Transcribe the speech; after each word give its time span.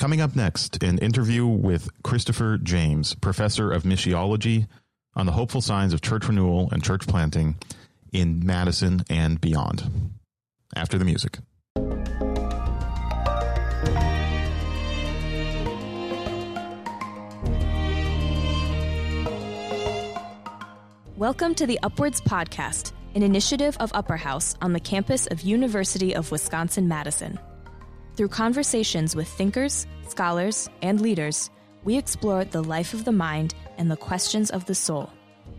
Coming 0.00 0.22
up 0.22 0.34
next, 0.34 0.82
an 0.82 0.96
interview 0.96 1.46
with 1.46 1.90
Christopher 2.02 2.56
James, 2.56 3.14
professor 3.16 3.70
of 3.70 3.82
missiology, 3.82 4.66
on 5.14 5.26
the 5.26 5.32
hopeful 5.32 5.60
signs 5.60 5.92
of 5.92 6.00
church 6.00 6.26
renewal 6.26 6.70
and 6.72 6.82
church 6.82 7.06
planting 7.06 7.56
in 8.10 8.40
Madison 8.42 9.04
and 9.10 9.38
beyond. 9.42 10.14
After 10.74 10.96
the 10.96 11.04
music. 11.04 11.40
Welcome 21.18 21.54
to 21.56 21.66
the 21.66 21.78
Upwards 21.82 22.22
Podcast, 22.22 22.92
an 23.14 23.22
initiative 23.22 23.76
of 23.80 23.90
Upper 23.92 24.16
House 24.16 24.56
on 24.62 24.72
the 24.72 24.80
campus 24.80 25.26
of 25.26 25.42
University 25.42 26.16
of 26.16 26.32
Wisconsin 26.32 26.88
Madison. 26.88 27.38
Through 28.20 28.28
conversations 28.28 29.16
with 29.16 29.28
thinkers, 29.28 29.86
scholars, 30.06 30.68
and 30.82 31.00
leaders, 31.00 31.48
we 31.84 31.96
explore 31.96 32.44
the 32.44 32.62
life 32.62 32.92
of 32.92 33.06
the 33.06 33.12
mind 33.12 33.54
and 33.78 33.90
the 33.90 33.96
questions 33.96 34.50
of 34.50 34.66
the 34.66 34.74
soul 34.74 35.10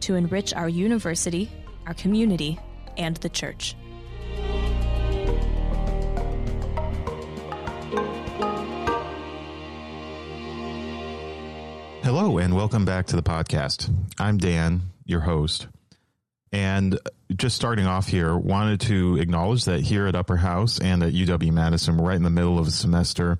to 0.02 0.14
enrich 0.14 0.54
our 0.54 0.70
university, 0.70 1.50
our 1.88 1.96
community, 1.96 2.60
and 2.98 3.18
the 3.18 3.30
church. 3.30 3.76
Hello, 12.04 12.38
and 12.38 12.56
welcome 12.56 12.86
back 12.86 13.08
to 13.08 13.16
the 13.16 13.24
podcast. 13.24 13.92
I'm 14.20 14.38
Dan, 14.38 14.84
your 15.08 15.22
host. 15.22 15.66
And 16.52 17.00
just 17.34 17.56
starting 17.56 17.86
off 17.86 18.08
here, 18.08 18.36
wanted 18.36 18.82
to 18.82 19.18
acknowledge 19.18 19.66
that 19.66 19.82
here 19.82 20.08
at 20.08 20.16
Upper 20.16 20.36
House 20.38 20.80
and 20.80 21.02
at 21.02 21.14
UW 21.14 21.52
Madison, 21.52 21.98
we're 21.98 22.10
right 22.10 22.18
in 22.18 22.24
the 22.24 22.30
middle 22.30 22.60
of 22.60 22.68
a 22.68 22.72
semester, 22.72 23.40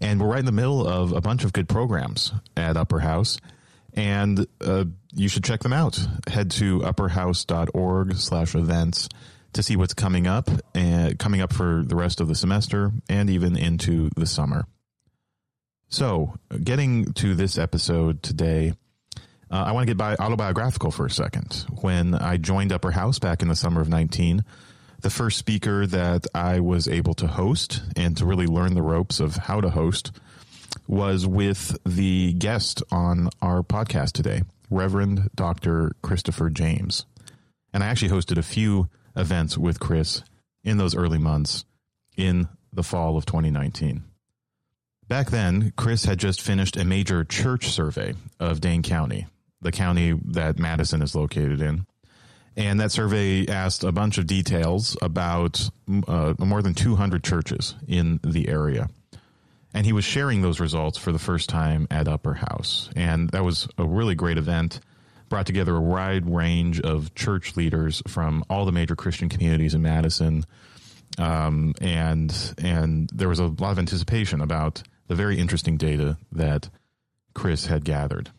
and 0.00 0.20
we're 0.20 0.28
right 0.28 0.40
in 0.40 0.46
the 0.46 0.52
middle 0.52 0.86
of 0.86 1.12
a 1.12 1.20
bunch 1.20 1.44
of 1.44 1.52
good 1.52 1.68
programs 1.68 2.32
at 2.56 2.76
Upper 2.76 2.98
House. 2.98 3.38
And 3.94 4.46
uh, 4.60 4.84
you 5.14 5.28
should 5.28 5.44
check 5.44 5.60
them 5.60 5.72
out. 5.72 6.04
Head 6.28 6.50
to 6.52 6.80
upperhouse.org 6.80 8.14
slash 8.16 8.54
events 8.54 9.08
to 9.52 9.62
see 9.62 9.76
what's 9.76 9.94
coming 9.94 10.26
up 10.26 10.48
and 10.74 11.18
coming 11.18 11.40
up 11.40 11.52
for 11.52 11.82
the 11.84 11.96
rest 11.96 12.20
of 12.20 12.28
the 12.28 12.34
semester 12.34 12.92
and 13.08 13.30
even 13.30 13.56
into 13.56 14.10
the 14.16 14.26
summer. 14.26 14.66
So, 15.88 16.34
getting 16.62 17.12
to 17.14 17.34
this 17.34 17.58
episode 17.58 18.22
today, 18.22 18.74
uh, 19.50 19.64
I 19.66 19.72
want 19.72 19.86
to 19.86 19.90
get 19.90 19.96
by 19.96 20.14
autobiographical 20.14 20.90
for 20.90 21.06
a 21.06 21.10
second. 21.10 21.66
When 21.80 22.14
I 22.14 22.36
joined 22.36 22.72
Upper 22.72 22.92
House 22.92 23.18
back 23.18 23.42
in 23.42 23.48
the 23.48 23.56
summer 23.56 23.80
of 23.80 23.88
19, 23.88 24.44
the 25.00 25.10
first 25.10 25.38
speaker 25.38 25.86
that 25.86 26.26
I 26.34 26.60
was 26.60 26.86
able 26.86 27.14
to 27.14 27.26
host 27.26 27.82
and 27.96 28.16
to 28.18 28.26
really 28.26 28.46
learn 28.46 28.74
the 28.74 28.82
ropes 28.82 29.18
of 29.18 29.36
how 29.36 29.60
to 29.60 29.70
host 29.70 30.12
was 30.86 31.26
with 31.26 31.76
the 31.84 32.32
guest 32.34 32.82
on 32.92 33.28
our 33.40 33.62
podcast 33.62 34.12
today, 34.12 34.42
Reverend 34.70 35.30
Dr. 35.34 35.92
Christopher 36.02 36.50
James. 36.50 37.06
And 37.72 37.82
I 37.82 37.88
actually 37.88 38.10
hosted 38.10 38.38
a 38.38 38.42
few 38.42 38.88
events 39.16 39.58
with 39.58 39.80
Chris 39.80 40.22
in 40.62 40.76
those 40.76 40.94
early 40.94 41.18
months 41.18 41.64
in 42.16 42.48
the 42.72 42.82
fall 42.82 43.16
of 43.16 43.26
2019. 43.26 44.04
Back 45.08 45.30
then, 45.30 45.72
Chris 45.76 46.04
had 46.04 46.18
just 46.18 46.40
finished 46.40 46.76
a 46.76 46.84
major 46.84 47.24
church 47.24 47.70
survey 47.70 48.14
of 48.38 48.60
Dane 48.60 48.82
County, 48.82 49.26
the 49.60 49.72
county 49.72 50.12
that 50.26 50.58
Madison 50.58 51.02
is 51.02 51.14
located 51.14 51.60
in. 51.60 51.86
And 52.56 52.80
that 52.80 52.92
survey 52.92 53.46
asked 53.46 53.84
a 53.84 53.92
bunch 53.92 54.18
of 54.18 54.26
details 54.26 54.96
about 55.00 55.70
uh, 56.08 56.34
more 56.38 56.62
than 56.62 56.74
200 56.74 57.22
churches 57.22 57.74
in 57.86 58.20
the 58.24 58.48
area. 58.48 58.88
And 59.72 59.86
he 59.86 59.92
was 59.92 60.04
sharing 60.04 60.42
those 60.42 60.58
results 60.58 60.98
for 60.98 61.12
the 61.12 61.18
first 61.18 61.48
time 61.48 61.86
at 61.90 62.08
Upper 62.08 62.34
House. 62.34 62.90
And 62.96 63.30
that 63.30 63.44
was 63.44 63.68
a 63.78 63.84
really 63.84 64.16
great 64.16 64.36
event. 64.36 64.80
Brought 65.28 65.46
together 65.46 65.76
a 65.76 65.80
wide 65.80 66.28
range 66.28 66.80
of 66.80 67.14
church 67.14 67.56
leaders 67.56 68.02
from 68.08 68.44
all 68.50 68.64
the 68.64 68.72
major 68.72 68.96
Christian 68.96 69.28
communities 69.28 69.74
in 69.74 69.82
Madison. 69.82 70.44
Um, 71.18 71.74
and 71.80 72.54
and 72.58 73.08
there 73.12 73.28
was 73.28 73.38
a 73.38 73.46
lot 73.46 73.70
of 73.70 73.78
anticipation 73.78 74.40
about 74.40 74.82
the 75.06 75.14
very 75.14 75.38
interesting 75.38 75.76
data 75.76 76.18
that 76.32 76.68
Chris 77.34 77.66
had 77.66 77.84
gathered. 77.84 78.30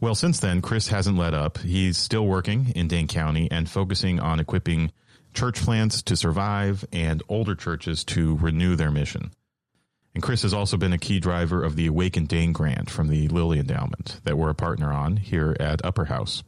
Well, 0.00 0.14
since 0.14 0.40
then, 0.40 0.62
Chris 0.62 0.88
hasn't 0.88 1.18
let 1.18 1.34
up. 1.34 1.58
He's 1.58 1.98
still 1.98 2.26
working 2.26 2.72
in 2.74 2.88
Dane 2.88 3.06
County 3.06 3.50
and 3.50 3.68
focusing 3.68 4.18
on 4.18 4.40
equipping 4.40 4.92
church 5.34 5.60
plants 5.60 6.00
to 6.02 6.16
survive 6.16 6.86
and 6.90 7.22
older 7.28 7.54
churches 7.54 8.02
to 8.04 8.36
renew 8.38 8.76
their 8.76 8.90
mission. 8.90 9.30
And 10.14 10.22
Chris 10.22 10.42
has 10.42 10.54
also 10.54 10.78
been 10.78 10.94
a 10.94 10.98
key 10.98 11.20
driver 11.20 11.62
of 11.62 11.76
the 11.76 11.86
Awaken 11.86 12.24
Dane 12.24 12.52
grant 12.52 12.88
from 12.88 13.08
the 13.08 13.28
Lilly 13.28 13.58
Endowment 13.58 14.20
that 14.24 14.38
we're 14.38 14.48
a 14.48 14.54
partner 14.54 14.90
on 14.90 15.18
here 15.18 15.54
at 15.60 15.84
Upper 15.84 16.06
House. 16.06 16.42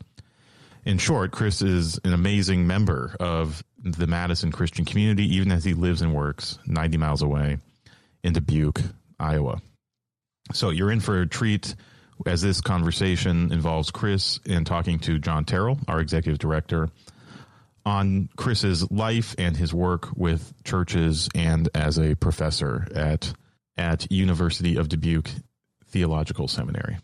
In 0.84 0.96
short, 0.96 1.30
Chris 1.30 1.60
is 1.60 2.00
an 2.04 2.14
amazing 2.14 2.66
member 2.66 3.14
of 3.20 3.62
the 3.78 4.06
Madison 4.06 4.50
Christian 4.50 4.84
community, 4.86 5.36
even 5.36 5.52
as 5.52 5.62
he 5.62 5.74
lives 5.74 6.00
and 6.00 6.14
works 6.14 6.58
90 6.66 6.96
miles 6.96 7.22
away 7.22 7.58
in 8.24 8.32
Dubuque, 8.32 8.80
Iowa. 9.20 9.60
So 10.54 10.70
you're 10.70 10.90
in 10.90 11.00
for 11.00 11.20
a 11.20 11.28
treat 11.28 11.76
as 12.26 12.42
this 12.42 12.60
conversation 12.60 13.52
involves 13.52 13.90
Chris 13.90 14.40
and 14.48 14.66
talking 14.66 14.98
to 15.00 15.18
John 15.18 15.44
Terrell, 15.44 15.78
our 15.88 16.00
executive 16.00 16.38
director, 16.38 16.88
on 17.84 18.28
Chris's 18.36 18.90
life 18.90 19.34
and 19.38 19.56
his 19.56 19.74
work 19.74 20.08
with 20.16 20.52
churches 20.64 21.28
and 21.34 21.68
as 21.74 21.98
a 21.98 22.14
professor 22.14 22.86
at 22.94 23.32
at 23.76 24.10
University 24.12 24.76
of 24.76 24.88
Dubuque 24.88 25.30
Theological 25.86 26.46
Seminary. 26.46 26.98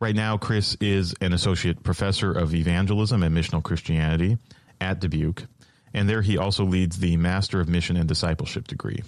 Right 0.00 0.14
now, 0.14 0.36
Chris 0.36 0.76
is 0.80 1.14
an 1.20 1.32
associate 1.32 1.82
professor 1.82 2.32
of 2.32 2.54
evangelism 2.54 3.22
and 3.22 3.34
missional 3.34 3.62
Christianity 3.62 4.36
at 4.80 5.00
Dubuque, 5.00 5.44
and 5.94 6.08
there 6.08 6.20
he 6.20 6.36
also 6.36 6.64
leads 6.64 6.98
the 6.98 7.16
Master 7.16 7.60
of 7.60 7.68
Mission 7.68 7.96
and 7.96 8.08
Discipleship 8.08 8.66
degree. 8.66 9.02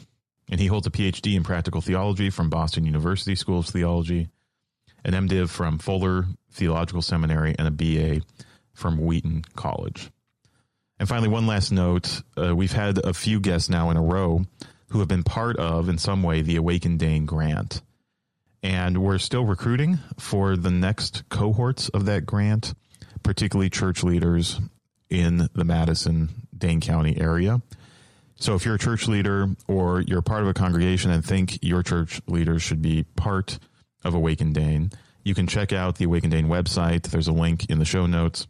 And 0.48 0.60
he 0.60 0.68
holds 0.68 0.86
a 0.86 0.90
PhD 0.90 1.34
in 1.34 1.42
practical 1.42 1.80
theology 1.80 2.30
from 2.30 2.48
Boston 2.48 2.86
University 2.86 3.34
School 3.34 3.58
of 3.58 3.66
Theology 3.66 4.28
an 5.04 5.12
MDiv 5.12 5.48
from 5.50 5.78
Fuller 5.78 6.26
Theological 6.50 7.02
Seminary, 7.02 7.54
and 7.58 7.68
a 7.68 7.70
BA 7.70 8.24
from 8.72 8.98
Wheaton 8.98 9.44
College. 9.54 10.10
And 10.98 11.08
finally, 11.08 11.28
one 11.28 11.46
last 11.46 11.70
note 11.70 12.22
uh, 12.36 12.56
we've 12.56 12.72
had 12.72 12.98
a 12.98 13.12
few 13.12 13.40
guests 13.40 13.68
now 13.68 13.90
in 13.90 13.96
a 13.96 14.02
row 14.02 14.46
who 14.88 15.00
have 15.00 15.08
been 15.08 15.22
part 15.22 15.56
of, 15.56 15.88
in 15.88 15.98
some 15.98 16.22
way, 16.22 16.40
the 16.40 16.56
Awaken 16.56 16.96
Dane 16.96 17.26
grant. 17.26 17.82
And 18.62 18.98
we're 18.98 19.18
still 19.18 19.44
recruiting 19.44 19.98
for 20.18 20.56
the 20.56 20.70
next 20.70 21.28
cohorts 21.28 21.88
of 21.90 22.06
that 22.06 22.24
grant, 22.24 22.74
particularly 23.22 23.68
church 23.68 24.02
leaders 24.02 24.58
in 25.10 25.48
the 25.52 25.64
Madison 25.64 26.48
Dane 26.56 26.80
County 26.80 27.20
area. 27.20 27.60
So 28.36 28.54
if 28.54 28.64
you're 28.64 28.74
a 28.74 28.78
church 28.78 29.08
leader 29.08 29.48
or 29.68 30.00
you're 30.00 30.22
part 30.22 30.42
of 30.42 30.48
a 30.48 30.54
congregation 30.54 31.10
and 31.10 31.24
think 31.24 31.58
your 31.62 31.82
church 31.82 32.20
leaders 32.26 32.62
should 32.62 32.82
be 32.82 33.04
part 33.16 33.58
of 34.06 34.14
Awaken 34.14 34.52
Dane. 34.52 34.90
You 35.24 35.34
can 35.34 35.46
check 35.46 35.72
out 35.72 35.96
the 35.96 36.04
Awaken 36.04 36.30
Dane 36.30 36.46
website. 36.46 37.02
There's 37.02 37.28
a 37.28 37.32
link 37.32 37.68
in 37.68 37.78
the 37.78 37.84
show 37.84 38.06
notes. 38.06 38.46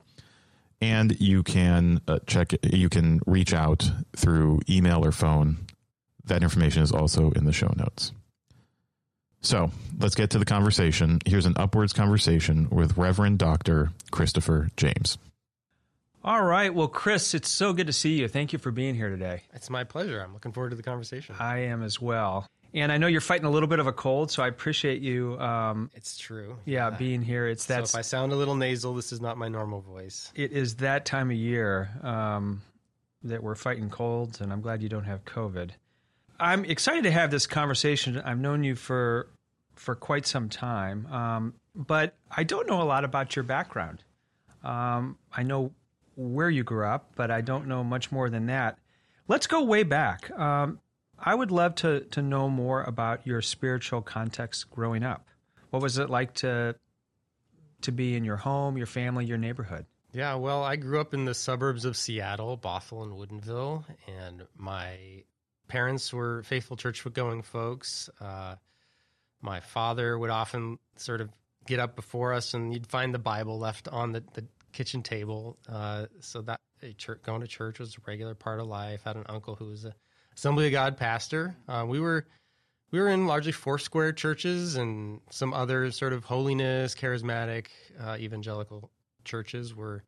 And 0.80 1.18
you 1.20 1.42
can 1.42 2.02
uh, 2.06 2.18
check, 2.26 2.52
you 2.62 2.90
can 2.90 3.20
reach 3.26 3.54
out 3.54 3.90
through 4.14 4.60
email 4.68 5.04
or 5.04 5.10
phone. 5.10 5.66
That 6.24 6.42
information 6.42 6.82
is 6.82 6.92
also 6.92 7.30
in 7.30 7.46
the 7.46 7.52
show 7.52 7.72
notes. 7.76 8.12
So 9.40 9.70
let's 9.98 10.14
get 10.14 10.30
to 10.30 10.38
the 10.38 10.44
conversation. 10.44 11.20
Here's 11.24 11.46
an 11.46 11.54
upwards 11.56 11.92
conversation 11.92 12.68
with 12.70 12.98
Reverend 12.98 13.38
Dr. 13.38 13.92
Christopher 14.10 14.68
James. 14.76 15.18
All 16.24 16.42
right. 16.42 16.74
Well, 16.74 16.88
Chris, 16.88 17.34
it's 17.34 17.48
so 17.48 17.72
good 17.72 17.86
to 17.86 17.92
see 17.92 18.14
you. 18.14 18.26
Thank 18.26 18.52
you 18.52 18.58
for 18.58 18.72
being 18.72 18.96
here 18.96 19.08
today. 19.08 19.42
It's 19.54 19.70
my 19.70 19.84
pleasure. 19.84 20.20
I'm 20.20 20.32
looking 20.32 20.50
forward 20.50 20.70
to 20.70 20.76
the 20.76 20.82
conversation. 20.82 21.36
I 21.38 21.58
am 21.66 21.84
as 21.84 22.00
well. 22.00 22.48
And 22.76 22.92
I 22.92 22.98
know 22.98 23.06
you're 23.06 23.22
fighting 23.22 23.46
a 23.46 23.50
little 23.50 23.68
bit 23.68 23.78
of 23.78 23.86
a 23.86 23.92
cold, 23.92 24.30
so 24.30 24.42
I 24.42 24.48
appreciate 24.48 25.00
you. 25.00 25.40
Um, 25.40 25.90
it's 25.94 26.18
true. 26.18 26.58
Yeah, 26.66 26.90
yeah, 26.90 26.96
being 26.96 27.22
here. 27.22 27.48
It's 27.48 27.64
that. 27.66 27.88
So 27.88 27.96
if 27.96 27.98
I 27.98 28.02
sound 28.02 28.32
a 28.32 28.36
little 28.36 28.54
nasal, 28.54 28.94
this 28.94 29.12
is 29.12 29.20
not 29.20 29.38
my 29.38 29.48
normal 29.48 29.80
voice. 29.80 30.30
It 30.34 30.52
is 30.52 30.76
that 30.76 31.06
time 31.06 31.30
of 31.30 31.36
year 31.38 31.88
um, 32.02 32.60
that 33.24 33.42
we're 33.42 33.54
fighting 33.54 33.88
colds, 33.88 34.42
and 34.42 34.52
I'm 34.52 34.60
glad 34.60 34.82
you 34.82 34.90
don't 34.90 35.04
have 35.04 35.24
COVID. 35.24 35.70
I'm 36.38 36.66
excited 36.66 37.04
to 37.04 37.10
have 37.10 37.30
this 37.30 37.46
conversation. 37.46 38.20
I've 38.22 38.38
known 38.38 38.62
you 38.62 38.76
for 38.76 39.30
for 39.74 39.94
quite 39.94 40.26
some 40.26 40.50
time, 40.50 41.06
um, 41.06 41.54
but 41.74 42.14
I 42.30 42.44
don't 42.44 42.66
know 42.66 42.82
a 42.82 42.84
lot 42.84 43.04
about 43.04 43.36
your 43.36 43.42
background. 43.42 44.04
Um, 44.62 45.16
I 45.32 45.44
know 45.44 45.72
where 46.14 46.50
you 46.50 46.62
grew 46.62 46.86
up, 46.86 47.12
but 47.14 47.30
I 47.30 47.40
don't 47.40 47.68
know 47.68 47.82
much 47.82 48.12
more 48.12 48.28
than 48.28 48.46
that. 48.46 48.78
Let's 49.28 49.46
go 49.46 49.62
way 49.64 49.82
back. 49.82 50.30
Um, 50.38 50.78
I 51.26 51.34
would 51.34 51.50
love 51.50 51.74
to 51.76 52.00
to 52.12 52.22
know 52.22 52.48
more 52.48 52.82
about 52.84 53.26
your 53.26 53.42
spiritual 53.42 54.00
context 54.00 54.70
growing 54.70 55.02
up. 55.02 55.26
What 55.70 55.82
was 55.82 55.98
it 55.98 56.08
like 56.08 56.34
to 56.34 56.76
to 57.82 57.92
be 57.92 58.14
in 58.14 58.24
your 58.24 58.36
home, 58.36 58.78
your 58.78 58.86
family, 58.86 59.26
your 59.26 59.36
neighborhood? 59.36 59.86
Yeah, 60.12 60.36
well, 60.36 60.62
I 60.62 60.76
grew 60.76 61.00
up 61.00 61.12
in 61.12 61.24
the 61.24 61.34
suburbs 61.34 61.84
of 61.84 61.96
Seattle, 61.96 62.56
Bothell 62.56 63.02
and 63.02 63.12
Woodinville, 63.12 63.84
and 64.06 64.46
my 64.56 65.24
parents 65.68 66.12
were 66.12 66.42
faithful 66.44 66.76
church 66.76 67.04
going 67.12 67.42
folks. 67.42 68.08
Uh, 68.20 68.54
My 69.42 69.60
father 69.60 70.18
would 70.18 70.30
often 70.30 70.78
sort 70.96 71.20
of 71.20 71.28
get 71.66 71.80
up 71.80 71.96
before 71.96 72.32
us, 72.32 72.54
and 72.54 72.72
you'd 72.72 72.86
find 72.86 73.12
the 73.12 73.18
Bible 73.18 73.58
left 73.58 73.88
on 73.88 74.12
the, 74.12 74.22
the 74.32 74.46
kitchen 74.72 75.02
table. 75.02 75.58
Uh, 75.68 76.06
so 76.20 76.40
that 76.42 76.60
church, 76.96 77.22
going 77.22 77.42
to 77.42 77.46
church 77.46 77.78
was 77.78 77.94
a 77.96 78.00
regular 78.06 78.34
part 78.34 78.60
of 78.60 78.68
life. 78.68 79.02
I 79.04 79.10
had 79.10 79.16
an 79.16 79.26
uncle 79.28 79.56
who 79.56 79.66
was 79.66 79.84
a 79.84 79.94
Assembly 80.36 80.66
of 80.66 80.72
God 80.72 80.96
pastor. 80.98 81.56
Uh, 81.66 81.84
we 81.88 81.98
were 81.98 82.26
we 82.90 83.00
were 83.00 83.08
in 83.08 83.26
largely 83.26 83.52
Foursquare 83.52 84.12
churches 84.12 84.76
and 84.76 85.20
some 85.30 85.54
other 85.54 85.90
sort 85.90 86.12
of 86.12 86.24
holiness, 86.24 86.94
charismatic, 86.94 87.66
uh, 88.00 88.16
evangelical 88.18 88.90
churches 89.24 89.74
were 89.74 90.04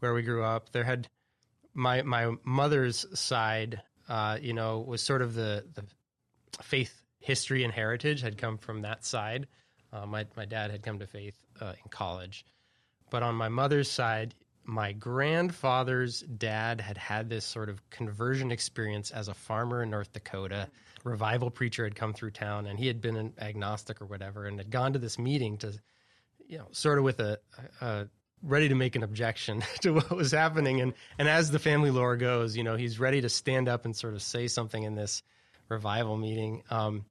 where 0.00 0.14
we 0.14 0.22
grew 0.22 0.42
up. 0.42 0.72
There 0.72 0.84
had 0.84 1.08
my 1.74 2.02
my 2.02 2.32
mother's 2.44 3.04
side, 3.18 3.82
uh, 4.08 4.38
you 4.40 4.54
know, 4.54 4.80
was 4.80 5.02
sort 5.02 5.20
of 5.20 5.34
the 5.34 5.64
the 5.74 5.84
faith 6.62 7.02
history 7.20 7.62
and 7.62 7.72
heritage 7.72 8.22
had 8.22 8.38
come 8.38 8.56
from 8.56 8.82
that 8.82 9.04
side. 9.04 9.46
Uh, 9.92 10.06
my 10.06 10.26
my 10.34 10.46
dad 10.46 10.70
had 10.70 10.82
come 10.82 10.98
to 10.98 11.06
faith 11.06 11.36
uh, 11.60 11.74
in 11.82 11.90
college, 11.90 12.46
but 13.10 13.22
on 13.22 13.34
my 13.34 13.48
mother's 13.48 13.90
side, 13.90 14.34
my 14.68 14.92
grandfather's 14.92 16.20
dad 16.20 16.78
had 16.78 16.98
had 16.98 17.30
this 17.30 17.46
sort 17.46 17.70
of 17.70 17.88
conversion 17.88 18.52
experience 18.52 19.10
as 19.10 19.28
a 19.28 19.34
farmer 19.34 19.82
in 19.82 19.88
North 19.88 20.12
Dakota. 20.12 20.68
Revival 21.04 21.50
preacher 21.50 21.84
had 21.84 21.94
come 21.94 22.12
through 22.12 22.32
town, 22.32 22.66
and 22.66 22.78
he 22.78 22.86
had 22.86 23.00
been 23.00 23.16
an 23.16 23.32
agnostic 23.40 24.02
or 24.02 24.04
whatever, 24.04 24.44
and 24.44 24.58
had 24.58 24.70
gone 24.70 24.92
to 24.92 24.98
this 24.98 25.18
meeting 25.18 25.56
to, 25.56 25.72
you 26.46 26.58
know, 26.58 26.68
sort 26.72 26.98
of 26.98 27.04
with 27.04 27.18
a, 27.18 27.38
a 27.80 28.08
ready 28.42 28.68
to 28.68 28.74
make 28.74 28.94
an 28.94 29.02
objection 29.02 29.64
to 29.80 29.94
what 29.94 30.10
was 30.10 30.32
happening. 30.32 30.82
And 30.82 30.92
and 31.18 31.30
as 31.30 31.50
the 31.50 31.58
family 31.58 31.90
lore 31.90 32.18
goes, 32.18 32.54
you 32.54 32.62
know, 32.62 32.76
he's 32.76 33.00
ready 33.00 33.22
to 33.22 33.30
stand 33.30 33.68
up 33.68 33.86
and 33.86 33.96
sort 33.96 34.12
of 34.12 34.20
say 34.20 34.48
something 34.48 34.82
in 34.82 34.94
this 34.94 35.22
revival 35.70 36.18
meeting, 36.18 36.62
um, 36.70 37.06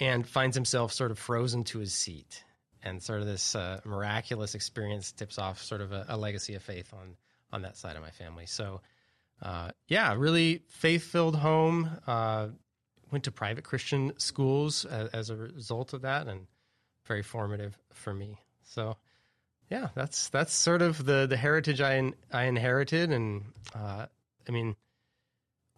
and 0.00 0.26
finds 0.26 0.56
himself 0.56 0.92
sort 0.92 1.12
of 1.12 1.20
frozen 1.20 1.62
to 1.64 1.78
his 1.78 1.94
seat. 1.94 2.43
And 2.84 3.02
sort 3.02 3.20
of 3.20 3.26
this 3.26 3.56
uh, 3.56 3.80
miraculous 3.84 4.54
experience 4.54 5.10
tips 5.10 5.38
off 5.38 5.62
sort 5.62 5.80
of 5.80 5.92
a, 5.92 6.04
a, 6.10 6.16
legacy 6.18 6.54
of 6.54 6.62
faith 6.62 6.92
on 6.92 7.16
on 7.50 7.62
that 7.62 7.78
side 7.78 7.96
of 7.96 8.02
my 8.02 8.10
family. 8.10 8.44
So, 8.44 8.82
uh, 9.40 9.70
yeah, 9.88 10.14
really 10.14 10.62
faith 10.68 11.04
filled 11.04 11.34
home. 11.34 11.90
Uh, 12.06 12.48
went 13.10 13.24
to 13.24 13.32
private 13.32 13.64
Christian 13.64 14.12
schools 14.18 14.84
as, 14.84 15.08
as 15.08 15.30
a 15.30 15.36
result 15.36 15.94
of 15.94 16.02
that, 16.02 16.28
and 16.28 16.46
very 17.06 17.22
formative 17.22 17.78
for 17.94 18.12
me. 18.12 18.38
So, 18.64 18.98
yeah, 19.70 19.88
that's 19.94 20.28
that's 20.28 20.52
sort 20.52 20.82
of 20.82 21.04
the 21.04 21.26
the 21.26 21.38
heritage 21.38 21.80
I 21.80 21.94
in, 21.94 22.14
I 22.30 22.44
inherited, 22.44 23.12
and 23.12 23.44
uh, 23.74 24.06
I 24.46 24.52
mean, 24.52 24.76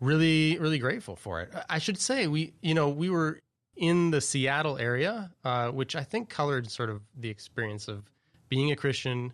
really 0.00 0.58
really 0.58 0.78
grateful 0.78 1.14
for 1.14 1.40
it. 1.40 1.52
I 1.68 1.78
should 1.78 1.98
say 1.98 2.26
we 2.26 2.54
you 2.60 2.74
know 2.74 2.88
we 2.88 3.10
were 3.10 3.40
in 3.76 4.10
the 4.10 4.20
Seattle 4.20 4.78
area, 4.78 5.30
uh, 5.44 5.68
which 5.68 5.94
I 5.94 6.02
think 6.02 6.28
colored 6.28 6.70
sort 6.70 6.90
of 6.90 7.02
the 7.16 7.28
experience 7.28 7.88
of 7.88 8.04
being 8.48 8.72
a 8.72 8.76
Christian, 8.76 9.32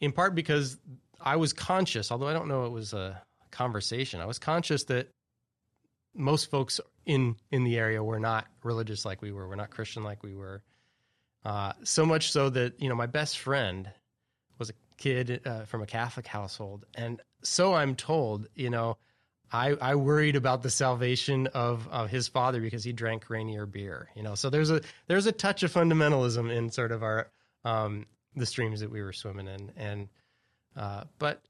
in 0.00 0.12
part 0.12 0.34
because 0.34 0.78
I 1.20 1.36
was 1.36 1.52
conscious, 1.52 2.10
although 2.10 2.28
I 2.28 2.32
don't 2.32 2.48
know 2.48 2.64
it 2.64 2.72
was 2.72 2.92
a 2.92 3.22
conversation. 3.50 4.20
I 4.20 4.26
was 4.26 4.38
conscious 4.38 4.84
that 4.84 5.08
most 6.14 6.50
folks 6.50 6.80
in 7.06 7.36
in 7.50 7.64
the 7.64 7.78
area 7.78 8.02
were 8.02 8.20
not 8.20 8.46
religious 8.64 9.04
like 9.04 9.22
we 9.22 9.32
were. 9.32 9.48
We're 9.48 9.56
not 9.56 9.70
Christian 9.70 10.02
like 10.02 10.22
we 10.22 10.34
were. 10.34 10.62
Uh, 11.44 11.72
so 11.82 12.04
much 12.04 12.32
so 12.32 12.50
that 12.50 12.80
you 12.80 12.88
know 12.88 12.94
my 12.94 13.06
best 13.06 13.38
friend 13.38 13.90
was 14.58 14.70
a 14.70 14.74
kid 14.98 15.40
uh, 15.46 15.64
from 15.64 15.82
a 15.82 15.86
Catholic 15.86 16.26
household, 16.26 16.86
and 16.94 17.20
so 17.42 17.74
I'm 17.74 17.94
told. 17.94 18.48
You 18.54 18.70
know, 18.70 18.98
I 19.52 19.70
I 19.80 19.94
worried 19.96 20.36
about 20.36 20.62
the 20.62 20.70
salvation 20.70 21.48
of 21.48 21.88
of 21.88 22.10
his 22.10 22.28
father 22.28 22.60
because 22.60 22.84
he 22.84 22.92
drank 22.92 23.28
Rainier 23.28 23.66
beer. 23.66 24.08
You 24.14 24.22
know, 24.22 24.34
so 24.34 24.50
there's 24.50 24.70
a 24.70 24.80
there's 25.06 25.26
a 25.26 25.32
touch 25.32 25.62
of 25.62 25.72
fundamentalism 25.72 26.50
in 26.54 26.70
sort 26.70 26.92
of 26.92 27.02
our 27.02 27.28
um, 27.64 28.06
the 28.36 28.46
streams 28.46 28.80
that 28.80 28.90
we 28.90 29.02
were 29.02 29.12
swimming 29.12 29.48
in, 29.48 29.72
and 29.76 30.08
uh, 30.76 31.04
but 31.18 31.42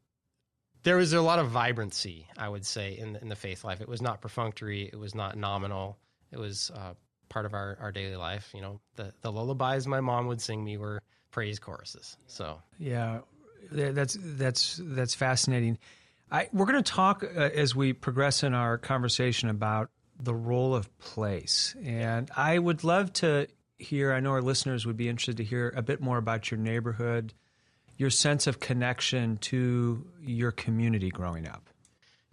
there 0.83 0.97
was 0.97 1.13
a 1.13 1.21
lot 1.21 1.39
of 1.39 1.49
vibrancy, 1.49 2.27
I 2.39 2.49
would 2.49 2.65
say, 2.65 2.97
in 2.97 3.13
the, 3.13 3.21
in 3.21 3.29
the 3.29 3.37
faith 3.37 3.65
life. 3.65 3.81
It 3.81 3.89
was 3.89 4.01
not 4.01 4.21
perfunctory. 4.21 4.89
It 4.91 4.99
was 4.99 5.15
not 5.15 5.37
nominal. 5.37 5.99
It 6.33 6.39
was 6.39 6.71
uh, 6.75 6.95
part 7.29 7.45
of 7.45 7.55
our, 7.55 7.77
our 7.81 7.93
daily 7.93 8.17
life. 8.17 8.51
You 8.55 8.63
know, 8.63 8.81
the, 8.97 9.13
the 9.21 9.31
lullabies 9.31 9.87
my 9.87 10.01
mom 10.01 10.27
would 10.29 10.41
sing 10.41 10.65
me 10.65 10.79
were 10.79 11.03
praise 11.31 11.59
choruses. 11.59 12.17
So 12.27 12.61
yeah, 12.79 13.21
that's 13.71 14.17
that's 14.21 14.81
that's 14.83 15.15
fascinating. 15.15 15.79
I, 16.31 16.49
we're 16.53 16.67
going 16.67 16.83
to 16.83 16.93
talk 16.93 17.25
uh, 17.25 17.41
as 17.41 17.75
we 17.75 17.93
progress 17.93 18.43
in 18.43 18.55
our 18.55 18.79
conversation 18.79 19.49
about 19.49 19.91
the 20.19 20.35
role 20.35 20.75
of 20.75 20.97
place, 20.99 21.75
and 21.83 22.31
I 22.37 22.59
would 22.59 22.85
love 22.85 23.13
to 23.15 23.49
hear. 23.79 24.13
I 24.13 24.21
know 24.21 24.31
our 24.31 24.43
listeners 24.43 24.87
would 24.87 24.97
be 24.97 25.09
interested 25.09 25.39
to 25.39 25.45
hear 25.45 25.73
a 25.75 25.83
bit 25.83 26.01
more 26.01 26.19
about 26.19 26.51
your 26.51 26.61
neighborhood, 26.61 27.35
your 27.97 28.11
sense 28.11 28.47
of 28.47 28.61
connection 28.61 29.39
to 29.39 30.07
your 30.23 30.53
community 30.53 31.11
growing 31.11 31.49
up. 31.49 31.69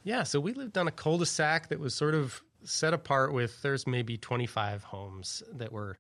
Yeah, 0.04 0.24
so 0.24 0.40
we 0.40 0.54
lived 0.54 0.78
on 0.78 0.88
a 0.88 0.92
cul-de-sac 0.92 1.70
that 1.70 1.80
was 1.80 1.94
sort 1.96 2.14
of 2.16 2.42
set 2.64 2.94
apart 2.94 3.34
with 3.34 3.62
there's 3.62 3.88
maybe 3.88 4.18
25 4.18 4.84
homes 4.84 5.44
that 5.54 5.72
were 5.72 5.98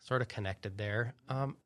sort 0.00 0.22
of 0.22 0.28
connected 0.28 0.78
there. 0.78 1.14
Um, 1.28 1.56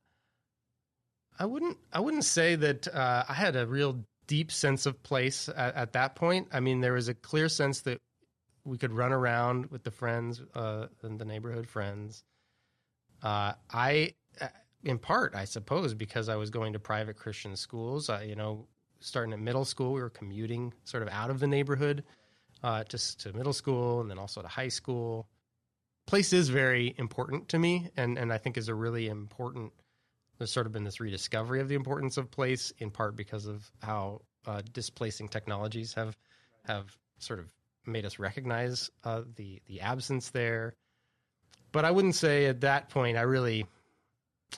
I 1.39 1.47
wouldn't 1.47 1.79
I 1.93 2.01
wouldn't 2.01 2.25
say 2.25 2.55
that 2.57 2.87
uh, 2.87 3.25
I 3.29 3.33
had 3.33 3.57
a 3.57 3.67
real 3.67 4.05
deep 4.31 4.53
sense 4.53 4.87
of 4.87 5.03
place 5.03 5.49
at, 5.49 5.75
at, 5.75 5.93
that 5.95 6.15
point. 6.15 6.47
I 6.53 6.61
mean, 6.61 6.81
there 6.81 6.93
was 6.93 7.09
a 7.09 7.15
clear 7.15 7.49
sense 7.49 7.81
that 7.81 7.99
we 8.65 8.79
could 8.79 8.93
run 8.93 9.13
around 9.13 9.73
with 9.73 9.83
the 9.83 9.91
friends 9.91 10.41
uh, 10.55 10.87
and 11.03 11.19
the 11.19 11.25
neighborhood 11.25 11.67
friends. 11.67 12.23
Uh, 13.25 13.55
I, 13.73 14.15
uh, 14.41 14.47
in 14.85 15.01
part, 15.01 15.35
I 15.35 15.47
suppose, 15.47 15.95
because 15.95 16.29
I 16.29 16.37
was 16.37 16.49
going 16.49 16.75
to 16.75 16.79
private 16.79 17.17
Christian 17.17 17.57
schools. 17.57 18.09
you 18.25 18.37
know, 18.37 18.69
starting 19.01 19.33
at 19.33 19.41
middle 19.41 19.65
school, 19.65 19.95
we 19.95 20.01
were 20.01 20.11
commuting 20.11 20.75
sort 20.85 21.03
of 21.03 21.09
out 21.09 21.31
of 21.31 21.41
the 21.41 21.49
neighborhood 21.49 22.05
uh, 22.63 22.85
just 22.85 23.19
to 23.23 23.33
middle 23.33 23.53
school 23.53 24.01
and 24.01 24.09
then 24.09 24.19
also 24.19 24.43
to 24.43 24.49
high 24.49 24.69
school. 24.69 25.27
Place 26.07 26.33
is 26.33 26.51
very 26.51 26.95
important 26.99 27.49
to 27.49 27.59
me, 27.59 27.91
and 27.97 28.17
and 28.17 28.33
I 28.33 28.39
think 28.39 28.57
is 28.57 28.69
a 28.69 28.75
really 28.75 29.09
important. 29.09 29.73
There's 30.41 30.51
sort 30.51 30.65
of 30.65 30.73
been 30.73 30.85
this 30.85 31.01
rediscovery 31.01 31.61
of 31.61 31.69
the 31.69 31.75
importance 31.75 32.17
of 32.17 32.31
place, 32.31 32.73
in 32.79 32.91
part 32.91 33.15
because 33.15 33.45
of 33.45 33.71
how 33.83 34.23
uh, 34.47 34.63
displacing 34.73 35.29
technologies 35.29 35.93
have 35.93 36.17
have 36.65 36.97
sort 37.19 37.41
of 37.41 37.53
made 37.85 38.07
us 38.07 38.19
recognize 38.19 38.91
uh, 39.05 39.21
the 39.37 39.61
the 39.67 39.83
absence 39.83 40.31
there. 40.31 40.73
But 41.73 41.85
I 41.85 41.91
wouldn't 41.91 42.15
say 42.15 42.47
at 42.47 42.63
that 42.63 42.89
point 42.89 43.19
I 43.19 43.21
really, 43.21 43.67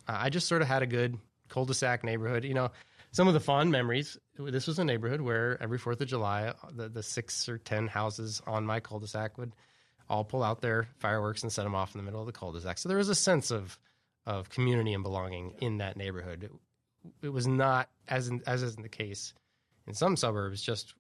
I 0.07 0.31
just 0.31 0.47
sort 0.47 0.63
of 0.63 0.69
had 0.69 0.85
a 0.85 0.87
good 0.87 1.19
cul-de-sac 1.49 2.05
neighborhood. 2.05 2.45
You 2.45 2.55
know, 2.55 2.71
some 3.11 3.27
of 3.27 3.35
the 3.35 3.41
fond 3.41 3.73
memories. 3.73 4.17
This 4.39 4.69
was 4.69 4.79
a 4.79 4.85
neighborhood 4.85 5.21
where 5.21 5.61
every 5.61 5.79
Fourth 5.79 6.01
of 6.01 6.07
July, 6.07 6.55
the, 6.73 6.89
the 6.91 7.03
six 7.03 7.49
or 7.49 7.59
ten 7.59 7.89
houses 7.89 8.41
on 8.47 8.65
my 8.65 8.79
cul-de-sac 8.79 9.37
would 9.37 9.53
all 10.09 10.23
pull 10.23 10.45
out 10.45 10.61
their 10.61 10.87
fireworks 11.01 11.43
and 11.43 11.51
set 11.51 11.65
them 11.65 11.75
off 11.75 11.93
in 11.93 11.99
the 11.99 12.05
middle 12.05 12.21
of 12.21 12.27
the 12.27 12.33
cul-de-sac. 12.33 12.79
So 12.79 12.89
there 12.89 12.99
was 12.99 13.09
a 13.09 13.17
sense 13.17 13.51
of 13.51 13.77
of 14.27 14.49
community 14.51 14.95
and 14.95 15.03
belonging 15.03 15.55
in 15.61 15.79
that 15.79 15.97
neighborhood. 15.97 16.45
It, 16.45 16.53
it 17.27 17.29
was 17.31 17.47
not 17.47 17.89
as 18.09 18.29
in, 18.29 18.43
as 18.47 18.63
is 18.63 18.77
in 18.77 18.83
the 18.83 18.89
case 18.89 19.35
in 19.87 19.95
some 19.95 20.17
suburbs. 20.17 20.63
Just 20.63 20.95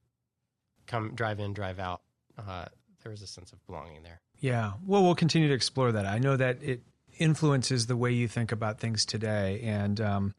come 0.86 1.14
drive 1.14 1.40
in, 1.40 1.52
drive 1.52 1.78
out. 1.78 2.02
Uh, 2.38 2.66
there 3.02 3.10
was 3.10 3.22
a 3.22 3.26
sense 3.26 3.52
of 3.52 3.64
belonging 3.66 4.02
there. 4.02 4.20
Yeah. 4.38 4.72
Well, 4.84 5.02
we'll 5.02 5.14
continue 5.14 5.48
to 5.48 5.54
explore 5.54 5.92
that. 5.92 6.06
I 6.06 6.18
know 6.18 6.36
that 6.36 6.62
it 6.62 6.82
influences 7.18 7.86
the 7.86 7.96
way 7.96 8.12
you 8.12 8.28
think 8.28 8.52
about 8.52 8.80
things 8.80 9.04
today, 9.04 9.60
and 9.62 10.00
um, 10.00 10.34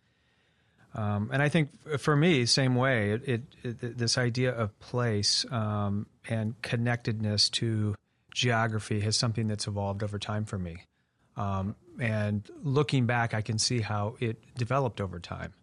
um, 0.96 1.30
and 1.32 1.42
I 1.42 1.50
think 1.50 1.70
for 2.00 2.16
me, 2.16 2.46
same 2.46 2.76
way. 2.76 3.12
It, 3.12 3.24
it, 3.28 3.42
it 3.64 3.98
this 3.98 4.18
idea 4.18 4.52
of 4.52 4.78
place 4.80 5.46
um, 5.52 6.08
and 6.28 6.62
connectedness 6.62 7.50
to 7.52 7.96
geography 8.34 9.00
has 9.02 9.16
something 9.16 9.48
that's 9.48 9.68
evolved 9.68 10.04
over 10.04 10.20
time 10.20 10.46
for 10.46 10.58
me. 10.58 10.86
Um, 11.38 11.76
and 12.00 12.48
looking 12.64 13.06
back, 13.06 13.34
I 13.34 13.42
can 13.42 13.60
see 13.60 13.82
how 13.82 14.16
it 14.20 14.38
developed 14.58 15.02
over 15.02 15.20
time, 15.20 15.54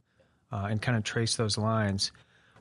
uh, 0.52 0.68
and 0.70 0.80
kind 0.80 0.96
of 0.96 1.04
trace 1.04 1.36
those 1.36 1.58
lines. 1.58 2.12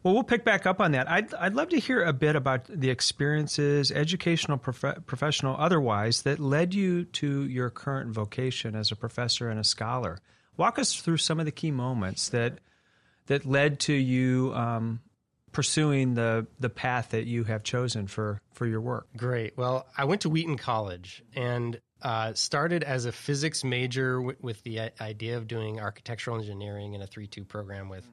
Well, 0.02 0.14
we'll 0.14 0.24
pick 0.24 0.46
back 0.46 0.66
up 0.66 0.80
on 0.80 0.94
that. 0.94 1.10
I'd, 1.10 1.34
I'd 1.34 1.56
love 1.56 1.70
to 1.70 1.80
hear 1.80 2.04
a 2.04 2.14
bit 2.14 2.36
about 2.36 2.66
the 2.66 2.90
experiences, 2.90 3.92
educational, 3.92 4.58
prof- 4.58 5.06
professional, 5.06 5.58
otherwise, 5.60 6.22
that 6.22 6.40
led 6.40 6.74
you 6.74 7.04
to 7.04 7.44
your 7.44 7.70
current 7.70 8.12
vocation 8.12 8.76
as 8.76 8.92
a 8.92 8.96
professor 8.96 9.50
and 9.50 9.60
a 9.60 9.64
scholar. 9.64 10.20
Walk 10.56 10.80
us 10.80 10.96
through 10.96 11.18
some 11.18 11.40
of 11.40 11.46
the 11.46 11.52
key 11.52 11.72
moments 11.72 12.30
that 12.30 12.60
that 13.28 13.46
led 13.46 13.80
to 13.82 13.94
you 13.94 14.52
um, 14.56 15.02
pursuing 15.52 16.16
the 16.16 16.48
the 16.60 16.70
path 16.70 17.10
that 17.10 17.26
you 17.26 17.44
have 17.44 17.64
chosen 17.64 18.08
for 18.08 18.42
for 18.54 18.66
your 18.66 18.82
work. 18.82 19.08
Great. 19.16 19.58
Well, 19.58 19.86
I 19.98 20.06
went 20.06 20.22
to 20.22 20.30
Wheaton 20.30 20.58
College 20.58 21.24
and 21.36 21.80
uh, 22.02 22.34
started 22.34 22.84
as 22.84 23.06
a 23.06 23.12
physics 23.12 23.64
major 23.64 24.18
w- 24.18 24.38
with 24.42 24.62
the 24.64 24.92
idea 25.02 25.38
of 25.38 25.48
doing 25.48 25.80
architectural 25.80 26.38
engineering 26.38 26.94
in 26.94 27.02
a 27.02 27.08
three 27.08 27.28
two 27.28 27.44
program 27.44 27.90
with 27.90 28.08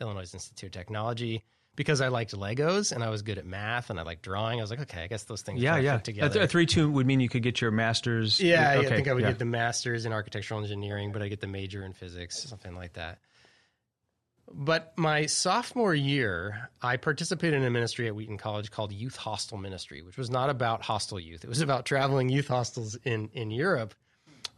Illinois 0.00 0.32
Institute 0.34 0.68
of 0.68 0.72
Technology. 0.72 1.44
because 1.76 2.00
I 2.02 2.08
liked 2.08 2.32
Legos 2.36 2.92
and 2.92 3.02
I 3.02 3.08
was 3.08 3.22
good 3.22 3.38
at 3.38 3.46
math 3.46 3.88
and 3.90 3.98
I 3.98 4.02
liked 4.02 4.22
drawing. 4.22 4.58
I 4.58 4.62
was 4.62 4.70
like, 4.70 4.80
okay, 4.80 5.04
I 5.04 5.06
guess 5.06 5.22
those 5.24 5.40
things 5.42 5.62
Yeah, 5.62 5.78
yeah. 5.78 5.96
fit 5.96 6.04
together. 6.04 6.40
A, 6.42 6.46
three 6.46 6.66
two 6.66 6.90
would 6.90 7.06
mean 7.06 7.20
you 7.20 7.28
could 7.28 7.42
get 7.42 7.60
your 7.60 7.70
master's. 7.70 8.40
Yeah, 8.40 8.74
okay, 8.78 8.86
I 8.86 8.90
think 8.90 9.08
I 9.08 9.14
would 9.14 9.22
yeah. 9.22 9.30
get 9.30 9.38
the 9.38 9.44
master's 9.46 10.04
in 10.04 10.12
architectural 10.12 10.60
engineering, 10.60 11.12
but 11.12 11.22
I 11.22 11.28
get 11.28 11.40
the 11.40 11.46
major 11.46 11.84
in 11.84 11.92
physics, 11.94 12.38
something 12.42 12.74
like 12.74 12.94
that. 12.94 13.18
But 14.52 14.92
my 14.98 15.26
sophomore 15.26 15.94
year, 15.94 16.70
I 16.82 16.96
participated 16.96 17.60
in 17.60 17.64
a 17.64 17.70
ministry 17.70 18.08
at 18.08 18.14
Wheaton 18.14 18.36
College 18.36 18.70
called 18.70 18.92
Youth 18.92 19.16
Hostel 19.16 19.58
Ministry, 19.58 20.02
which 20.02 20.16
was 20.16 20.28
not 20.30 20.50
about 20.50 20.82
hostel 20.82 21.20
youth. 21.20 21.44
It 21.44 21.48
was 21.48 21.60
about 21.60 21.86
traveling 21.86 22.28
youth 22.28 22.48
hostels 22.48 22.96
in 23.04 23.30
in 23.32 23.50
Europe, 23.50 23.94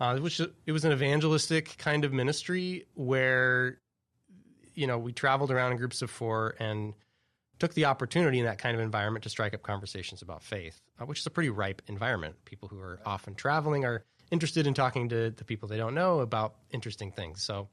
uh, 0.00 0.18
which 0.18 0.40
it 0.40 0.72
was 0.72 0.84
an 0.84 0.92
evangelistic 0.92 1.76
kind 1.76 2.04
of 2.04 2.12
ministry 2.12 2.87
where, 2.94 3.80
you 4.75 4.87
know, 4.87 4.99
we 4.99 5.12
traveled 5.12 5.50
around 5.50 5.72
in 5.72 5.78
groups 5.78 6.00
of 6.00 6.11
four 6.11 6.54
and 6.58 6.94
took 7.58 7.75
the 7.75 7.84
opportunity 7.84 8.38
in 8.38 8.46
that 8.46 8.58
kind 8.58 8.75
of 8.75 8.80
environment 8.80 9.22
to 9.25 9.28
strike 9.28 9.54
up 9.54 9.62
conversations 9.62 10.22
about 10.22 10.42
faith, 10.42 10.80
uh, 10.99 11.04
which 11.04 11.20
is 11.20 11.26
a 11.26 11.30
pretty 11.30 11.50
ripe 11.50 11.82
environment. 11.87 12.34
People 12.46 12.68
who 12.68 12.80
are 12.80 12.99
often 13.04 13.34
traveling 13.34 13.84
are 13.84 14.04
interested 14.30 14.66
in 14.66 14.72
talking 14.72 15.11
to 15.11 15.30
the 15.30 15.44
people 15.44 15.68
they 15.68 15.76
don't 15.76 15.94
know 15.94 16.20
about 16.20 16.54
interesting 16.70 17.12
things. 17.12 17.42
So 17.42 17.68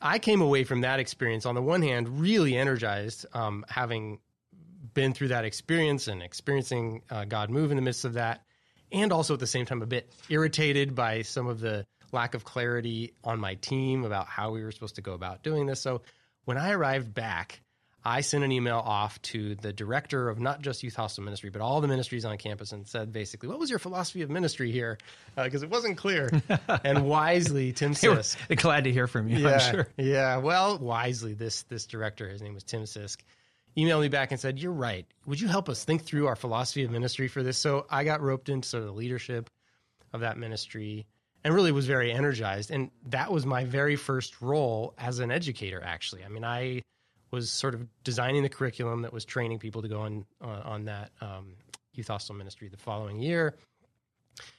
I 0.00 0.18
came 0.18 0.40
away 0.40 0.64
from 0.64 0.80
that 0.82 1.00
experience, 1.00 1.46
on 1.46 1.54
the 1.54 1.62
one 1.62 1.82
hand, 1.82 2.20
really 2.20 2.56
energized, 2.56 3.26
um, 3.32 3.64
having 3.68 4.20
been 4.94 5.12
through 5.12 5.28
that 5.28 5.44
experience 5.44 6.08
and 6.08 6.22
experiencing 6.22 7.02
uh, 7.10 7.24
God 7.24 7.50
move 7.50 7.70
in 7.70 7.76
the 7.76 7.82
midst 7.82 8.04
of 8.04 8.14
that, 8.14 8.42
and 8.92 9.12
also 9.12 9.34
at 9.34 9.40
the 9.40 9.46
same 9.46 9.66
time 9.66 9.82
a 9.82 9.86
bit 9.86 10.10
irritated 10.28 10.94
by 10.94 11.22
some 11.22 11.46
of 11.46 11.60
the 11.60 11.86
lack 12.12 12.34
of 12.34 12.44
clarity 12.44 13.12
on 13.24 13.38
my 13.38 13.54
team 13.56 14.04
about 14.04 14.26
how 14.26 14.50
we 14.50 14.62
were 14.62 14.72
supposed 14.72 14.94
to 14.94 15.02
go 15.02 15.12
about 15.12 15.42
doing 15.42 15.66
this. 15.66 15.80
So 15.80 16.02
when 16.44 16.56
I 16.56 16.70
arrived 16.70 17.12
back, 17.12 17.60
I 18.04 18.20
sent 18.20 18.44
an 18.44 18.52
email 18.52 18.78
off 18.78 19.20
to 19.22 19.56
the 19.56 19.72
director 19.72 20.28
of 20.28 20.40
not 20.40 20.62
just 20.62 20.82
Youth 20.82 20.94
Hostel 20.94 21.24
Ministry, 21.24 21.50
but 21.50 21.60
all 21.60 21.80
the 21.80 21.88
ministries 21.88 22.24
on 22.24 22.36
campus 22.38 22.72
and 22.72 22.86
said 22.86 23.12
basically, 23.12 23.48
what 23.48 23.58
was 23.58 23.70
your 23.70 23.78
philosophy 23.80 24.22
of 24.22 24.30
ministry 24.30 24.70
here? 24.70 24.98
Uh, 25.36 25.44
because 25.44 25.62
it 25.62 25.70
wasn't 25.70 25.96
clear. 25.98 26.30
and 26.84 27.06
wisely, 27.06 27.72
Tim 27.72 27.92
They 27.94 28.08
were 28.08 28.16
Sisk. 28.16 28.56
glad 28.56 28.84
to 28.84 28.92
hear 28.92 29.06
from 29.08 29.28
you. 29.28 29.38
Yeah, 29.38 29.54
I'm 29.54 29.74
sure. 29.74 29.88
yeah. 29.96 30.36
Well, 30.38 30.78
wisely, 30.78 31.34
this 31.34 31.62
this 31.64 31.86
director, 31.86 32.28
his 32.28 32.40
name 32.40 32.54
was 32.54 32.62
Tim 32.62 32.84
Sisk, 32.84 33.18
emailed 33.76 34.02
me 34.02 34.08
back 34.08 34.30
and 34.30 34.40
said, 34.40 34.58
"You're 34.58 34.72
right. 34.72 35.04
Would 35.26 35.40
you 35.40 35.48
help 35.48 35.68
us 35.68 35.84
think 35.84 36.04
through 36.04 36.28
our 36.28 36.36
philosophy 36.36 36.84
of 36.84 36.90
ministry 36.90 37.26
for 37.28 37.42
this?" 37.42 37.58
So 37.58 37.84
I 37.90 38.04
got 38.04 38.20
roped 38.22 38.48
into 38.48 38.68
sort 38.68 38.82
of 38.84 38.88
the 38.88 38.94
leadership 38.94 39.50
of 40.12 40.20
that 40.20 40.38
ministry, 40.38 41.06
and 41.44 41.52
really 41.52 41.72
was 41.72 41.86
very 41.86 42.12
energized. 42.12 42.70
And 42.70 42.90
that 43.08 43.30
was 43.32 43.44
my 43.44 43.64
very 43.64 43.96
first 43.96 44.40
role 44.40 44.94
as 44.98 45.18
an 45.18 45.30
educator. 45.32 45.82
Actually, 45.84 46.24
I 46.24 46.28
mean, 46.28 46.44
I 46.44 46.82
was 47.30 47.50
sort 47.50 47.74
of 47.74 47.86
designing 48.04 48.42
the 48.42 48.48
curriculum 48.48 49.02
that 49.02 49.12
was 49.12 49.24
training 49.24 49.58
people 49.58 49.82
to 49.82 49.88
go 49.88 50.00
on 50.00 50.24
on, 50.40 50.62
on 50.62 50.84
that 50.86 51.10
um, 51.20 51.54
youth 51.92 52.08
hostel 52.08 52.34
ministry 52.34 52.68
the 52.68 52.76
following 52.76 53.18
year. 53.18 53.54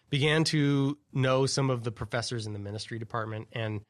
Began 0.09 0.43
to 0.45 0.97
know 1.13 1.45
some 1.45 1.69
of 1.69 1.83
the 1.83 1.91
professors 1.91 2.47
in 2.47 2.53
the 2.53 2.59
ministry 2.59 2.99
department, 2.99 3.47
and 3.53 3.81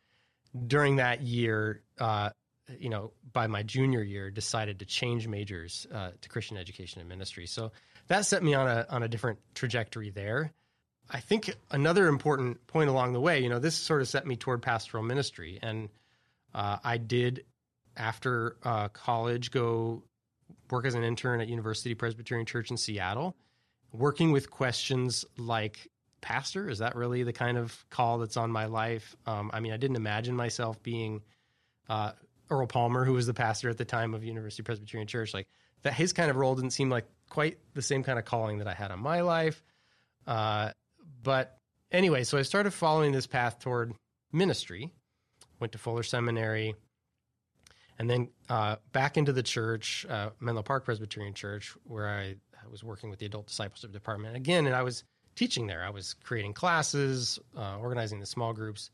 during 0.67 0.98
that 0.98 1.21
year, 1.21 1.81
uh, 2.00 2.29
you 2.77 2.89
know, 2.89 3.12
by 3.31 3.48
my 3.48 3.63
junior 3.63 4.03
year, 4.03 4.29
decided 4.29 4.79
to 4.79 4.86
change 4.86 5.27
majors 5.27 5.88
uh, 5.93 6.12
to 6.21 6.29
Christian 6.29 6.57
education 6.57 7.00
and 7.00 7.09
ministry. 7.09 7.48
So 7.48 7.71
that 8.07 8.25
set 8.25 8.43
me 8.43 8.53
on 8.53 8.67
a 8.67 8.86
on 8.89 9.03
a 9.03 9.07
different 9.07 9.39
trajectory 9.55 10.09
there. 10.09 10.51
I 11.09 11.19
think 11.21 11.55
another 11.71 12.07
important 12.07 12.67
point 12.67 12.89
along 12.89 13.13
the 13.13 13.19
way, 13.19 13.41
you 13.41 13.50
know, 13.50 13.59
this 13.59 13.75
sort 13.75 14.01
of 14.01 14.07
set 14.07 14.27
me 14.27 14.36
toward 14.36 14.62
pastoral 14.62 15.03
ministry, 15.03 15.57
and 15.62 15.89
uh, 16.53 16.77
I 16.83 16.98
did 16.98 17.45
after 17.99 18.55
uh, 18.63 18.87
college 18.89 19.51
go 19.51 20.03
work 20.71 20.85
as 20.85 20.95
an 20.95 21.03
intern 21.03 21.41
at 21.41 21.47
University 21.47 21.93
Presbyterian 21.93 22.45
Church 22.45 22.71
in 22.71 22.77
Seattle, 22.77 23.35
working 23.91 24.31
with 24.31 24.49
questions 24.49 25.25
like 25.37 25.89
pastor 26.21 26.69
is 26.69 26.79
that 26.79 26.95
really 26.95 27.23
the 27.23 27.33
kind 27.33 27.57
of 27.57 27.85
call 27.89 28.17
that's 28.17 28.37
on 28.37 28.51
my 28.51 28.65
life? 28.65 29.15
Um, 29.25 29.51
i 29.53 29.59
mean 29.59 29.71
i 29.71 29.77
didn't 29.77 29.95
imagine 29.95 30.35
myself 30.35 30.81
being 30.83 31.21
uh, 31.87 32.11
earl 32.49 32.67
palmer 32.67 33.05
who 33.05 33.13
was 33.13 33.25
the 33.25 33.33
pastor 33.33 33.69
at 33.69 33.77
the 33.77 33.85
time 33.85 34.13
of 34.13 34.23
university 34.23 34.63
presbyterian 34.63 35.07
church. 35.07 35.33
Like 35.33 35.47
that 35.83 35.93
his 35.93 36.13
kind 36.13 36.29
of 36.29 36.35
role 36.35 36.55
didn't 36.55 36.71
seem 36.71 36.89
like 36.89 37.05
quite 37.29 37.57
the 37.73 37.81
same 37.81 38.03
kind 38.03 38.19
of 38.19 38.25
calling 38.25 38.57
that 38.57 38.67
i 38.67 38.73
had 38.73 38.91
on 38.91 38.99
my 38.99 39.21
life. 39.21 39.63
Uh, 40.27 40.71
but 41.23 41.57
anyway 41.91 42.23
so 42.23 42.37
i 42.37 42.41
started 42.41 42.71
following 42.71 43.11
this 43.11 43.27
path 43.27 43.59
toward 43.59 43.93
ministry. 44.31 44.91
Went 45.59 45.71
to 45.73 45.77
fuller 45.77 46.03
seminary 46.03 46.75
and 47.99 48.09
then 48.09 48.29
uh, 48.47 48.77
back 48.93 49.17
into 49.17 49.33
the 49.33 49.43
church, 49.43 50.05
uh, 50.09 50.29
Menlo 50.39 50.63
Park 50.63 50.85
Presbyterian 50.85 51.33
Church, 51.33 51.75
where 51.83 52.07
I, 52.07 52.35
was 52.69 52.83
working 52.83 53.09
with 53.09 53.19
the 53.19 53.25
adult 53.25 53.47
discipleship 53.47 53.91
department 53.91 54.35
again, 54.35 54.65
and 54.65 54.75
I 54.75 54.83
was 54.83 55.03
teaching 55.35 55.67
there. 55.67 55.83
I 55.83 55.89
was 55.89 56.13
creating 56.23 56.53
classes, 56.53 57.39
uh, 57.57 57.77
organizing 57.77 58.19
the 58.19 58.25
small 58.25 58.53
groups, 58.53 58.91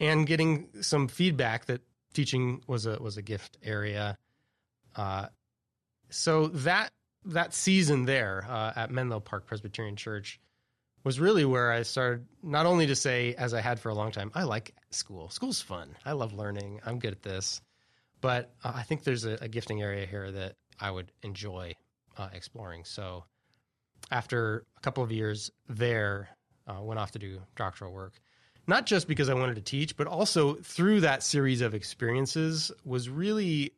and 0.00 0.26
getting 0.26 0.68
some 0.80 1.08
feedback 1.08 1.66
that 1.66 1.80
teaching 2.12 2.62
was 2.66 2.86
a 2.86 2.98
was 3.00 3.16
a 3.16 3.22
gift 3.22 3.58
area. 3.62 4.18
Uh, 4.94 5.26
so 6.10 6.48
that 6.48 6.90
that 7.24 7.54
season 7.54 8.04
there 8.04 8.46
uh, 8.48 8.72
at 8.76 8.90
Menlo 8.90 9.20
Park 9.20 9.46
Presbyterian 9.46 9.96
Church 9.96 10.40
was 11.04 11.20
really 11.20 11.44
where 11.44 11.72
I 11.72 11.82
started 11.82 12.26
not 12.42 12.66
only 12.66 12.86
to 12.88 12.96
say, 12.96 13.34
as 13.34 13.54
I 13.54 13.60
had 13.60 13.80
for 13.80 13.88
a 13.88 13.94
long 13.94 14.10
time, 14.10 14.30
I 14.34 14.42
like 14.44 14.74
school. 14.90 15.30
School's 15.30 15.62
fun. 15.62 15.96
I 16.04 16.12
love 16.12 16.32
learning. 16.32 16.80
I'm 16.84 16.98
good 16.98 17.12
at 17.12 17.22
this. 17.22 17.60
But 18.20 18.52
uh, 18.64 18.72
I 18.74 18.82
think 18.82 19.04
there's 19.04 19.24
a, 19.24 19.38
a, 19.40 19.48
gifting 19.48 19.82
area 19.82 20.06
here 20.06 20.30
that 20.30 20.56
I 20.80 20.90
would 20.90 21.12
enjoy 21.22 21.74
uh, 22.16 22.28
exploring. 22.32 22.84
So 22.84 23.24
after 24.10 24.64
a 24.76 24.80
couple 24.80 25.04
of 25.04 25.12
years 25.12 25.50
there, 25.68 26.30
uh, 26.66 26.82
went 26.82 26.98
off 26.98 27.12
to 27.12 27.18
do 27.18 27.40
doctoral 27.56 27.92
work. 27.92 28.14
Not 28.66 28.86
just 28.86 29.08
because 29.08 29.28
I 29.28 29.34
wanted 29.34 29.54
to 29.54 29.62
teach, 29.62 29.96
but 29.96 30.06
also 30.06 30.54
through 30.54 31.00
that 31.00 31.22
series 31.22 31.60
of 31.60 31.74
experiences 31.74 32.70
was 32.84 33.08
really 33.08 33.72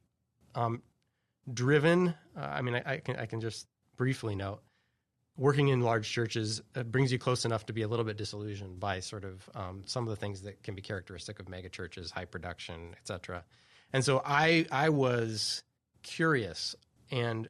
um, 0.55 0.83
driven. 1.53 2.15
Uh, 2.37 2.41
I 2.41 2.63
mean, 2.63 2.75
I, 2.75 2.83
I, 2.95 2.97
can 2.99 3.17
I 3.17 3.27
can 3.27 3.41
just 3.41 3.67
briefly 3.97 4.35
note 4.35 4.63
working 5.41 5.69
in 5.69 5.81
large 5.81 6.09
churches 6.09 6.61
uh, 6.77 6.83
brings 6.83 7.11
you 7.11 7.19
close 7.19 7.47
enough 7.47 7.65
to 7.67 7.73
be 7.73 7.83
a 7.83 7.89
little 7.89 8.05
bit 8.05 8.19
disillusioned 8.19 8.79
by 8.79 9.01
sort 9.01 9.25
of 9.25 9.49
um, 9.55 9.83
some 9.87 10.05
of 10.05 10.11
the 10.11 10.17
things 10.17 10.43
that 10.43 10.63
can 10.63 10.75
be 10.75 10.83
characteristic 10.83 11.41
of 11.41 11.49
mega 11.49 11.69
churches, 11.69 12.11
high 12.11 12.27
production, 12.27 12.91
et 12.93 13.09
cetera. 13.09 13.43
And 13.93 14.05
so 14.05 14.23
I 14.25 14.67
I 14.71 14.89
was 14.89 15.63
curious 16.03 16.75
and 17.11 17.49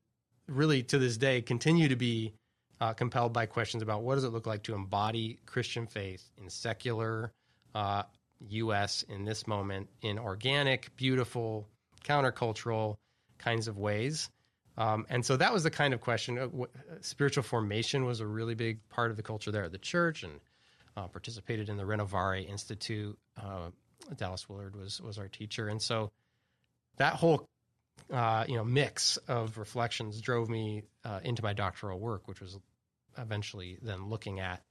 really 0.48 0.82
to 0.82 0.98
this 0.98 1.16
day 1.16 1.42
continue 1.42 1.88
to 1.88 1.96
be 1.96 2.32
uh, 2.80 2.92
compelled 2.94 3.32
by 3.32 3.46
questions 3.46 3.82
about 3.82 4.02
what 4.02 4.14
does 4.14 4.24
it 4.24 4.30
look 4.30 4.46
like 4.46 4.62
to 4.64 4.74
embody 4.74 5.38
Christian 5.46 5.86
faith 5.86 6.30
in 6.38 6.48
secular 6.48 7.32
uh, 7.74 8.02
U.S. 8.48 9.04
in 9.08 9.24
this 9.24 9.46
moment 9.46 9.88
in 10.02 10.18
organic, 10.18 10.94
beautiful, 10.96 11.68
countercultural 12.04 12.96
kinds 13.38 13.68
of 13.68 13.78
ways. 13.78 14.30
Um, 14.78 15.04
and 15.10 15.24
so 15.24 15.36
that 15.36 15.52
was 15.52 15.62
the 15.62 15.70
kind 15.70 15.92
of 15.92 16.00
question. 16.00 16.38
Uh, 16.38 16.48
spiritual 17.02 17.42
formation 17.42 18.04
was 18.04 18.20
a 18.20 18.26
really 18.26 18.54
big 18.54 18.78
part 18.88 19.10
of 19.10 19.16
the 19.16 19.22
culture 19.22 19.50
there 19.50 19.64
at 19.64 19.72
the 19.72 19.78
church, 19.78 20.22
and 20.22 20.40
uh, 20.96 21.06
participated 21.08 21.68
in 21.68 21.76
the 21.76 21.84
Renovare 21.84 22.48
Institute. 22.48 23.18
Uh, 23.36 23.70
Dallas 24.16 24.48
Willard 24.48 24.74
was 24.74 25.00
was 25.00 25.18
our 25.18 25.28
teacher, 25.28 25.68
and 25.68 25.82
so 25.82 26.10
that 26.96 27.14
whole 27.14 27.46
uh, 28.12 28.44
you 28.48 28.56
know 28.56 28.64
mix 28.64 29.16
of 29.28 29.58
reflections 29.58 30.20
drove 30.20 30.48
me 30.48 30.82
uh, 31.04 31.20
into 31.22 31.42
my 31.42 31.52
doctoral 31.52 31.98
work, 31.98 32.28
which 32.28 32.40
was 32.40 32.58
eventually 33.18 33.78
then 33.82 34.08
looking 34.08 34.40
at 34.40 34.62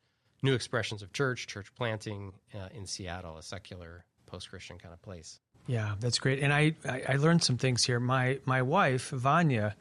new 0.41 0.53
expressions 0.53 1.01
of 1.01 1.11
church, 1.13 1.47
church 1.47 1.73
planting 1.75 2.33
uh, 2.55 2.69
in 2.73 2.85
Seattle, 2.85 3.37
a 3.37 3.43
secular 3.43 4.05
post-Christian 4.25 4.77
kind 4.77 4.93
of 4.93 5.01
place. 5.01 5.39
Yeah, 5.67 5.95
that's 5.99 6.17
great. 6.19 6.39
And 6.39 6.53
I, 6.53 6.75
I, 6.87 7.03
I 7.09 7.15
learned 7.17 7.43
some 7.43 7.57
things 7.57 7.83
here. 7.83 7.99
My 7.99 8.39
my 8.45 8.61
wife 8.61 9.09
Vanya 9.09 9.75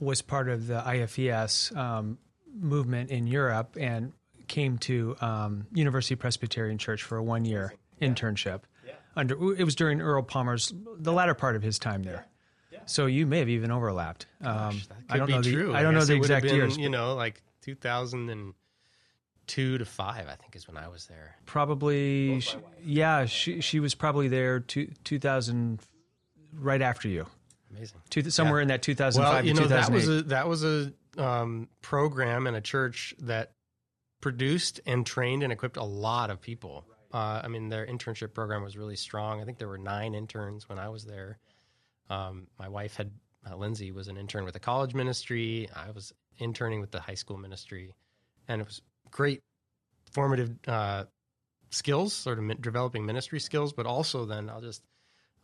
was 0.00 0.22
part 0.22 0.48
of 0.48 0.66
the 0.66 0.80
IFES 0.80 1.76
um, 1.76 2.18
movement 2.52 3.10
in 3.10 3.26
Europe 3.26 3.76
and 3.78 4.12
came 4.48 4.78
to 4.78 5.16
um, 5.20 5.66
University 5.72 6.14
Presbyterian 6.14 6.78
Church 6.78 7.02
for 7.02 7.16
a 7.18 7.22
one 7.22 7.44
year 7.44 7.74
internship. 8.00 8.60
Yeah. 8.60 8.73
Under 9.16 9.54
it 9.54 9.64
was 9.64 9.74
during 9.74 10.00
Earl 10.00 10.22
Palmer's 10.22 10.72
the 10.98 11.12
latter 11.12 11.34
part 11.34 11.56
of 11.56 11.62
his 11.62 11.78
time 11.78 12.02
there. 12.02 12.26
So 12.86 13.06
you 13.06 13.26
may 13.26 13.38
have 13.38 13.48
even 13.48 13.70
overlapped. 13.70 14.26
Um, 14.42 14.82
I 15.08 15.16
don't 15.16 15.30
know 15.30 15.40
the 15.40 15.52
true. 15.52 15.74
I 15.74 15.82
don't 15.82 15.94
know 15.94 16.04
the 16.04 16.14
it 16.14 16.20
would 16.20 16.30
have 16.30 16.44
exact 16.44 16.52
been, 16.52 16.56
years. 16.56 16.76
You 16.76 16.90
know, 16.90 17.14
like 17.14 17.42
2002 17.62 19.78
to 19.78 19.84
five, 19.84 20.28
I 20.28 20.34
think, 20.34 20.56
is 20.56 20.68
when 20.68 20.76
I 20.76 20.88
was 20.88 21.06
there. 21.06 21.36
Probably, 21.46 22.40
sh 22.40 22.56
yeah. 22.84 23.24
She 23.26 23.60
she 23.60 23.80
was 23.80 23.94
probably 23.94 24.28
there 24.28 24.60
two, 24.60 24.90
2000, 25.04 25.80
right 26.52 26.82
after 26.82 27.08
you. 27.08 27.26
Amazing. 27.70 28.00
Two, 28.10 28.28
somewhere 28.30 28.60
in 28.60 28.68
that 28.68 28.82
2005 28.82 29.32
Well, 29.32 29.44
you 29.44 29.54
to 29.54 29.62
know, 29.62 29.68
that 29.68 29.90
was 29.90 30.08
a 30.08 30.22
that 30.24 30.48
was 30.48 30.64
a 30.64 30.92
um, 31.16 31.68
program 31.82 32.46
and 32.46 32.56
a 32.56 32.60
church 32.60 33.14
that 33.20 33.52
produced 34.20 34.80
and 34.86 35.04
trained 35.04 35.42
and 35.42 35.52
equipped 35.52 35.76
a 35.76 35.84
lot 35.84 36.30
of 36.30 36.40
people. 36.40 36.86
Uh, 37.14 37.40
I 37.44 37.48
mean, 37.48 37.70
their 37.70 37.86
internship 37.86 38.34
program 38.34 38.62
was 38.62 38.76
really 38.76 38.96
strong. 38.96 39.40
I 39.40 39.44
think 39.44 39.58
there 39.58 39.68
were 39.68 39.78
nine 39.78 40.14
interns 40.14 40.68
when 40.68 40.78
I 40.78 40.88
was 40.88 41.04
there. 41.04 41.38
Um, 42.10 42.48
my 42.58 42.68
wife 42.68 42.96
had 42.96 43.10
Uh, 43.46 43.56
Lindsay 43.56 43.92
was 43.92 44.08
an 44.08 44.16
intern 44.16 44.44
with 44.44 44.54
the 44.54 44.60
college 44.60 44.94
ministry. 44.94 45.68
I 45.74 45.90
was 45.90 46.14
interning 46.38 46.80
with 46.80 46.90
the 46.90 47.00
high 47.00 47.16
school 47.16 47.36
ministry, 47.36 47.94
and 48.48 48.60
it 48.62 48.66
was 48.66 48.80
great, 49.10 49.42
formative 50.12 50.50
uh, 50.66 51.04
skills, 51.70 52.14
sort 52.14 52.38
of 52.38 52.62
developing 52.62 53.04
ministry 53.04 53.40
skills. 53.40 53.74
But 53.74 53.86
also, 53.86 54.24
then 54.24 54.48
I'll 54.48 54.62
just 54.62 54.82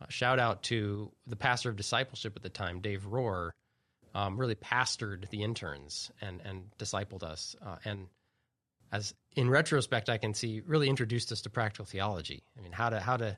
uh, 0.00 0.06
shout 0.08 0.38
out 0.38 0.62
to 0.70 1.12
the 1.26 1.36
pastor 1.36 1.68
of 1.70 1.76
discipleship 1.76 2.36
at 2.36 2.42
the 2.42 2.48
time, 2.48 2.80
Dave 2.80 3.04
Rohr. 3.04 3.50
Um, 4.14 4.40
really 4.40 4.56
pastored 4.56 5.28
the 5.30 5.42
interns 5.42 6.10
and 6.20 6.40
and 6.44 6.70
discipled 6.78 7.22
us, 7.22 7.54
uh, 7.60 7.76
and 7.84 8.08
as 8.92 9.14
in 9.36 9.48
retrospect, 9.48 10.08
I 10.08 10.18
can 10.18 10.34
see 10.34 10.62
really 10.66 10.88
introduced 10.88 11.32
us 11.32 11.42
to 11.42 11.50
practical 11.50 11.84
theology. 11.84 12.42
I 12.58 12.62
mean, 12.62 12.72
how 12.72 12.90
to 12.90 13.00
how 13.00 13.16
to 13.16 13.36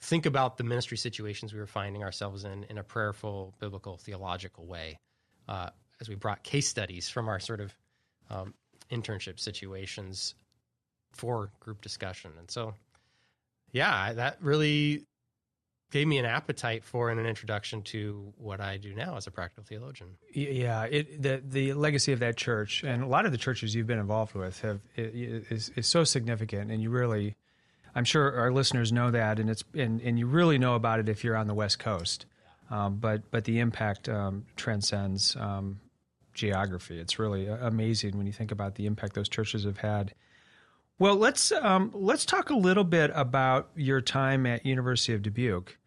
think 0.00 0.26
about 0.26 0.56
the 0.56 0.64
ministry 0.64 0.96
situations 0.96 1.52
we 1.52 1.58
were 1.58 1.66
finding 1.66 2.02
ourselves 2.02 2.44
in 2.44 2.64
in 2.64 2.78
a 2.78 2.82
prayerful, 2.82 3.54
biblical, 3.58 3.96
theological 3.96 4.66
way, 4.66 4.98
uh, 5.48 5.70
as 6.00 6.08
we 6.08 6.14
brought 6.14 6.42
case 6.42 6.68
studies 6.68 7.08
from 7.08 7.28
our 7.28 7.40
sort 7.40 7.60
of 7.60 7.74
um, 8.30 8.54
internship 8.90 9.38
situations 9.38 10.34
for 11.12 11.50
group 11.60 11.80
discussion. 11.80 12.32
And 12.38 12.50
so, 12.50 12.74
yeah, 13.72 14.12
that 14.12 14.38
really 14.40 15.06
gave 15.90 16.06
me 16.06 16.18
an 16.18 16.24
appetite 16.24 16.84
for 16.84 17.10
and 17.10 17.18
an 17.18 17.26
introduction 17.26 17.82
to 17.82 18.32
what 18.38 18.60
I 18.60 18.76
do 18.76 18.94
now 18.94 19.16
as 19.16 19.26
a 19.26 19.30
practical 19.30 19.64
theologian. 19.64 20.10
Yeah, 20.32 20.84
it, 20.84 21.20
the 21.22 21.42
the 21.46 21.72
legacy 21.74 22.12
of 22.12 22.20
that 22.20 22.36
church 22.36 22.82
and 22.84 23.02
a 23.02 23.06
lot 23.06 23.26
of 23.26 23.32
the 23.32 23.38
churches 23.38 23.74
you've 23.74 23.86
been 23.86 23.98
involved 23.98 24.34
with 24.34 24.60
have 24.60 24.80
is 24.96 25.70
is 25.74 25.86
so 25.86 26.04
significant, 26.04 26.70
and 26.70 26.82
you 26.82 26.90
really, 26.90 27.36
I'm 27.94 28.04
sure 28.04 28.34
our 28.36 28.52
listeners 28.52 28.92
know 28.92 29.10
that, 29.10 29.38
and 29.38 29.50
it's 29.50 29.64
and, 29.74 30.00
and 30.00 30.18
you 30.18 30.26
really 30.26 30.58
know 30.58 30.74
about 30.74 31.00
it 31.00 31.08
if 31.08 31.24
you're 31.24 31.36
on 31.36 31.48
the 31.48 31.54
West 31.54 31.78
Coast, 31.78 32.26
um, 32.70 32.96
but 32.96 33.30
but 33.30 33.44
the 33.44 33.58
impact 33.58 34.08
um, 34.08 34.46
transcends 34.56 35.36
um, 35.36 35.80
geography. 36.34 36.98
It's 36.98 37.18
really 37.18 37.46
amazing 37.46 38.16
when 38.16 38.26
you 38.26 38.32
think 38.32 38.52
about 38.52 38.76
the 38.76 38.86
impact 38.86 39.14
those 39.14 39.28
churches 39.28 39.64
have 39.64 39.78
had. 39.78 40.14
Well, 41.00 41.16
let's 41.16 41.50
um, 41.50 41.90
let's 41.94 42.26
talk 42.26 42.50
a 42.50 42.54
little 42.54 42.84
bit 42.84 43.10
about 43.14 43.70
your 43.74 44.00
time 44.00 44.46
at 44.46 44.64
University 44.64 45.14
of 45.14 45.22
Dubuque. 45.22 45.78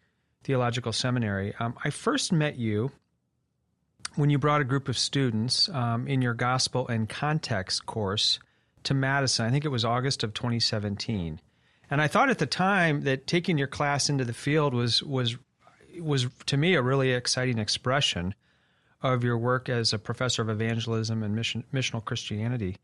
Theological 0.44 0.92
Seminary. 0.92 1.54
Um, 1.58 1.74
I 1.84 1.90
first 1.90 2.32
met 2.32 2.56
you 2.56 2.92
when 4.16 4.30
you 4.30 4.38
brought 4.38 4.60
a 4.60 4.64
group 4.64 4.88
of 4.88 4.96
students 4.96 5.68
um, 5.70 6.06
in 6.06 6.22
your 6.22 6.34
Gospel 6.34 6.86
and 6.86 7.08
Context 7.08 7.86
course 7.86 8.38
to 8.84 8.94
Madison. 8.94 9.46
I 9.46 9.50
think 9.50 9.64
it 9.64 9.70
was 9.70 9.84
August 9.84 10.22
of 10.22 10.34
2017. 10.34 11.40
And 11.90 12.00
I 12.00 12.08
thought 12.08 12.30
at 12.30 12.38
the 12.38 12.46
time 12.46 13.02
that 13.02 13.26
taking 13.26 13.58
your 13.58 13.66
class 13.66 14.08
into 14.08 14.24
the 14.24 14.32
field 14.32 14.74
was 14.74 15.02
was 15.02 15.36
was 16.00 16.26
to 16.46 16.56
me 16.56 16.74
a 16.74 16.82
really 16.82 17.12
exciting 17.12 17.58
expression 17.58 18.34
of 19.02 19.22
your 19.22 19.38
work 19.38 19.68
as 19.68 19.92
a 19.92 19.98
professor 19.98 20.42
of 20.42 20.48
evangelism 20.48 21.22
and 21.22 21.36
mission, 21.36 21.64
missional 21.72 22.04
Christianity. 22.04 22.76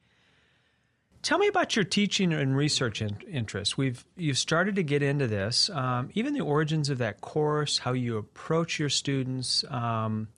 Tell 1.23 1.37
me 1.39 1.49
about 1.49 1.77
your 1.77 1.85
teaching 1.85 2.33
and 2.33 2.57
research 2.57 3.03
in, 3.03 3.19
interests. 3.31 3.77
We've 3.77 4.05
you've 4.17 4.39
started 4.39 4.77
to 4.77 4.83
get 4.83 5.03
into 5.03 5.27
this, 5.27 5.69
um, 5.71 6.11
even 6.15 6.33
the 6.33 6.41
origins 6.41 6.89
of 6.89 6.99
that 6.99 7.21
course, 7.21 7.79
how 7.79 7.93
you 7.93 8.17
approach 8.17 8.79
your 8.79 8.89
students, 8.89 9.63
um, 9.69 10.29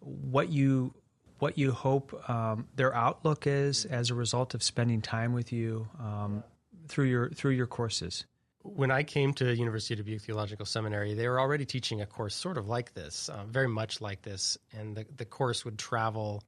what 0.00 0.48
you 0.48 0.94
what 1.38 1.58
you 1.58 1.72
hope 1.72 2.28
um, 2.28 2.66
their 2.74 2.94
outlook 2.94 3.46
is 3.46 3.84
as 3.84 4.10
a 4.10 4.14
result 4.14 4.54
of 4.54 4.62
spending 4.62 5.00
time 5.00 5.32
with 5.32 5.52
you 5.52 5.88
um, 6.00 6.42
through 6.88 7.06
your 7.06 7.30
through 7.30 7.52
your 7.52 7.66
courses. 7.66 8.24
When 8.62 8.90
I 8.90 9.02
came 9.02 9.34
to 9.34 9.54
University 9.54 9.94
of 9.94 9.98
Dubuque 9.98 10.22
Theological 10.22 10.66
Seminary, 10.66 11.14
they 11.14 11.28
were 11.28 11.38
already 11.38 11.64
teaching 11.64 12.00
a 12.00 12.06
course 12.06 12.34
sort 12.34 12.58
of 12.58 12.66
like 12.66 12.92
this, 12.94 13.28
uh, 13.28 13.44
very 13.44 13.68
much 13.68 14.00
like 14.00 14.22
this, 14.22 14.56
and 14.72 14.96
the 14.96 15.04
the 15.16 15.26
course 15.26 15.66
would 15.66 15.78
travel 15.78 16.42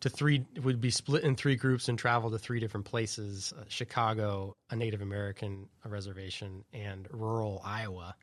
to 0.00 0.08
three 0.08 0.44
would 0.62 0.80
be 0.80 0.90
split 0.90 1.24
in 1.24 1.34
three 1.34 1.56
groups 1.56 1.88
and 1.88 1.98
travel 1.98 2.30
to 2.30 2.38
three 2.38 2.60
different 2.60 2.86
places 2.86 3.52
uh, 3.58 3.64
chicago 3.68 4.54
a 4.70 4.76
native 4.76 5.02
american 5.02 5.68
reservation 5.84 6.64
and 6.72 7.08
rural 7.10 7.60
iowa. 7.64 8.14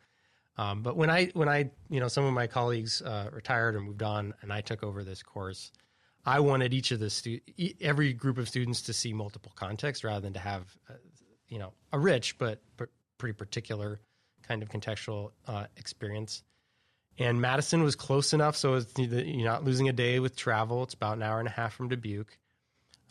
Um, 0.57 0.83
but 0.83 0.95
when 0.95 1.09
i 1.09 1.25
when 1.33 1.49
i 1.49 1.69
you 1.89 1.99
know 1.99 2.07
some 2.07 2.25
of 2.25 2.33
my 2.33 2.47
colleagues 2.47 3.01
uh, 3.01 3.29
retired 3.31 3.75
or 3.75 3.81
moved 3.81 4.03
on 4.03 4.33
and 4.41 4.53
i 4.53 4.61
took 4.61 4.83
over 4.83 5.03
this 5.03 5.23
course 5.23 5.71
i 6.25 6.39
wanted 6.39 6.73
each 6.73 6.91
of 6.91 6.99
the 6.99 7.09
stu- 7.09 7.41
every 7.81 8.13
group 8.13 8.37
of 8.37 8.47
students 8.47 8.81
to 8.83 8.93
see 8.93 9.13
multiple 9.13 9.51
contexts 9.55 10.03
rather 10.03 10.21
than 10.21 10.33
to 10.33 10.39
have 10.39 10.75
uh, 10.89 10.93
you 11.47 11.59
know 11.59 11.73
a 11.91 11.99
rich 11.99 12.37
but, 12.37 12.61
but 12.77 12.89
pretty 13.17 13.33
particular 13.33 13.99
kind 14.43 14.61
of 14.61 14.69
contextual 14.69 15.31
uh, 15.47 15.65
experience 15.77 16.43
and 17.19 17.39
Madison 17.39 17.83
was 17.83 17.95
close 17.95 18.33
enough, 18.33 18.55
so 18.55 18.75
it's, 18.75 18.97
you're 18.97 19.45
not 19.45 19.63
losing 19.63 19.89
a 19.89 19.93
day 19.93 20.19
with 20.19 20.35
travel. 20.35 20.83
It's 20.83 20.93
about 20.93 21.17
an 21.17 21.23
hour 21.23 21.39
and 21.39 21.47
a 21.47 21.51
half 21.51 21.73
from 21.73 21.89
Dubuque, 21.89 22.37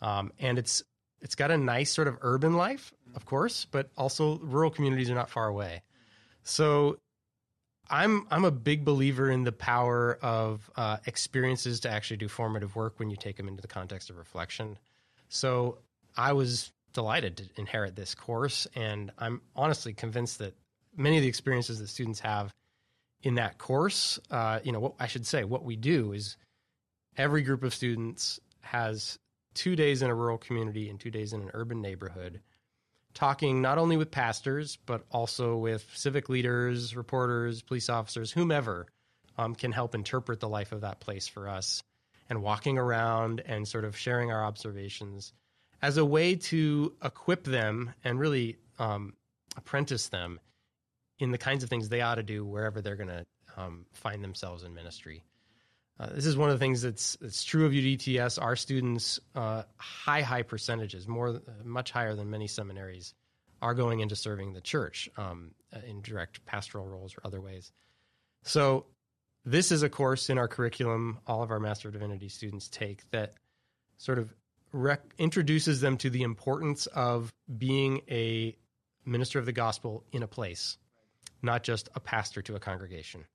um, 0.01 0.31
and 0.39 0.57
it's 0.57 0.83
it's 1.21 1.35
got 1.35 1.51
a 1.51 1.57
nice 1.57 1.89
sort 1.89 2.09
of 2.09 2.17
urban 2.21 2.55
life, 2.55 2.93
of 3.15 3.25
course, 3.25 3.65
but 3.71 3.89
also 3.97 4.39
rural 4.39 4.69
communities 4.69 5.09
are 5.09 5.15
not 5.15 5.29
far 5.29 5.47
away. 5.47 5.83
So 6.43 6.97
I'm 7.89 8.27
I'm 8.29 8.43
a 8.43 8.51
big 8.51 8.83
believer 8.83 9.29
in 9.31 9.43
the 9.43 9.51
power 9.53 10.17
of 10.21 10.69
uh, 10.75 10.97
experiences 11.05 11.79
to 11.81 11.89
actually 11.89 12.17
do 12.17 12.27
formative 12.27 12.75
work 12.75 12.99
when 12.99 13.09
you 13.09 13.15
take 13.15 13.37
them 13.37 13.47
into 13.47 13.61
the 13.61 13.67
context 13.67 14.09
of 14.09 14.17
reflection. 14.17 14.77
So 15.29 15.79
I 16.17 16.33
was 16.33 16.71
delighted 16.93 17.37
to 17.37 17.43
inherit 17.55 17.95
this 17.95 18.15
course, 18.15 18.67
and 18.75 19.11
I'm 19.17 19.41
honestly 19.55 19.93
convinced 19.93 20.39
that 20.39 20.55
many 20.95 21.17
of 21.17 21.23
the 21.23 21.29
experiences 21.29 21.79
that 21.79 21.87
students 21.87 22.19
have 22.19 22.53
in 23.23 23.35
that 23.35 23.57
course, 23.57 24.19
uh, 24.29 24.59
you 24.63 24.71
know, 24.71 24.79
what 24.81 24.93
I 24.99 25.07
should 25.07 25.25
say, 25.25 25.45
what 25.45 25.63
we 25.63 25.75
do 25.75 26.11
is 26.11 26.37
every 27.17 27.41
group 27.41 27.63
of 27.63 27.73
students 27.73 28.39
has 28.61 29.17
two 29.53 29.75
days 29.75 30.01
in 30.01 30.09
a 30.09 30.15
rural 30.15 30.37
community 30.37 30.89
and 30.89 30.99
two 30.99 31.11
days 31.11 31.33
in 31.33 31.41
an 31.41 31.51
urban 31.53 31.81
neighborhood, 31.81 32.41
talking 33.13 33.61
not 33.61 33.77
only 33.77 33.95
with 33.97 34.11
pastors, 34.11 34.77
but 34.85 35.05
also 35.09 35.55
with 35.55 35.89
civic 35.93 36.27
leaders, 36.27 36.95
reporters, 36.95 37.61
police 37.61 37.89
officers, 37.89 38.31
whomever 38.31 38.87
um, 39.37 39.55
can 39.55 39.71
help 39.71 39.95
interpret 39.95 40.39
the 40.39 40.49
life 40.49 40.71
of 40.73 40.81
that 40.81 40.99
place 40.99 41.27
for 41.27 41.47
us, 41.47 41.81
and 42.29 42.43
walking 42.43 42.77
around 42.77 43.41
and 43.45 43.67
sort 43.67 43.85
of 43.85 43.97
sharing 43.97 44.31
our 44.31 44.43
observations 44.43 45.33
as 45.81 45.97
a 45.97 46.05
way 46.05 46.35
to 46.35 46.93
equip 47.03 47.43
them 47.43 47.93
and 48.03 48.19
really 48.19 48.57
um, 48.79 49.13
apprentice 49.55 50.09
them 50.09 50.39
in 51.23 51.31
the 51.31 51.37
kinds 51.37 51.63
of 51.63 51.69
things 51.69 51.87
they 51.87 52.01
ought 52.01 52.15
to 52.15 52.23
do 52.23 52.45
wherever 52.45 52.81
they're 52.81 52.97
going 52.97 53.07
to 53.07 53.25
um, 53.55 53.85
find 53.93 54.21
themselves 54.21 54.63
in 54.63 54.73
ministry. 54.73 55.23
Uh, 55.97 56.09
this 56.13 56.25
is 56.25 56.35
one 56.35 56.49
of 56.49 56.55
the 56.55 56.59
things 56.59 56.81
that's 56.81 57.15
that's 57.21 57.43
true 57.43 57.65
of 57.65 57.71
UDTS. 57.71 58.41
Our 58.41 58.57
students, 58.57 59.21
uh, 59.35 59.63
high 59.77 60.21
high 60.21 60.41
percentages, 60.41 61.07
more 61.07 61.29
uh, 61.29 61.39
much 61.63 61.91
higher 61.91 62.13
than 62.13 62.29
many 62.29 62.47
seminaries, 62.47 63.13
are 63.61 63.73
going 63.73 64.01
into 64.01 64.15
serving 64.15 64.51
the 64.51 64.59
church 64.59 65.09
um, 65.17 65.51
uh, 65.73 65.79
in 65.87 66.01
direct 66.01 66.43
pastoral 66.45 66.85
roles 66.85 67.15
or 67.15 67.21
other 67.25 67.39
ways. 67.39 67.71
So, 68.41 68.87
this 69.45 69.71
is 69.71 69.81
a 69.81 69.89
course 69.89 70.29
in 70.29 70.37
our 70.37 70.49
curriculum. 70.49 71.19
All 71.25 71.41
of 71.41 71.51
our 71.51 71.59
Master 71.59 71.87
of 71.87 71.93
Divinity 71.93 72.27
students 72.27 72.67
take 72.67 73.09
that 73.11 73.35
sort 73.97 74.17
of 74.17 74.33
rec- 74.73 75.13
introduces 75.17 75.79
them 75.79 75.95
to 75.97 76.09
the 76.09 76.23
importance 76.23 76.87
of 76.87 77.31
being 77.55 78.01
a 78.09 78.57
minister 79.05 79.39
of 79.39 79.45
the 79.45 79.53
gospel 79.53 80.03
in 80.11 80.23
a 80.23 80.27
place 80.27 80.77
not 81.43 81.63
just 81.63 81.89
a 81.95 81.99
pastor 81.99 82.41
to 82.43 82.55
a 82.55 82.59
congregation. 82.59 83.25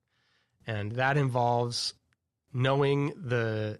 And 0.66 0.92
that 0.92 1.16
involves 1.16 1.94
knowing 2.52 3.12
the 3.16 3.78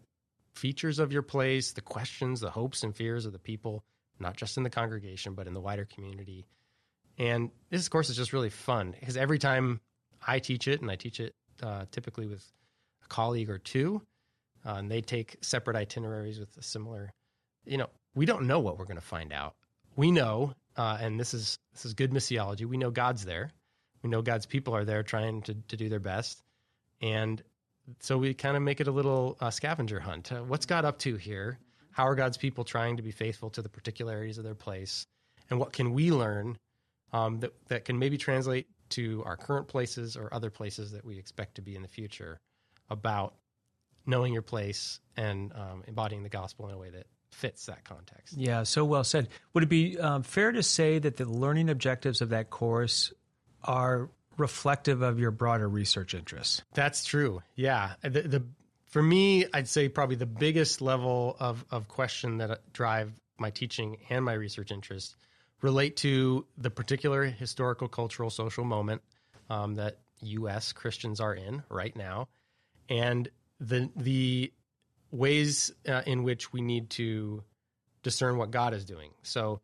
features 0.52 0.98
of 0.98 1.12
your 1.12 1.22
place, 1.22 1.72
the 1.72 1.80
questions, 1.80 2.40
the 2.40 2.50
hopes 2.50 2.82
and 2.82 2.94
fears 2.94 3.26
of 3.26 3.32
the 3.32 3.38
people, 3.38 3.84
not 4.20 4.36
just 4.36 4.56
in 4.56 4.62
the 4.62 4.70
congregation, 4.70 5.34
but 5.34 5.46
in 5.46 5.54
the 5.54 5.60
wider 5.60 5.84
community. 5.84 6.46
And 7.18 7.50
this 7.70 7.88
course 7.88 8.10
is 8.10 8.16
just 8.16 8.32
really 8.32 8.50
fun 8.50 8.94
because 8.98 9.16
every 9.16 9.38
time 9.38 9.80
I 10.26 10.38
teach 10.38 10.68
it, 10.68 10.80
and 10.80 10.90
I 10.90 10.96
teach 10.96 11.20
it 11.20 11.34
uh, 11.62 11.86
typically 11.90 12.26
with 12.26 12.44
a 13.04 13.08
colleague 13.08 13.50
or 13.50 13.58
two, 13.58 14.02
uh, 14.66 14.74
and 14.74 14.90
they 14.90 15.00
take 15.00 15.36
separate 15.40 15.76
itineraries 15.76 16.38
with 16.38 16.56
a 16.56 16.62
similar, 16.62 17.12
you 17.64 17.76
know, 17.76 17.88
we 18.14 18.26
don't 18.26 18.46
know 18.46 18.60
what 18.60 18.78
we're 18.78 18.84
going 18.84 18.96
to 18.96 19.02
find 19.02 19.32
out. 19.32 19.54
We 19.96 20.10
know, 20.10 20.54
uh, 20.76 20.98
and 21.00 21.18
this 21.18 21.34
is 21.34 21.58
this 21.72 21.84
is 21.84 21.94
good 21.94 22.12
missiology. 22.12 22.66
We 22.66 22.76
know 22.76 22.90
God's 22.90 23.24
there, 23.24 23.50
we 24.02 24.10
know 24.10 24.22
God's 24.22 24.46
people 24.46 24.74
are 24.74 24.84
there 24.84 25.02
trying 25.02 25.42
to, 25.42 25.54
to 25.54 25.76
do 25.76 25.88
their 25.88 26.00
best. 26.00 26.42
And 27.00 27.42
so 28.00 28.18
we 28.18 28.34
kind 28.34 28.56
of 28.56 28.62
make 28.62 28.80
it 28.80 28.88
a 28.88 28.92
little 28.92 29.36
uh, 29.40 29.50
scavenger 29.50 30.00
hunt. 30.00 30.32
Uh, 30.32 30.42
what's 30.42 30.66
God 30.66 30.84
up 30.84 30.98
to 31.00 31.16
here? 31.16 31.58
How 31.90 32.06
are 32.06 32.14
God's 32.14 32.36
people 32.36 32.64
trying 32.64 32.96
to 32.98 33.02
be 33.02 33.10
faithful 33.10 33.50
to 33.50 33.62
the 33.62 33.68
particularities 33.68 34.38
of 34.38 34.44
their 34.44 34.54
place? 34.54 35.06
And 35.50 35.58
what 35.58 35.72
can 35.72 35.92
we 35.92 36.12
learn 36.12 36.58
um, 37.12 37.40
that, 37.40 37.52
that 37.68 37.84
can 37.84 37.98
maybe 37.98 38.18
translate 38.18 38.66
to 38.90 39.22
our 39.24 39.36
current 39.36 39.68
places 39.68 40.16
or 40.16 40.32
other 40.32 40.50
places 40.50 40.92
that 40.92 41.04
we 41.04 41.18
expect 41.18 41.56
to 41.56 41.62
be 41.62 41.74
in 41.74 41.82
the 41.82 41.88
future 41.88 42.40
about 42.90 43.34
knowing 44.06 44.32
your 44.32 44.42
place 44.42 45.00
and 45.16 45.52
um, 45.52 45.82
embodying 45.86 46.22
the 46.22 46.28
gospel 46.28 46.68
in 46.68 46.74
a 46.74 46.78
way 46.78 46.90
that 46.90 47.06
fits 47.30 47.66
that 47.66 47.84
context. 47.84 48.36
Yeah, 48.36 48.62
so 48.62 48.84
well 48.84 49.04
said. 49.04 49.28
Would 49.52 49.64
it 49.64 49.68
be 49.68 49.98
um, 49.98 50.22
fair 50.22 50.52
to 50.52 50.62
say 50.62 50.98
that 50.98 51.16
the 51.16 51.26
learning 51.26 51.68
objectives 51.68 52.20
of 52.20 52.30
that 52.30 52.50
course 52.50 53.12
are 53.64 54.08
reflective 54.36 55.02
of 55.02 55.18
your 55.18 55.30
broader 55.30 55.68
research 55.68 56.14
interests. 56.14 56.62
That's 56.74 57.04
true. 57.04 57.42
Yeah. 57.56 57.94
The, 58.02 58.22
the 58.22 58.44
for 58.86 59.02
me, 59.02 59.46
I'd 59.52 59.68
say 59.68 59.88
probably 59.88 60.16
the 60.16 60.26
biggest 60.26 60.80
level 60.80 61.36
of, 61.38 61.64
of 61.70 61.88
question 61.88 62.38
that 62.38 62.72
drive 62.72 63.12
my 63.38 63.50
teaching 63.50 63.98
and 64.08 64.24
my 64.24 64.32
research 64.32 64.70
interests 64.70 65.14
relate 65.60 65.96
to 65.96 66.46
the 66.56 66.70
particular 66.70 67.24
historical, 67.24 67.88
cultural, 67.88 68.30
social 68.30 68.64
moment 68.64 69.02
um, 69.50 69.74
that 69.76 69.98
U.S. 70.20 70.72
Christians 70.72 71.20
are 71.20 71.34
in 71.34 71.62
right 71.68 71.94
now, 71.94 72.28
and 72.88 73.28
the 73.60 73.90
the 73.96 74.52
ways 75.10 75.72
uh, 75.88 76.02
in 76.06 76.22
which 76.22 76.52
we 76.52 76.60
need 76.60 76.90
to 76.90 77.42
discern 78.02 78.36
what 78.36 78.50
God 78.50 78.74
is 78.74 78.84
doing. 78.84 79.10
So 79.22 79.60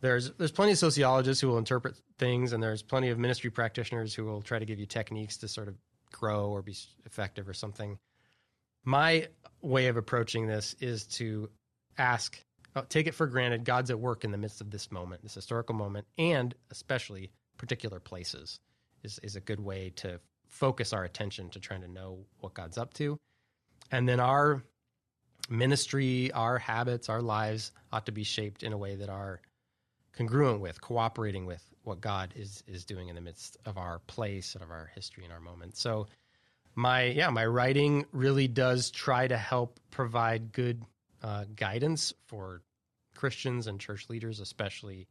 there's 0.00 0.30
there's 0.32 0.52
plenty 0.52 0.72
of 0.72 0.78
sociologists 0.78 1.40
who 1.40 1.48
will 1.48 1.58
interpret 1.58 1.96
things, 2.18 2.52
and 2.52 2.62
there's 2.62 2.82
plenty 2.82 3.08
of 3.10 3.18
ministry 3.18 3.50
practitioners 3.50 4.14
who 4.14 4.24
will 4.24 4.42
try 4.42 4.58
to 4.58 4.64
give 4.64 4.78
you 4.78 4.86
techniques 4.86 5.36
to 5.38 5.48
sort 5.48 5.68
of 5.68 5.74
grow 6.12 6.50
or 6.50 6.62
be 6.62 6.76
effective 7.04 7.48
or 7.48 7.54
something. 7.54 7.98
My 8.84 9.28
way 9.60 9.88
of 9.88 9.96
approaching 9.96 10.46
this 10.46 10.74
is 10.80 11.04
to 11.06 11.50
ask, 11.98 12.42
uh, 12.76 12.82
take 12.88 13.06
it 13.06 13.14
for 13.14 13.26
granted 13.26 13.64
God's 13.64 13.90
at 13.90 13.98
work 13.98 14.24
in 14.24 14.30
the 14.30 14.38
midst 14.38 14.60
of 14.60 14.70
this 14.70 14.90
moment, 14.90 15.22
this 15.22 15.34
historical 15.34 15.74
moment, 15.74 16.06
and 16.16 16.54
especially 16.70 17.30
particular 17.58 18.00
places 18.00 18.60
is, 19.02 19.18
is 19.22 19.36
a 19.36 19.40
good 19.40 19.60
way 19.60 19.92
to 19.96 20.20
focus 20.46 20.92
our 20.92 21.04
attention 21.04 21.50
to 21.50 21.60
trying 21.60 21.82
to 21.82 21.88
know 21.88 22.20
what 22.40 22.54
God's 22.54 22.78
up 22.78 22.94
to. 22.94 23.18
And 23.90 24.08
then 24.08 24.20
our 24.20 24.62
ministry, 25.50 26.30
our 26.32 26.58
habits, 26.58 27.08
our 27.08 27.22
lives 27.22 27.72
ought 27.92 28.06
to 28.06 28.12
be 28.12 28.24
shaped 28.24 28.62
in 28.62 28.72
a 28.72 28.78
way 28.78 28.96
that 28.96 29.08
are 29.08 29.40
congruent 30.18 30.60
with, 30.60 30.80
cooperating 30.80 31.46
with 31.46 31.64
what 31.84 32.00
God 32.00 32.34
is 32.36 32.62
is 32.66 32.84
doing 32.84 33.08
in 33.08 33.14
the 33.14 33.20
midst 33.20 33.56
of 33.64 33.78
our 33.78 34.00
place 34.00 34.54
and 34.54 34.62
of 34.62 34.70
our 34.70 34.90
history 34.94 35.24
and 35.24 35.32
our 35.32 35.40
moment. 35.40 35.76
So 35.76 36.08
my 36.74 37.04
yeah, 37.04 37.30
my 37.30 37.46
writing 37.46 38.04
really 38.12 38.48
does 38.48 38.90
try 38.90 39.28
to 39.28 39.36
help 39.36 39.78
provide 39.90 40.52
good 40.52 40.82
uh, 41.22 41.44
guidance 41.54 42.12
for 42.26 42.62
Christians 43.14 43.68
and 43.68 43.80
church 43.80 44.10
leaders, 44.10 44.40
especially 44.40 45.06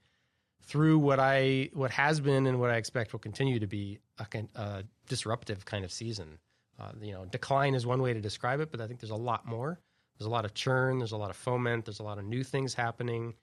through 0.64 1.00
what 1.00 1.20
I 1.20 1.70
what 1.74 1.92
has 1.92 2.20
been 2.20 2.46
and 2.46 2.60
what 2.60 2.70
I 2.70 2.76
expect 2.76 3.14
will 3.14 3.20
continue 3.20 3.60
to 3.60 3.68
be 3.68 4.00
a, 4.20 4.26
a 4.56 4.84
disruptive 5.08 5.66
kind 5.66 5.86
of 5.86 5.92
season. 5.92 6.38
Uh, 6.80 6.92
you 7.02 7.14
know, 7.14 7.26
decline 7.26 7.76
is 7.76 7.88
one 7.88 8.02
way 8.02 8.14
to 8.14 8.22
describe 8.22 8.60
it, 8.60 8.72
but 8.72 8.82
I 8.82 8.88
think 8.88 9.00
there's 9.00 9.10
a 9.10 9.16
lot 9.16 9.46
more. 9.48 9.80
There's 10.18 10.28
a 10.28 10.32
lot 10.32 10.46
of 10.46 10.54
churn. 10.54 11.00
There's 11.00 11.14
a 11.14 11.18
lot 11.18 11.30
of 11.30 11.38
foment. 11.38 11.86
There's 11.86 12.00
a 12.00 12.04
lot 12.04 12.20
of 12.20 12.26
new 12.26 12.44
things 12.44 12.74
happening. 12.74 13.34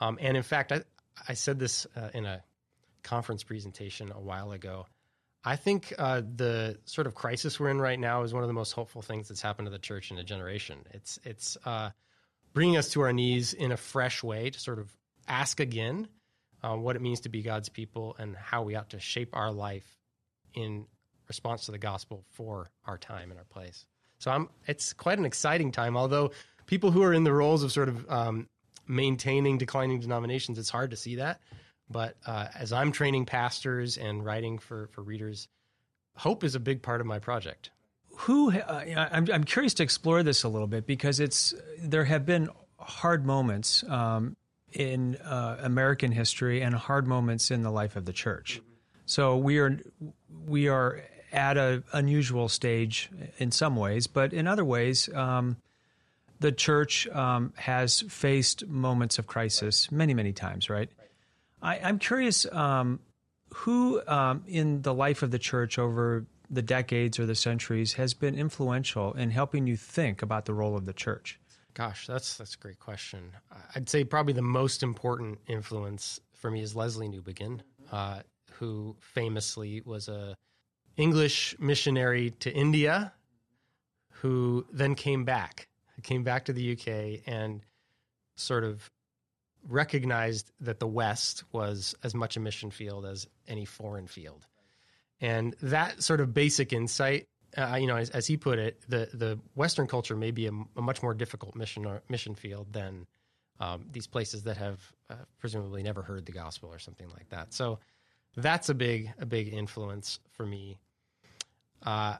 Um, 0.00 0.18
and 0.20 0.36
in 0.36 0.42
fact, 0.42 0.72
I, 0.72 0.82
I 1.28 1.34
said 1.34 1.58
this 1.58 1.86
uh, 1.96 2.10
in 2.14 2.24
a 2.26 2.42
conference 3.02 3.42
presentation 3.42 4.12
a 4.12 4.20
while 4.20 4.52
ago. 4.52 4.86
I 5.44 5.56
think 5.56 5.92
uh, 5.98 6.22
the 6.36 6.78
sort 6.86 7.06
of 7.06 7.14
crisis 7.14 7.60
we're 7.60 7.68
in 7.68 7.80
right 7.80 8.00
now 8.00 8.22
is 8.22 8.32
one 8.32 8.42
of 8.42 8.48
the 8.48 8.54
most 8.54 8.72
hopeful 8.72 9.02
things 9.02 9.28
that's 9.28 9.42
happened 9.42 9.66
to 9.66 9.70
the 9.70 9.78
church 9.78 10.10
in 10.10 10.18
a 10.18 10.24
generation. 10.24 10.78
It's 10.92 11.18
it's 11.22 11.58
uh, 11.66 11.90
bringing 12.54 12.78
us 12.78 12.90
to 12.90 13.02
our 13.02 13.12
knees 13.12 13.52
in 13.52 13.70
a 13.70 13.76
fresh 13.76 14.22
way 14.22 14.50
to 14.50 14.58
sort 14.58 14.78
of 14.78 14.90
ask 15.28 15.60
again 15.60 16.08
uh, 16.62 16.76
what 16.76 16.96
it 16.96 17.02
means 17.02 17.20
to 17.20 17.28
be 17.28 17.42
God's 17.42 17.68
people 17.68 18.16
and 18.18 18.34
how 18.34 18.62
we 18.62 18.74
ought 18.74 18.90
to 18.90 19.00
shape 19.00 19.30
our 19.34 19.52
life 19.52 19.86
in 20.54 20.86
response 21.28 21.66
to 21.66 21.72
the 21.72 21.78
gospel 21.78 22.24
for 22.30 22.70
our 22.86 22.96
time 22.96 23.30
and 23.30 23.38
our 23.38 23.44
place. 23.44 23.84
So 24.18 24.30
I'm, 24.30 24.48
it's 24.66 24.92
quite 24.94 25.18
an 25.18 25.26
exciting 25.26 25.72
time. 25.72 25.96
Although 25.96 26.30
people 26.66 26.90
who 26.90 27.02
are 27.02 27.12
in 27.12 27.24
the 27.24 27.32
roles 27.32 27.62
of 27.62 27.72
sort 27.72 27.88
of 27.88 28.10
um, 28.10 28.48
maintaining 28.86 29.58
declining 29.58 30.00
denominations, 30.00 30.58
it's 30.58 30.70
hard 30.70 30.90
to 30.90 30.96
see 30.96 31.16
that. 31.16 31.40
But 31.90 32.16
uh, 32.26 32.48
as 32.54 32.72
I'm 32.72 32.92
training 32.92 33.26
pastors 33.26 33.98
and 33.98 34.24
writing 34.24 34.58
for 34.58 34.88
for 34.92 35.02
readers, 35.02 35.48
hope 36.16 36.44
is 36.44 36.54
a 36.54 36.60
big 36.60 36.82
part 36.82 37.00
of 37.00 37.06
my 37.06 37.18
project. 37.18 37.70
Who 38.18 38.52
uh, 38.52 39.08
I'm 39.12 39.28
I'm 39.32 39.44
curious 39.44 39.74
to 39.74 39.82
explore 39.82 40.22
this 40.22 40.44
a 40.44 40.48
little 40.48 40.68
bit 40.68 40.86
because 40.86 41.20
it's 41.20 41.54
there 41.78 42.04
have 42.04 42.24
been 42.24 42.48
hard 42.78 43.26
moments 43.26 43.84
um, 43.84 44.36
in 44.72 45.16
uh, 45.16 45.58
American 45.60 46.12
history 46.12 46.62
and 46.62 46.74
hard 46.74 47.06
moments 47.06 47.50
in 47.50 47.62
the 47.62 47.70
life 47.70 47.96
of 47.96 48.04
the 48.04 48.12
church. 48.12 48.60
So 49.06 49.36
we 49.36 49.58
are 49.58 49.78
we 50.46 50.68
are 50.68 51.02
at 51.32 51.58
an 51.58 51.84
unusual 51.92 52.48
stage 52.48 53.10
in 53.38 53.50
some 53.50 53.76
ways, 53.76 54.06
but 54.06 54.32
in 54.32 54.46
other 54.46 54.64
ways, 54.64 55.08
um, 55.12 55.56
the 56.40 56.52
church 56.52 57.06
um, 57.08 57.52
has 57.56 58.02
faced 58.02 58.66
moments 58.66 59.18
of 59.18 59.26
crisis 59.26 59.90
many, 59.90 60.14
many 60.14 60.32
times. 60.32 60.68
Right? 60.70 60.90
I, 61.62 61.76
am 61.76 61.98
curious 61.98 62.46
um, 62.52 63.00
who 63.54 64.02
um, 64.06 64.44
in 64.46 64.82
the 64.82 64.94
life 64.94 65.22
of 65.22 65.30
the 65.30 65.38
church 65.38 65.78
over 65.78 66.26
the 66.50 66.62
decades 66.62 67.18
or 67.18 67.26
the 67.26 67.34
centuries 67.34 67.94
has 67.94 68.14
been 68.14 68.34
influential 68.34 69.12
in 69.14 69.30
helping 69.30 69.66
you 69.66 69.76
think 69.76 70.22
about 70.22 70.44
the 70.44 70.54
role 70.54 70.76
of 70.76 70.86
the 70.86 70.92
church. 70.92 71.38
Gosh, 71.74 72.06
that's 72.06 72.36
that's 72.36 72.54
a 72.54 72.58
great 72.58 72.78
question. 72.78 73.32
I'd 73.74 73.88
say 73.88 74.04
probably 74.04 74.32
the 74.32 74.42
most 74.42 74.82
important 74.82 75.38
influence 75.48 76.20
for 76.34 76.50
me 76.50 76.60
is 76.60 76.74
Lesslie 76.74 77.12
Newbigin, 77.12 77.60
uh, 77.90 78.20
who 78.52 78.94
famously 79.00 79.82
was 79.84 80.08
a 80.08 80.36
English 80.96 81.56
missionary 81.58 82.30
to 82.40 82.52
India, 82.52 83.12
who 84.10 84.64
then 84.72 84.94
came 84.94 85.24
back, 85.24 85.66
came 86.02 86.24
back 86.24 86.46
to 86.46 86.52
the 86.52 86.72
UK, 86.72 87.22
and 87.26 87.62
sort 88.36 88.64
of 88.64 88.90
recognized 89.68 90.50
that 90.60 90.80
the 90.80 90.86
West 90.86 91.44
was 91.52 91.94
as 92.02 92.14
much 92.14 92.36
a 92.36 92.40
mission 92.40 92.70
field 92.70 93.06
as 93.06 93.26
any 93.48 93.64
foreign 93.64 94.06
field, 94.06 94.46
and 95.20 95.54
that 95.62 96.02
sort 96.02 96.20
of 96.20 96.34
basic 96.34 96.72
insight 96.72 97.26
uh, 97.56 97.76
you 97.80 97.86
know, 97.86 97.96
as, 97.96 98.10
as, 98.10 98.26
he 98.26 98.36
put 98.36 98.58
it, 98.58 98.82
the 98.88 99.08
the 99.14 99.38
Western 99.54 99.86
culture 99.86 100.16
may 100.16 100.30
be 100.30 100.46
a, 100.46 100.50
a 100.76 100.82
much 100.82 101.02
more 101.02 101.14
difficult 101.14 101.54
mission 101.54 101.86
or 101.86 102.02
mission 102.08 102.34
field 102.34 102.72
than 102.72 103.06
um, 103.60 103.86
these 103.92 104.06
places 104.06 104.42
that 104.42 104.56
have 104.56 104.80
uh, 105.10 105.14
presumably 105.38 105.82
never 105.82 106.02
heard 106.02 106.26
the 106.26 106.32
gospel 106.32 106.68
or 106.72 106.78
something 106.78 107.08
like 107.10 107.28
that. 107.28 107.52
So 107.52 107.78
that's 108.36 108.68
a 108.68 108.74
big 108.74 109.12
a 109.18 109.26
big 109.26 109.52
influence 109.52 110.18
for 110.32 110.44
me. 110.44 110.78
Uh, 111.82 112.16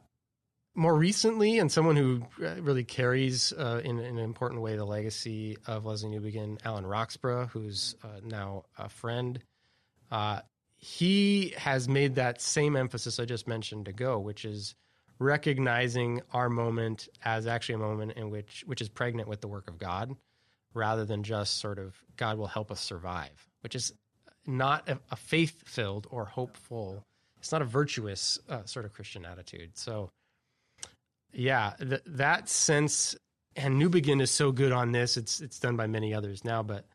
more 0.74 0.94
recently, 0.94 1.58
and 1.58 1.70
someone 1.70 1.96
who 1.96 2.22
uh, 2.44 2.60
really 2.60 2.84
carries 2.84 3.52
uh, 3.52 3.80
in, 3.84 3.98
in, 3.98 4.18
an 4.18 4.24
important 4.24 4.60
way 4.60 4.76
the 4.76 4.84
legacy 4.84 5.56
of 5.66 5.84
Lesslie 5.84 6.10
Newbigin, 6.10 6.58
Alan 6.64 6.86
Roxburgh, 6.86 7.48
who's 7.48 7.94
uh, 8.02 8.20
now 8.24 8.64
a 8.78 8.88
friend. 8.88 9.40
Uh, 10.10 10.40
he 10.76 11.54
has 11.56 11.88
made 11.88 12.16
that 12.16 12.40
same 12.40 12.76
emphasis 12.76 13.18
I 13.18 13.24
just 13.24 13.48
mentioned 13.48 13.86
to 13.86 13.92
go, 13.92 14.18
which 14.18 14.44
is 14.44 14.74
recognizing 15.18 16.20
our 16.32 16.50
moment 16.50 17.08
as 17.24 17.46
actually 17.46 17.76
a 17.76 17.78
moment 17.78 18.12
in 18.12 18.30
which 18.30 18.64
which 18.66 18.80
is 18.80 18.88
pregnant 18.88 19.28
with 19.28 19.40
the 19.40 19.48
work 19.48 19.70
of 19.70 19.78
God 19.78 20.14
rather 20.74 21.04
than 21.04 21.22
just 21.22 21.58
sort 21.58 21.78
of 21.78 21.96
God 22.16 22.36
will 22.36 22.48
help 22.48 22.70
us 22.70 22.80
survive, 22.80 23.48
which 23.62 23.74
is 23.74 23.92
not 24.46 24.88
a, 24.88 24.98
a 25.10 25.16
faith 25.16 25.62
filled 25.64 26.06
or 26.10 26.24
hopeful. 26.24 27.06
It's 27.38 27.52
not 27.52 27.62
a 27.62 27.66
virtuous 27.66 28.38
uh, 28.48 28.64
sort 28.64 28.84
of 28.84 28.92
Christian 28.92 29.24
attitude. 29.24 29.76
So, 29.78 30.10
yeah, 31.34 31.72
th- 31.78 32.02
that 32.06 32.48
sense, 32.48 33.16
and 33.56 33.80
Newbigin 33.80 34.20
is 34.20 34.30
so 34.30 34.52
good 34.52 34.72
on 34.72 34.92
this. 34.92 35.16
It's 35.16 35.40
it's 35.40 35.58
done 35.58 35.76
by 35.76 35.86
many 35.86 36.14
others 36.14 36.44
now, 36.44 36.62
but 36.62 36.86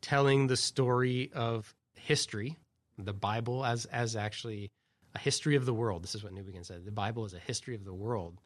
telling 0.00 0.46
the 0.46 0.56
story 0.56 1.30
of 1.34 1.74
history, 1.94 2.56
the 2.96 3.12
Bible 3.12 3.64
as 3.64 3.84
as 3.86 4.16
actually 4.16 4.70
a 5.14 5.18
history 5.18 5.56
of 5.56 5.66
the 5.66 5.74
world. 5.74 6.02
This 6.02 6.14
is 6.14 6.22
what 6.22 6.34
Newbigin 6.34 6.64
said. 6.64 6.84
The 6.84 6.92
Bible 6.92 7.24
is 7.24 7.34
a 7.34 7.38
history 7.38 7.74
of 7.74 7.84
the 7.84 7.94
world, 7.94 8.40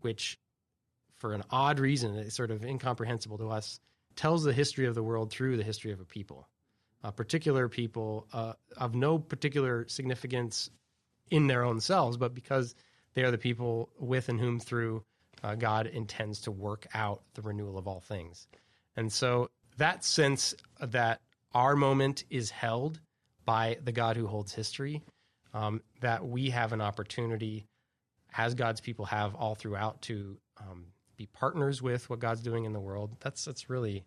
which, 0.00 0.38
for 1.18 1.34
an 1.34 1.42
odd 1.50 1.78
reason, 1.78 2.16
it's 2.16 2.36
sort 2.36 2.50
of 2.50 2.64
incomprehensible 2.64 3.38
to 3.38 3.50
us, 3.50 3.80
tells 4.16 4.44
the 4.44 4.52
history 4.52 4.86
of 4.86 4.94
the 4.94 5.02
world 5.02 5.30
through 5.30 5.56
the 5.56 5.64
history 5.64 5.92
of 5.92 6.00
a 6.00 6.04
people, 6.04 6.48
a 7.02 7.12
particular 7.12 7.68
people 7.68 8.26
uh, 8.32 8.52
of 8.76 8.94
no 8.94 9.18
particular 9.18 9.86
significance 9.88 10.70
in 11.30 11.46
their 11.46 11.64
own 11.64 11.80
selves, 11.80 12.16
but 12.16 12.34
because 12.34 12.74
they 13.14 13.22
are 13.22 13.30
the 13.30 13.38
people 13.38 13.90
with 13.98 14.28
and 14.28 14.40
whom 14.40 14.60
through 14.60 15.04
uh, 15.42 15.54
God 15.54 15.86
intends 15.86 16.40
to 16.42 16.50
work 16.50 16.86
out 16.94 17.22
the 17.34 17.42
renewal 17.42 17.78
of 17.78 17.88
all 17.88 18.00
things. 18.00 18.46
And 18.96 19.12
so 19.12 19.50
that 19.78 20.04
sense 20.04 20.54
that 20.80 21.20
our 21.54 21.76
moment 21.76 22.24
is 22.30 22.50
held 22.50 23.00
by 23.44 23.78
the 23.82 23.92
God 23.92 24.16
who 24.16 24.26
holds 24.26 24.52
history 24.52 25.02
um, 25.54 25.82
that 26.00 26.26
we 26.26 26.50
have 26.50 26.72
an 26.72 26.80
opportunity, 26.80 27.66
as 28.36 28.54
God's 28.54 28.80
people 28.80 29.04
have 29.06 29.34
all 29.34 29.54
throughout, 29.54 30.02
to 30.02 30.38
um, 30.60 30.86
be 31.16 31.26
partners 31.26 31.82
with 31.82 32.08
what 32.08 32.20
God's 32.20 32.42
doing 32.42 32.64
in 32.64 32.72
the 32.72 32.80
world. 32.80 33.16
That's 33.20 33.44
that's 33.44 33.68
really 33.68 34.04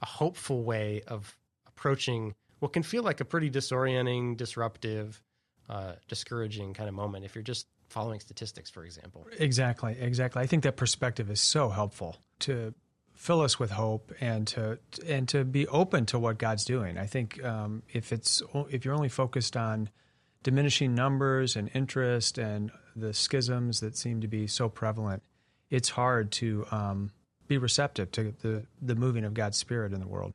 a 0.00 0.06
hopeful 0.06 0.62
way 0.62 1.02
of 1.08 1.36
approaching 1.66 2.34
what 2.60 2.72
can 2.72 2.82
feel 2.82 3.02
like 3.02 3.20
a 3.20 3.24
pretty 3.24 3.50
disorienting, 3.50 4.36
disruptive, 4.36 5.20
uh, 5.68 5.94
discouraging 6.08 6.74
kind 6.74 6.88
of 6.88 6.94
moment 6.94 7.24
if 7.24 7.34
you're 7.34 7.42
just 7.42 7.66
following 7.88 8.20
statistics, 8.20 8.70
for 8.70 8.84
example. 8.84 9.26
Exactly, 9.38 9.96
exactly. 9.98 10.42
I 10.42 10.46
think 10.46 10.62
that 10.64 10.76
perspective 10.76 11.30
is 11.30 11.40
so 11.40 11.68
helpful 11.68 12.16
to 12.40 12.74
fill 13.14 13.40
us 13.40 13.58
with 13.58 13.70
hope 13.70 14.12
and 14.20 14.46
to 14.46 14.78
and 15.06 15.28
to 15.28 15.44
be 15.44 15.66
open 15.68 16.06
to 16.06 16.18
what 16.18 16.38
God's 16.38 16.64
doing. 16.64 16.98
I 16.98 17.06
think 17.06 17.42
um, 17.44 17.82
if 17.92 18.12
it's 18.12 18.42
if 18.70 18.84
you're 18.84 18.94
only 18.94 19.08
focused 19.08 19.56
on 19.56 19.90
diminishing 20.42 20.94
numbers 20.94 21.56
and 21.56 21.70
interest 21.74 22.38
and 22.38 22.70
the 22.94 23.12
schisms 23.12 23.80
that 23.80 23.96
seem 23.96 24.20
to 24.20 24.28
be 24.28 24.46
so 24.46 24.68
prevalent, 24.68 25.22
it's 25.70 25.90
hard 25.90 26.30
to 26.32 26.64
um, 26.70 27.10
be 27.46 27.58
receptive 27.58 28.12
to 28.12 28.34
the, 28.42 28.64
the 28.80 28.94
moving 28.94 29.24
of 29.24 29.34
God's 29.34 29.56
Spirit 29.56 29.92
in 29.92 30.00
the 30.00 30.06
world. 30.06 30.32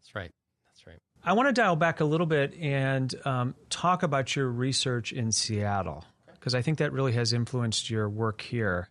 That's 0.00 0.14
right. 0.14 0.30
That's 0.66 0.86
right. 0.86 0.98
I 1.24 1.34
want 1.34 1.48
to 1.48 1.52
dial 1.52 1.76
back 1.76 2.00
a 2.00 2.04
little 2.04 2.26
bit 2.26 2.54
and 2.58 3.14
um, 3.24 3.54
talk 3.68 4.02
about 4.02 4.34
your 4.34 4.48
research 4.48 5.12
in 5.12 5.32
Seattle, 5.32 6.04
because 6.42 6.56
I 6.56 6.62
think 6.62 6.78
that 6.78 6.92
really 6.92 7.12
has 7.12 7.32
influenced 7.32 7.88
your 7.88 8.08
work 8.08 8.40
here. 8.40 8.88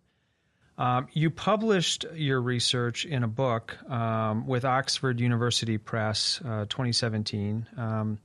Um, 0.78 1.10
you 1.12 1.30
published 1.30 2.06
your 2.14 2.42
research 2.42 3.04
in 3.04 3.26
a 3.26 3.28
book 3.28 3.78
um, 3.92 4.48
with 4.48 4.64
Oxford 4.64 5.20
University 5.20 5.78
Press, 5.78 6.40
uh, 6.46 6.66
2017. 6.70 7.68
Um, 7.76 8.20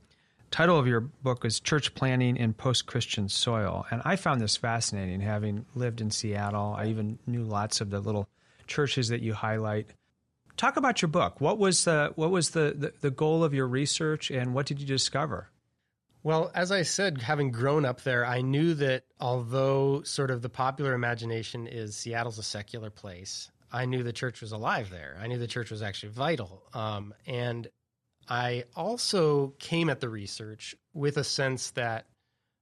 title 0.49 0.79
of 0.79 0.87
your 0.87 1.01
book 1.01 1.43
is 1.43 1.59
Church 1.59 1.93
Planting 1.93 2.37
in 2.37 2.53
Post-Christian 2.53 3.27
Soil, 3.27 3.85
and 3.91 4.01
I 4.05 4.15
found 4.15 4.39
this 4.39 4.55
fascinating. 4.55 5.19
Having 5.19 5.65
lived 5.75 5.99
in 5.99 6.09
Seattle, 6.09 6.73
I 6.77 6.85
even 6.85 7.19
knew 7.27 7.43
lots 7.43 7.81
of 7.81 7.89
the 7.89 7.99
little 7.99 8.29
churches 8.65 9.09
that 9.09 9.21
you 9.21 9.33
highlight. 9.33 9.87
Talk 10.55 10.77
about 10.77 11.01
your 11.01 11.09
book. 11.09 11.41
What 11.41 11.57
was 11.57 11.83
the 11.83 12.13
what 12.15 12.31
was 12.31 12.51
the, 12.51 12.73
the, 12.77 12.93
the 13.01 13.11
goal 13.11 13.43
of 13.43 13.53
your 13.53 13.67
research, 13.67 14.31
and 14.31 14.53
what 14.53 14.67
did 14.67 14.79
you 14.79 14.87
discover? 14.87 15.49
Well, 16.27 16.51
as 16.53 16.73
I 16.73 16.81
said, 16.81 17.21
having 17.21 17.51
grown 17.51 17.85
up 17.85 18.01
there, 18.01 18.25
I 18.25 18.41
knew 18.41 18.73
that 18.73 19.05
although 19.17 20.01
sort 20.01 20.29
of 20.29 20.41
the 20.41 20.49
popular 20.49 20.93
imagination 20.93 21.67
is 21.67 21.95
Seattle's 21.95 22.37
a 22.37 22.43
secular 22.43 22.89
place, 22.89 23.49
I 23.71 23.85
knew 23.85 24.03
the 24.03 24.11
church 24.11 24.41
was 24.41 24.51
alive 24.51 24.89
there. 24.89 25.17
I 25.21 25.27
knew 25.27 25.37
the 25.37 25.47
church 25.47 25.71
was 25.71 25.81
actually 25.81 26.11
vital. 26.11 26.63
Um, 26.73 27.13
and 27.27 27.69
I 28.27 28.65
also 28.75 29.53
came 29.59 29.89
at 29.89 30.01
the 30.01 30.09
research 30.09 30.75
with 30.93 31.15
a 31.15 31.23
sense 31.23 31.71
that 31.71 32.07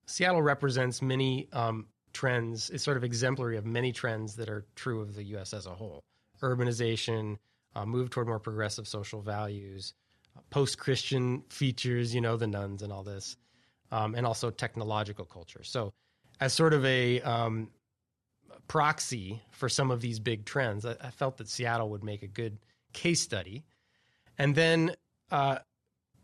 Seattle 0.05 0.43
represents 0.43 1.01
many 1.01 1.49
um, 1.51 1.87
trends, 2.13 2.69
is 2.69 2.83
sort 2.83 2.97
of 2.97 3.03
exemplary 3.03 3.57
of 3.57 3.65
many 3.65 3.91
trends 3.91 4.35
that 4.35 4.47
are 4.47 4.67
true 4.75 5.01
of 5.01 5.15
the 5.15 5.23
U.S. 5.23 5.55
as 5.55 5.65
a 5.65 5.73
whole 5.73 6.03
urbanization, 6.43 7.37
uh, 7.75 7.83
move 7.83 8.11
toward 8.11 8.27
more 8.27 8.37
progressive 8.37 8.87
social 8.87 9.23
values, 9.23 9.95
uh, 10.37 10.41
post 10.51 10.77
Christian 10.77 11.41
features, 11.49 12.13
you 12.13 12.21
know, 12.21 12.37
the 12.37 12.45
nuns 12.45 12.83
and 12.83 12.93
all 12.93 13.01
this 13.01 13.37
um, 13.91 14.15
and 14.15 14.25
also 14.25 14.49
technological 14.49 15.25
culture. 15.25 15.63
So, 15.63 15.93
as 16.39 16.53
sort 16.53 16.73
of 16.73 16.83
a 16.85 17.21
um, 17.21 17.69
proxy 18.67 19.41
for 19.51 19.69
some 19.69 19.91
of 19.91 20.01
these 20.01 20.19
big 20.19 20.45
trends, 20.45 20.85
I, 20.85 20.95
I, 21.01 21.09
felt 21.11 21.37
that 21.37 21.47
Seattle 21.47 21.89
would 21.91 22.03
make 22.03 22.23
a 22.23 22.27
good 22.27 22.57
case 22.93 23.21
study. 23.21 23.63
And 24.37 24.53
then, 24.53 24.95
uh, 25.31 25.59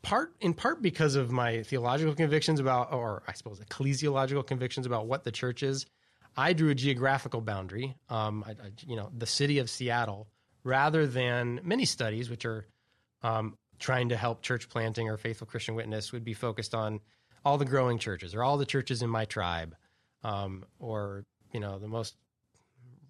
part 0.01 0.33
in 0.39 0.53
part 0.53 0.81
because 0.81 1.15
of 1.15 1.31
my 1.31 1.63
theological 1.63 2.15
convictions 2.15 2.59
about, 2.59 2.91
or 2.91 3.23
I 3.27 3.33
suppose 3.33 3.59
ecclesiological 3.59 4.45
convictions 4.45 4.85
about 4.85 5.07
what 5.07 5.23
the 5.23 5.31
church 5.31 5.63
is, 5.63 5.85
I 6.35 6.53
drew 6.53 6.69
a 6.69 6.75
geographical 6.75 7.41
boundary. 7.41 7.95
Um, 8.09 8.43
I, 8.47 8.51
I, 8.51 8.71
you 8.85 8.95
know, 8.95 9.11
the 9.15 9.25
city 9.25 9.59
of 9.59 9.69
Seattle, 9.69 10.27
rather 10.63 11.05
than 11.05 11.59
many 11.63 11.85
studies 11.85 12.29
which 12.29 12.45
are 12.45 12.65
um, 13.21 13.55
trying 13.79 14.09
to 14.09 14.17
help 14.17 14.41
church 14.41 14.69
planting 14.69 15.09
or 15.09 15.17
faithful 15.17 15.47
Christian 15.47 15.75
witness, 15.75 16.11
would 16.11 16.23
be 16.23 16.33
focused 16.33 16.73
on 16.73 16.99
all 17.43 17.57
the 17.57 17.65
growing 17.65 17.97
churches 17.97 18.35
or 18.35 18.43
all 18.43 18.57
the 18.57 18.65
churches 18.65 19.01
in 19.01 19.09
my 19.09 19.25
tribe 19.25 19.75
um, 20.23 20.63
or 20.79 21.25
you 21.53 21.59
know 21.59 21.79
the 21.79 21.87
most 21.87 22.15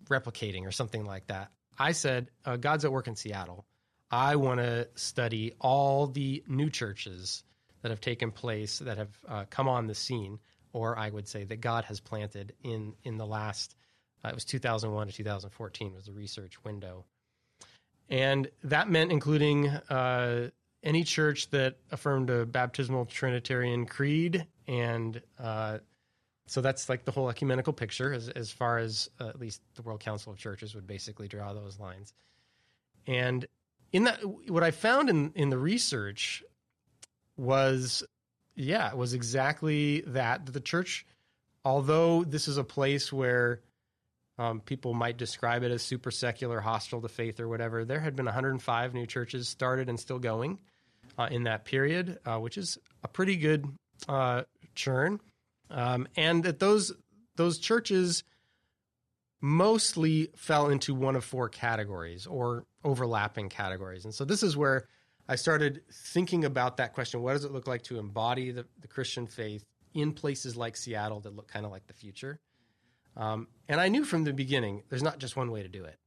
replicating 0.10 0.65
or 0.65 0.72
something 0.72 1.06
like 1.06 1.28
that. 1.28 1.52
I 1.78 1.94
said 1.94 2.30
uh, 2.46 2.58
god's 2.58 2.86
at 2.86 2.91
work 2.91 3.08
in 3.08 3.15
seattle. 3.15 3.65
I 4.10 4.36
want 4.36 4.60
to 4.60 4.89
study 4.96 5.54
all 5.60 6.08
the 6.08 6.44
new 6.48 6.70
churches 6.70 7.44
that 7.82 7.89
have 7.89 8.02
taken 8.02 8.32
place 8.32 8.80
that 8.80 8.98
have 8.98 9.17
uh, 9.28 9.46
come 9.50 9.67
on 9.67 9.88
the 9.88 9.96
scene 9.96 10.39
or 10.74 10.98
i 10.98 11.10
would 11.10 11.28
say 11.28 11.44
that 11.44 11.60
god 11.60 11.84
has 11.86 12.00
planted 12.00 12.54
in 12.63 12.94
in 13.04 13.17
the 13.17 13.26
last 13.26 13.76
uh, 14.24 14.30
it 14.30 14.36
was 14.36 14.46
2001 14.46 15.08
to 15.08 15.13
2014 15.13 15.94
was 15.94 16.06
the 16.06 16.12
research 16.12 16.63
window. 16.63 17.06
And 18.10 18.50
that 18.63 18.89
meant 18.89 19.12
including 19.12 19.67
uh, 19.67 20.50
any 20.84 21.04
church 21.04 21.50
that 21.52 21.78
affirmed 21.91 22.30
a 22.30 22.46
baptismal 22.46 23.06
Trinitarian 23.06 23.86
creed, 23.86 24.46
and 24.67 25.22
uh, 25.39 25.80
so 26.48 26.62
that's 26.62 26.89
like 26.89 27.06
the 27.06 27.12
whole 27.12 27.30
ecumenical 27.30 27.74
picture, 27.74 28.13
as 28.13 28.30
as 28.30 28.52
far 28.52 28.78
as 28.78 29.10
uh, 29.20 29.28
at 29.28 29.39
least 29.39 29.62
the 29.76 29.82
World 29.84 30.00
Council 30.00 30.32
of 30.32 30.39
Churches 30.39 30.74
would 30.76 30.88
basically 30.88 31.28
draw 31.28 31.54
those 31.54 31.80
lines. 31.80 32.13
And 33.08 33.46
in 33.91 34.06
that, 34.06 34.20
what 34.50 34.63
I 34.63 34.72
found 34.72 35.10
in 35.10 35.32
in 35.36 35.50
the 35.50 35.58
research 35.58 36.44
was, 37.38 38.04
yeah, 38.56 38.89
it 38.89 38.98
was 38.98 39.13
exactly 39.13 40.02
that. 40.08 40.46
That 40.46 40.52
the 40.52 40.60
church, 40.60 41.06
although 41.63 42.24
this 42.24 42.48
is 42.48 42.58
a 42.58 42.63
place 42.63 43.13
where 43.13 43.62
um, 44.39 44.62
people 44.62 44.96
might 44.96 45.17
describe 45.17 45.62
it 45.62 45.72
as 45.72 45.84
super 45.84 46.10
secular, 46.10 46.60
hostile 46.60 47.02
to 47.02 47.08
faith, 47.08 47.39
or 47.39 47.48
whatever. 47.48 47.86
There 47.86 48.00
had 48.00 48.15
been 48.15 48.26
105 48.26 48.94
new 48.96 49.06
churches 49.06 49.48
started 49.48 49.88
and 49.88 50.00
still 50.00 50.17
going 50.17 50.60
uh, 51.21 51.27
in 51.27 51.43
that 51.43 51.65
period, 51.65 52.19
uh, 52.25 52.38
which 52.38 52.57
is 52.57 52.77
a 53.03 53.07
pretty 53.07 53.36
good 53.36 53.65
uh, 54.07 54.43
churn. 54.75 55.19
Um, 55.69 56.07
and 56.15 56.43
that 56.43 56.60
those 56.60 56.91
those 57.36 57.60
churches 57.60 58.23
mostly 59.39 60.29
fell 60.36 60.69
into 60.69 60.93
one 60.93 61.15
of 61.15 61.23
four 61.23 61.49
categories 61.49 62.27
or 62.27 62.65
overlapping 62.84 63.49
categories. 63.49 64.05
And 64.05 64.13
so 64.13 64.25
this 64.25 64.43
is 64.43 64.57
where 64.57 64.88
I 65.27 65.36
started 65.36 65.81
thinking 65.91 66.43
about 66.43 66.77
that 66.77 66.93
question: 66.93 67.21
What 67.21 67.34
does 67.34 67.45
it 67.45 67.51
look 67.51 67.67
like 67.67 67.84
to 67.84 67.99
embody 67.99 68.51
the, 68.51 68.65
the 68.81 68.88
Christian 68.88 69.27
faith 69.27 69.63
in 69.93 70.13
places 70.13 70.55
like 70.57 70.75
Seattle 70.75 71.19
that 71.21 71.36
look 71.36 71.47
kind 71.47 71.65
of 71.65 71.71
like 71.71 71.88
the 71.88 71.93
future? 71.93 72.39
Um, 73.15 73.47
and 73.67 73.79
I 73.79 73.89
knew 73.89 74.03
from 74.03 74.23
the 74.23 74.34
beginning 74.34 74.84
there's 74.89 75.03
not 75.03 75.19
just 75.19 75.36
one 75.36 75.51
way 75.51 75.62
to 75.62 75.69
do 75.69 75.84
it. 75.84 75.97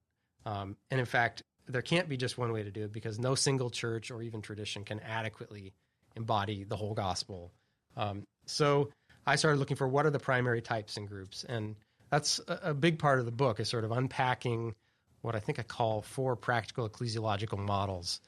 Um, 0.46 0.76
and 0.90 1.00
in 1.00 1.06
fact, 1.06 1.42
there 1.68 1.82
can't 1.82 2.08
be 2.08 2.16
just 2.16 2.36
one 2.38 2.52
way 2.52 2.62
to 2.62 2.70
do 2.70 2.84
it 2.84 2.92
because 2.92 3.18
no 3.18 3.34
single 3.34 3.70
church 3.70 4.10
or 4.10 4.22
even 4.22 4.42
tradition 4.42 4.84
can 4.84 5.00
adequately 5.00 5.72
embody 6.16 6.64
the 6.64 6.76
whole 6.76 6.94
gospel. 6.94 7.52
Um, 7.96 8.24
so 8.46 8.90
I 9.26 9.36
started 9.36 9.58
looking 9.58 9.76
for 9.76 9.88
what 9.88 10.06
are 10.06 10.10
the 10.10 10.18
primary 10.18 10.60
types 10.60 10.96
and 10.96 11.08
groups, 11.08 11.44
and 11.44 11.76
that's 12.10 12.40
a, 12.48 12.60
a, 12.64 12.74
big 12.74 12.98
part 12.98 13.18
of 13.18 13.24
the 13.24 13.32
book 13.32 13.60
is 13.60 13.68
sort 13.68 13.84
of 13.84 13.92
unpacking 13.92 14.74
what 15.22 15.34
I 15.34 15.40
think 15.40 15.58
I 15.58 15.62
call 15.62 16.02
four 16.02 16.36
practical 16.36 16.88
ecclesiological 16.88 17.58
models 17.58 18.20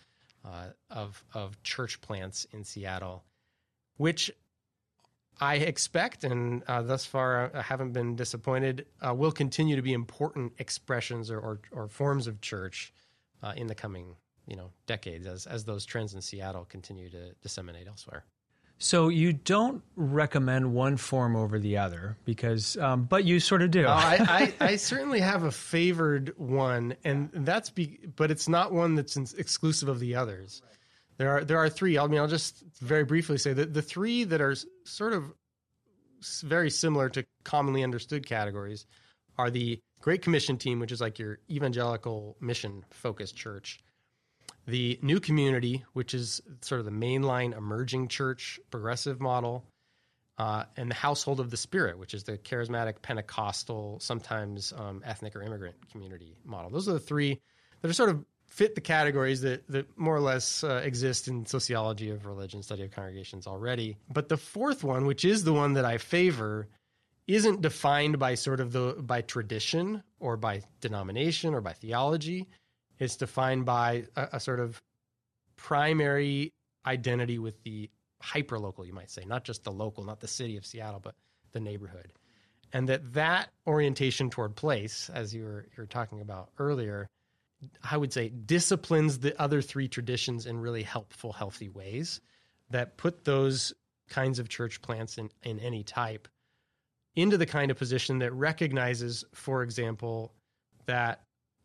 uh, 0.44 0.68
of 0.90 1.22
of 1.34 1.62
church 1.62 2.00
plants 2.00 2.46
in 2.52 2.64
Seattle, 2.64 3.24
which 3.98 4.30
I 5.40 5.56
expect, 5.56 6.24
and 6.24 6.62
uh, 6.66 6.82
thus 6.82 7.04
far 7.04 7.50
I 7.54 7.60
haven't 7.60 7.92
been 7.92 8.16
disappointed, 8.16 8.86
uh, 9.06 9.12
will 9.14 9.32
continue 9.32 9.76
to 9.76 9.82
be 9.82 9.92
important 9.92 10.54
expressions 10.58 11.30
or, 11.30 11.38
or, 11.38 11.60
or 11.72 11.88
forms 11.88 12.26
of 12.26 12.40
church 12.40 12.92
uh, 13.42 13.52
in 13.56 13.66
the 13.66 13.74
coming 13.74 14.16
you 14.46 14.56
know 14.56 14.70
decades 14.86 15.26
as 15.26 15.46
as 15.46 15.64
those 15.64 15.84
trends 15.84 16.14
in 16.14 16.22
Seattle 16.22 16.64
continue 16.64 17.10
to 17.10 17.34
disseminate 17.42 17.86
elsewhere. 17.86 18.24
So 18.78 19.08
you 19.08 19.32
don't 19.32 19.82
recommend 19.96 20.74
one 20.74 20.98
form 20.98 21.34
over 21.34 21.58
the 21.58 21.78
other 21.78 22.18
because, 22.26 22.76
um, 22.76 23.04
but 23.04 23.24
you 23.24 23.40
sort 23.40 23.62
of 23.62 23.70
do. 23.70 23.86
uh, 23.86 23.90
I, 23.90 24.18
I, 24.28 24.54
I, 24.72 24.76
certainly 24.76 25.20
have 25.20 25.44
a 25.44 25.50
favored 25.50 26.34
one, 26.36 26.94
and 27.02 27.30
that's 27.32 27.70
be, 27.70 27.98
but 28.16 28.30
it's 28.30 28.50
not 28.50 28.72
one 28.72 28.94
that's 28.94 29.16
exclusive 29.16 29.88
of 29.88 29.98
the 29.98 30.14
others. 30.14 30.60
There 31.16 31.30
are 31.30 31.44
there 31.44 31.56
are 31.56 31.70
three. 31.70 31.96
I 31.96 32.06
mean, 32.06 32.20
I'll 32.20 32.28
just 32.28 32.62
very 32.80 33.04
briefly 33.04 33.38
say 33.38 33.54
that 33.54 33.72
the 33.72 33.80
three 33.80 34.24
that 34.24 34.42
are 34.42 34.54
sort 34.84 35.14
of 35.14 35.32
very 36.42 36.70
similar 36.70 37.08
to 37.10 37.24
commonly 37.44 37.82
understood 37.82 38.26
categories 38.26 38.84
are 39.38 39.50
the 39.50 39.80
Great 40.00 40.22
Commission 40.22 40.56
team, 40.56 40.78
which 40.78 40.92
is 40.92 41.00
like 41.00 41.18
your 41.18 41.38
evangelical 41.50 42.36
mission 42.40 42.84
focused 42.90 43.36
church. 43.36 43.80
The 44.66 44.98
new 45.02 45.20
community, 45.20 45.84
which 45.92 46.14
is 46.14 46.40
sort 46.60 46.80
of 46.80 46.84
the 46.84 46.92
mainline 46.92 47.56
emerging 47.56 48.08
church 48.08 48.58
progressive 48.70 49.20
model, 49.20 49.64
uh, 50.38 50.64
and 50.76 50.90
the 50.90 50.94
household 50.94 51.40
of 51.40 51.50
the 51.50 51.56
Spirit, 51.56 51.98
which 51.98 52.14
is 52.14 52.24
the 52.24 52.36
charismatic 52.36 53.00
Pentecostal, 53.00 53.98
sometimes 54.00 54.72
um, 54.76 55.02
ethnic 55.04 55.34
or 55.34 55.42
immigrant 55.42 55.76
community 55.90 56.36
model. 56.44 56.70
Those 56.70 56.88
are 56.88 56.92
the 56.92 57.00
three 57.00 57.40
that 57.80 57.90
are 57.90 57.94
sort 57.94 58.10
of 58.10 58.24
fit 58.48 58.74
the 58.74 58.80
categories 58.80 59.40
that, 59.40 59.66
that 59.68 59.98
more 59.98 60.14
or 60.14 60.20
less 60.20 60.62
uh, 60.62 60.80
exist 60.84 61.28
in 61.28 61.46
sociology 61.46 62.10
of 62.10 62.26
religion, 62.26 62.62
study 62.62 62.82
of 62.82 62.90
congregations 62.90 63.46
already. 63.46 63.96
But 64.12 64.28
the 64.28 64.36
fourth 64.36 64.84
one, 64.84 65.06
which 65.06 65.24
is 65.24 65.44
the 65.44 65.52
one 65.52 65.74
that 65.74 65.84
I 65.84 65.98
favor, 65.98 66.68
isn't 67.26 67.60
defined 67.60 68.18
by 68.18 68.34
sort 68.34 68.60
of 68.60 68.72
the 68.72 68.96
by 69.00 69.20
tradition 69.20 70.02
or 70.20 70.36
by 70.36 70.62
denomination 70.80 71.54
or 71.54 71.60
by 71.60 71.72
theology. 71.72 72.46
It's 72.98 73.16
defined 73.16 73.64
by 73.64 74.04
a, 74.16 74.28
a 74.34 74.40
sort 74.40 74.60
of 74.60 74.80
primary 75.56 76.52
identity 76.86 77.38
with 77.38 77.62
the 77.64 77.90
hyperlocal, 78.22 78.86
you 78.86 78.92
might 78.92 79.10
say, 79.10 79.24
not 79.26 79.44
just 79.44 79.64
the 79.64 79.72
local, 79.72 80.04
not 80.04 80.20
the 80.20 80.28
city 80.28 80.56
of 80.56 80.64
Seattle, 80.64 81.00
but 81.00 81.14
the 81.52 81.60
neighborhood. 81.60 82.12
And 82.72 82.88
that 82.88 83.12
that 83.14 83.50
orientation 83.66 84.30
toward 84.30 84.56
place, 84.56 85.10
as 85.12 85.34
you 85.34 85.44
were, 85.44 85.66
you 85.76 85.82
were 85.82 85.86
talking 85.86 86.20
about 86.20 86.50
earlier, 86.58 87.08
I 87.88 87.96
would 87.96 88.12
say 88.12 88.28
disciplines 88.28 89.18
the 89.18 89.40
other 89.40 89.62
three 89.62 89.88
traditions 89.88 90.46
in 90.46 90.58
really 90.58 90.82
helpful, 90.82 91.32
healthy 91.32 91.68
ways 91.68 92.20
that 92.70 92.96
put 92.96 93.24
those 93.24 93.72
kinds 94.08 94.38
of 94.38 94.48
church 94.48 94.82
plants 94.82 95.18
in, 95.18 95.30
in 95.42 95.58
any 95.60 95.82
type 95.82 96.28
into 97.16 97.38
the 97.38 97.46
kind 97.46 97.70
of 97.70 97.78
position 97.78 98.20
that 98.20 98.32
recognizes, 98.32 99.24
for 99.32 99.62
example, 99.62 100.32
that 100.84 101.22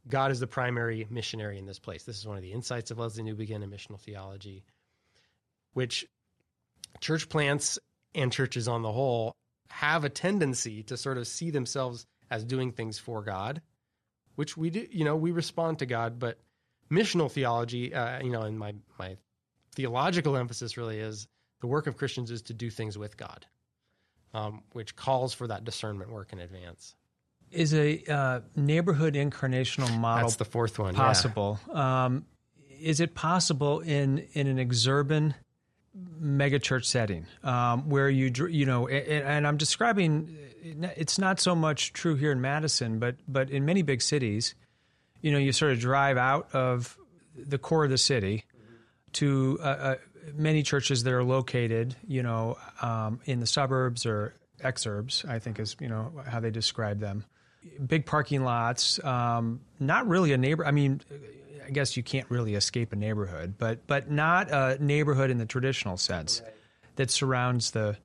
God 0.07 0.31
is 0.31 0.39
the 0.39 0.47
primary 0.47 1.05
missionary 1.09 1.59
in 1.59 1.65
this 1.65 1.79
place. 1.79 2.03
This 2.03 2.17
is 2.17 2.25
one 2.25 2.37
of 2.37 2.41
the 2.41 2.53
insights 2.53 2.89
of 2.89 2.97
Lesslie 2.97 3.23
Newbigin 3.23 3.61
and 3.61 3.71
missional 3.71 3.99
theology, 3.99 4.63
which 5.73 6.07
church 6.99 7.29
plants 7.29 7.77
and 8.15 8.31
churches 8.31 8.67
on 8.67 8.81
the 8.81 8.91
whole 8.91 9.35
have 9.69 10.03
a 10.03 10.09
tendency 10.09 10.83
to 10.83 10.97
sort 10.97 11.17
of 11.17 11.27
see 11.27 11.51
themselves 11.51 12.05
as 12.29 12.43
doing 12.43 12.71
things 12.71 12.97
for 12.97 13.21
God, 13.21 13.61
which 14.35 14.57
we 14.57 14.69
do, 14.69 14.87
you 14.89 15.05
know, 15.05 15.15
we 15.15 15.31
respond 15.31 15.79
to 15.79 15.85
God, 15.85 16.17
but 16.17 16.39
missional 16.89 17.31
theology, 17.31 17.93
uh, 17.93 18.21
you 18.21 18.31
know, 18.31 18.41
and 18.41 18.57
my, 18.57 18.73
my 18.97 19.17
theological 19.75 20.35
emphasis 20.35 20.77
really 20.77 20.99
is 20.99 21.27
the 21.61 21.67
work 21.67 21.87
of 21.87 21.97
Christians 21.97 22.31
is 22.31 22.41
to 22.43 22.53
do 22.53 22.69
things 22.69 22.97
with 22.97 23.17
God, 23.17 23.45
um, 24.33 24.63
which 24.73 24.95
calls 24.95 25.33
for 25.33 25.47
that 25.47 25.63
discernment 25.65 26.11
work 26.11 26.33
in 26.33 26.39
advance. 26.39 26.95
Is 27.51 27.73
a 27.73 28.01
uh, 28.05 28.39
neighborhood 28.55 29.15
incarnational 29.15 29.95
model 29.97 30.27
That's 30.27 30.37
the 30.37 30.45
fourth 30.45 30.79
one. 30.79 30.93
yeah. 30.93 31.01
possible? 31.01 31.59
Um, 31.71 32.25
is 32.79 32.99
it 32.99 33.13
possible 33.13 33.81
in 33.81 34.25
in 34.33 34.47
an 34.47 34.57
exurban 34.57 35.33
megachurch 36.21 36.85
setting 36.85 37.25
um, 37.43 37.89
where 37.89 38.09
you 38.09 38.31
you 38.47 38.65
know 38.65 38.87
and, 38.87 39.25
and 39.25 39.47
I'm 39.47 39.57
describing 39.57 40.35
it's 40.63 41.19
not 41.19 41.39
so 41.39 41.53
much 41.53 41.91
true 41.91 42.15
here 42.15 42.31
in 42.31 42.39
Madison 42.39 42.97
but 42.99 43.17
but 43.27 43.49
in 43.49 43.65
many 43.65 43.81
big 43.81 44.01
cities 44.01 44.55
you 45.21 45.31
know 45.31 45.37
you 45.37 45.51
sort 45.51 45.73
of 45.73 45.79
drive 45.79 46.17
out 46.17 46.47
of 46.53 46.97
the 47.35 47.57
core 47.57 47.83
of 47.83 47.89
the 47.89 47.97
city 47.97 48.45
to 49.13 49.59
uh, 49.61 49.95
many 50.33 50.63
churches 50.63 51.03
that 51.03 51.13
are 51.13 51.23
located 51.23 51.95
you 52.07 52.23
know 52.23 52.57
um, 52.81 53.19
in 53.25 53.39
the 53.39 53.47
suburbs 53.47 54.05
or 54.05 54.33
exurbs 54.63 55.27
I 55.27 55.39
think 55.39 55.59
is 55.59 55.75
you 55.79 55.87
know 55.89 56.11
how 56.27 56.39
they 56.39 56.51
describe 56.51 56.99
them 56.99 57.25
big 57.85 58.05
parking 58.05 58.43
lots 58.43 59.03
um, 59.03 59.61
not 59.79 60.07
really 60.07 60.33
a 60.33 60.37
neighbor 60.37 60.65
I 60.65 60.71
mean 60.71 61.01
I 61.71 61.73
guess 61.73 61.95
you 61.95 62.03
can't 62.03 62.29
really 62.29 62.55
escape 62.55 62.91
a 62.93 62.95
neighborhood, 62.95 63.55
but 63.57 63.85
but 63.87 64.11
not 64.11 64.51
a 64.51 64.77
neighborhood 64.83 65.29
in 65.29 65.37
the 65.37 65.45
traditional 65.45 65.97
sense 65.97 66.41
that 66.95 67.09
surrounds 67.09 67.71
the 67.71 67.97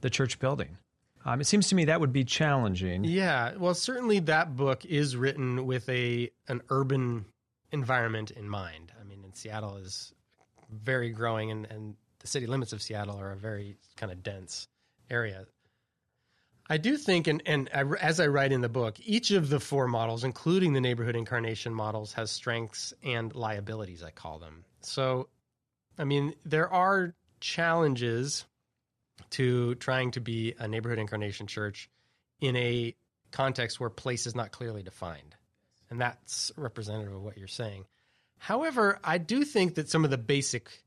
the 0.00 0.10
church 0.10 0.38
building. 0.38 0.78
Um, 1.24 1.40
it 1.40 1.44
seems 1.44 1.68
to 1.68 1.74
me 1.74 1.86
that 1.86 2.00
would 2.00 2.12
be 2.12 2.24
challenging. 2.24 3.04
Yeah, 3.04 3.54
well, 3.56 3.74
certainly 3.74 4.18
that 4.20 4.56
book 4.56 4.84
is 4.84 5.16
written 5.16 5.66
with 5.66 5.88
a 5.88 6.30
an 6.48 6.62
urban 6.70 7.24
environment 7.72 8.30
in 8.30 8.48
mind. 8.48 8.92
I 9.00 9.04
mean, 9.04 9.22
and 9.24 9.34
Seattle 9.34 9.76
is 9.76 10.13
very 10.82 11.10
growing, 11.10 11.50
and, 11.50 11.66
and 11.70 11.94
the 12.20 12.26
city 12.26 12.46
limits 12.46 12.72
of 12.72 12.82
Seattle 12.82 13.18
are 13.18 13.32
a 13.32 13.36
very 13.36 13.76
kind 13.96 14.10
of 14.10 14.22
dense 14.22 14.68
area. 15.10 15.46
I 16.68 16.78
do 16.78 16.96
think, 16.96 17.26
and, 17.26 17.42
and 17.44 17.68
I, 17.74 17.82
as 18.00 18.20
I 18.20 18.26
write 18.28 18.50
in 18.50 18.62
the 18.62 18.70
book, 18.70 18.96
each 19.04 19.30
of 19.30 19.50
the 19.50 19.60
four 19.60 19.86
models, 19.86 20.24
including 20.24 20.72
the 20.72 20.80
neighborhood 20.80 21.14
incarnation 21.14 21.74
models, 21.74 22.14
has 22.14 22.30
strengths 22.30 22.94
and 23.02 23.34
liabilities, 23.34 24.02
I 24.02 24.10
call 24.10 24.38
them. 24.38 24.64
So, 24.80 25.28
I 25.98 26.04
mean, 26.04 26.34
there 26.46 26.72
are 26.72 27.14
challenges 27.40 28.46
to 29.30 29.74
trying 29.74 30.12
to 30.12 30.20
be 30.20 30.54
a 30.58 30.66
neighborhood 30.66 30.98
incarnation 30.98 31.46
church 31.46 31.90
in 32.40 32.56
a 32.56 32.94
context 33.30 33.78
where 33.78 33.90
place 33.90 34.26
is 34.26 34.34
not 34.34 34.50
clearly 34.50 34.82
defined. 34.82 35.34
And 35.90 36.00
that's 36.00 36.50
representative 36.56 37.14
of 37.14 37.22
what 37.22 37.36
you're 37.36 37.46
saying. 37.46 37.84
However, 38.44 38.98
I 39.02 39.18
do 39.18 39.44
think 39.44 39.74
that 39.76 39.88
some 39.88 40.04
of 40.04 40.10
the 40.10 40.18
basic 40.18 40.82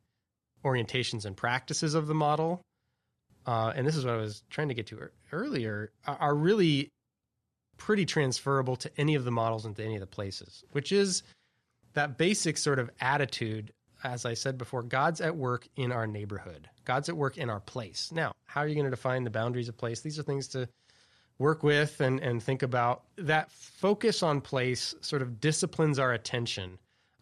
orientations 0.63 1.25
and 1.25 1.35
practices 1.35 1.93
of 1.93 2.07
the 2.07 2.13
model 2.13 2.61
uh, 3.47 3.71
and 3.75 3.87
this 3.87 3.95
is 3.95 4.05
what 4.05 4.13
I 4.13 4.17
was 4.17 4.43
trying 4.49 4.67
to 4.67 4.73
get 4.73 4.87
to 4.87 5.09
earlier, 5.31 5.91
are, 6.05 6.17
are 6.17 6.35
really 6.35 6.89
pretty 7.77 8.05
transferable 8.05 8.75
to 8.75 8.91
any 8.97 9.15
of 9.15 9.23
the 9.23 9.31
models 9.31 9.65
and 9.65 9.75
to 9.77 9.83
any 9.83 9.95
of 9.95 10.01
the 10.01 10.07
places, 10.07 10.65
which 10.73 10.91
is 10.91 11.23
that 11.93 12.17
basic 12.17 12.57
sort 12.57 12.77
of 12.77 12.91
attitude. 12.99 13.71
As 14.03 14.25
I 14.25 14.35
said 14.35 14.59
before, 14.59 14.83
God's 14.83 15.21
at 15.21 15.35
work 15.35 15.67
in 15.75 15.91
our 15.91 16.05
neighborhood. 16.05 16.69
God's 16.85 17.09
at 17.09 17.17
work 17.17 17.37
in 17.37 17.49
our 17.49 17.61
place. 17.61 18.11
Now, 18.11 18.33
how 18.45 18.61
are 18.61 18.67
you 18.67 18.75
going 18.75 18.85
to 18.85 18.91
define 18.91 19.23
the 19.23 19.31
boundaries 19.31 19.69
of 19.69 19.77
place? 19.77 20.01
These 20.01 20.19
are 20.19 20.23
things 20.23 20.49
to 20.49 20.69
work 21.39 21.63
with 21.63 21.99
and, 21.99 22.19
and 22.19 22.43
think 22.43 22.61
about. 22.61 23.03
That 23.17 23.51
focus 23.51 24.21
on 24.21 24.41
place 24.41 24.93
sort 25.01 25.23
of 25.23 25.39
disciplines 25.39 25.97
our 25.97 26.13
attention. 26.13 26.77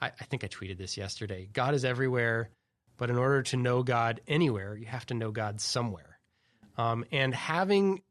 I, 0.06 0.12
I 0.20 0.26
think 0.26 0.44
I 0.44 0.48
tweeted 0.48 0.78
this 0.78 0.98
yesterday. 0.98 1.50
God 1.52 1.74
is 1.74 1.84
everywhere, 1.84 2.50
but 2.98 3.10
in 3.10 3.18
order 3.18 3.42
to 3.44 3.58
know 3.58 3.84
God 3.84 4.22
anywhere, 4.28 4.78
you 4.78 4.86
have 4.86 5.06
to 5.08 5.14
know 5.14 5.32
God 5.32 5.60
somewhere. 5.60 6.20
Um, 6.78 7.06
and 7.12 7.34
having 7.34 8.02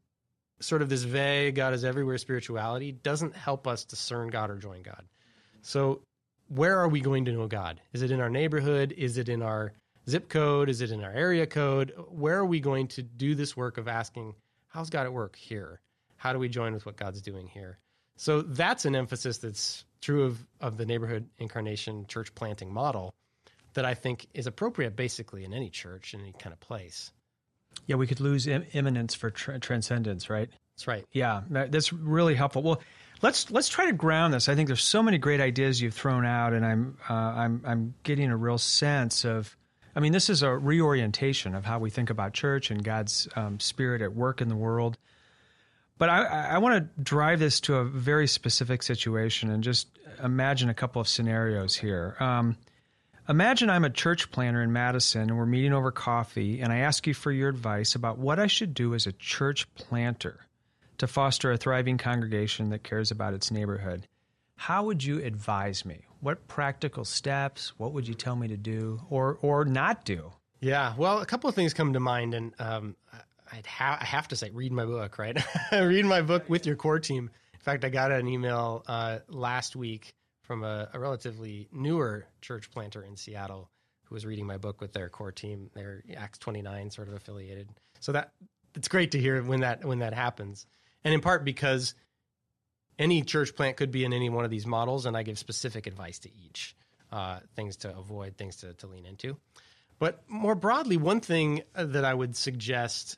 sort 0.59 0.81
of 0.81 0.89
this 0.89 1.03
vague 1.03 1.55
God 1.55 1.73
is 1.73 1.83
everywhere 1.83 2.17
spirituality 2.17 2.91
doesn't 2.91 3.35
help 3.35 3.67
us 3.67 3.85
discern 3.85 4.29
God 4.29 4.49
or 4.49 4.57
join 4.57 4.81
God. 4.81 5.03
So, 5.61 6.01
where 6.47 6.77
are 6.77 6.87
we 6.87 7.01
going 7.01 7.25
to 7.25 7.31
know 7.31 7.47
God? 7.47 7.81
Is 7.93 8.01
it 8.01 8.11
in 8.11 8.19
our 8.19 8.29
neighborhood? 8.29 8.93
Is 8.95 9.17
it 9.17 9.29
in 9.29 9.41
our 9.41 9.73
zip 10.07 10.29
code? 10.29 10.69
Is 10.69 10.81
it 10.81 10.91
in 10.91 11.03
our 11.03 11.11
area 11.11 11.47
code? 11.47 11.93
Where 12.09 12.37
are 12.37 12.45
we 12.45 12.59
going 12.59 12.87
to 12.89 13.03
do 13.03 13.35
this 13.35 13.57
work 13.57 13.77
of 13.77 13.87
asking, 13.87 14.35
how's 14.67 14.89
God 14.89 15.05
at 15.05 15.13
work 15.13 15.35
here? 15.35 15.79
How 16.17 16.33
do 16.33 16.39
we 16.39 16.49
join 16.49 16.73
with 16.73 16.85
what 16.85 16.97
God's 16.97 17.21
doing 17.21 17.47
here? 17.47 17.79
So, 18.17 18.41
that's 18.41 18.85
an 18.85 18.95
emphasis 18.95 19.37
that's 19.39 19.85
true 20.05 20.23
of, 20.23 20.45
of 20.61 20.77
the 20.77 20.85
neighborhood 20.85 21.27
incarnation 21.39 22.05
church 22.07 22.33
planting 22.35 22.71
model 22.71 23.13
that 23.73 23.85
I 23.85 23.95
think 23.95 24.27
is 24.33 24.45
appropriate 24.47 24.95
basically 24.95 25.43
in 25.43 25.53
any 25.53 25.69
church, 25.69 26.13
in 26.13 26.21
any 26.21 26.33
kind 26.33 26.53
of 26.53 26.59
place. 26.59 27.11
Yeah, 27.87 27.95
we 27.95 28.07
could 28.07 28.19
lose 28.19 28.47
Im- 28.47 28.65
immanence 28.73 29.15
for 29.15 29.31
tra- 29.31 29.59
transcendence, 29.59 30.29
right? 30.29 30.49
That's 30.75 30.87
right. 30.87 31.05
Yeah, 31.11 31.41
that's 31.49 31.91
really 31.91 32.35
helpful. 32.35 32.61
Well, 32.61 32.81
let's 33.21 33.49
let's 33.49 33.67
try 33.67 33.87
to 33.87 33.93
ground 33.93 34.33
this. 34.33 34.47
I 34.47 34.55
think 34.55 34.67
there's 34.67 34.83
so 34.83 35.01
many 35.01 35.17
great 35.17 35.41
ideas 35.41 35.81
you've 35.81 35.93
thrown 35.93 36.25
out, 36.25 36.53
and 36.53 36.65
I'm 36.65 36.97
uh, 37.09 37.13
I'm 37.13 37.61
I'm 37.65 37.93
getting 38.03 38.29
a 38.29 38.37
real 38.37 38.57
sense 38.57 39.25
of. 39.25 39.55
I 39.97 40.01
mean, 40.01 40.11
this 40.11 40.29
is 40.29 40.43
a 40.43 40.49
reorientation 40.49 41.55
of 41.55 41.63
how 41.63 41.79
we 41.79 41.89
think 41.89 42.09
about 42.09 42.33
church 42.33 42.69
and 42.69 42.83
God's 42.83 43.29
um, 43.37 43.61
spirit 43.61 44.01
at 44.01 44.13
work 44.13 44.41
in 44.41 44.49
the 44.49 44.55
world. 44.55 44.97
But 45.97 46.09
I, 46.09 46.23
I 46.51 46.57
want 46.57 46.75
to 46.75 47.01
drive 47.01 47.39
this 47.39 47.59
to 47.61 47.75
a 47.75 47.85
very 47.85 48.27
specific 48.27 48.83
situation 48.83 49.49
and 49.49 49.63
just 49.63 49.87
imagine 50.23 50.69
a 50.69 50.73
couple 50.73 51.01
of 51.01 51.07
scenarios 51.07 51.75
here. 51.75 52.15
Um, 52.19 52.57
Imagine 53.27 53.71
I'm 53.71 53.85
a 53.85 53.89
church 53.89 54.29
planter 54.29 54.61
in 54.61 54.71
Madison 54.71 55.21
and 55.21 55.37
we're 55.37 55.47
meeting 55.47 55.73
over 55.73 55.91
coffee, 55.91 56.61
and 56.61 56.71
I 56.71 56.77
ask 56.77 57.07
you 57.07 57.15
for 57.15 57.31
your 57.31 57.49
advice 57.49 57.95
about 57.95 58.19
what 58.19 58.39
I 58.39 58.45
should 58.45 58.75
do 58.75 58.93
as 58.93 59.07
a 59.07 59.11
church 59.13 59.73
planter 59.73 60.45
to 60.99 61.07
foster 61.07 61.51
a 61.51 61.57
thriving 61.57 61.97
congregation 61.97 62.69
that 62.69 62.83
cares 62.83 63.09
about 63.09 63.33
its 63.33 63.49
neighborhood. 63.49 64.07
How 64.57 64.83
would 64.83 65.03
you 65.03 65.23
advise 65.23 65.85
me? 65.85 66.01
What 66.19 66.47
practical 66.47 67.03
steps? 67.03 67.73
What 67.79 67.93
would 67.93 68.07
you 68.07 68.13
tell 68.13 68.35
me 68.35 68.47
to 68.47 68.57
do 68.57 69.01
or, 69.09 69.39
or 69.41 69.65
not 69.65 70.05
do? 70.05 70.31
Yeah, 70.61 70.93
well, 70.95 71.19
a 71.19 71.25
couple 71.25 71.49
of 71.49 71.55
things 71.55 71.73
come 71.73 71.93
to 71.93 71.99
mind, 71.99 72.35
and 72.35 72.53
um, 72.59 72.95
I'd 73.51 73.65
ha- 73.65 73.97
I 73.99 74.05
have 74.05 74.27
to 74.29 74.35
say, 74.35 74.49
read 74.51 74.71
my 74.71 74.85
book, 74.85 75.17
right? 75.17 75.37
read 75.71 76.05
my 76.05 76.21
book 76.21 76.49
with 76.49 76.65
your 76.65 76.75
core 76.75 76.99
team. 76.99 77.29
In 77.53 77.59
fact, 77.59 77.85
I 77.85 77.89
got 77.89 78.11
an 78.11 78.27
email 78.27 78.83
uh, 78.87 79.19
last 79.27 79.75
week 79.75 80.13
from 80.41 80.63
a, 80.63 80.89
a, 80.93 80.99
relatively 80.99 81.67
newer 81.71 82.27
church 82.41 82.69
planter 82.69 83.01
in 83.01 83.15
Seattle 83.15 83.69
who 84.03 84.15
was 84.15 84.25
reading 84.25 84.45
my 84.45 84.57
book 84.57 84.81
with 84.81 84.93
their 84.93 85.09
core 85.09 85.31
team. 85.31 85.71
They're 85.73 86.03
Acts 86.15 86.37
29 86.37 86.91
sort 86.91 87.07
of 87.07 87.15
affiliated. 87.15 87.69
So 87.99 88.11
that 88.11 88.31
it's 88.75 88.87
great 88.87 89.11
to 89.11 89.19
hear 89.19 89.41
when 89.41 89.61
that 89.61 89.83
when 89.83 89.99
that 89.99 90.13
happens. 90.13 90.67
And 91.03 91.13
in 91.13 91.21
part 91.21 91.43
because 91.43 91.95
any 92.99 93.23
church 93.23 93.55
plant 93.55 93.77
could 93.77 93.91
be 93.91 94.05
in 94.05 94.13
any 94.13 94.29
one 94.29 94.45
of 94.45 94.51
these 94.51 94.65
models, 94.65 95.05
and 95.05 95.17
I 95.17 95.23
give 95.23 95.37
specific 95.37 95.87
advice 95.87 96.19
to 96.19 96.29
each, 96.45 96.75
uh, 97.11 97.39
things 97.55 97.77
to 97.77 97.95
avoid, 97.95 98.37
things 98.37 98.57
to, 98.57 98.73
to 98.73 98.87
lean 98.87 99.05
into. 99.05 99.37
But 99.99 100.23
more 100.27 100.55
broadly, 100.55 100.97
one 100.97 101.21
thing 101.21 101.63
that 101.73 102.05
I 102.05 102.13
would 102.13 102.35
suggest 102.35 103.17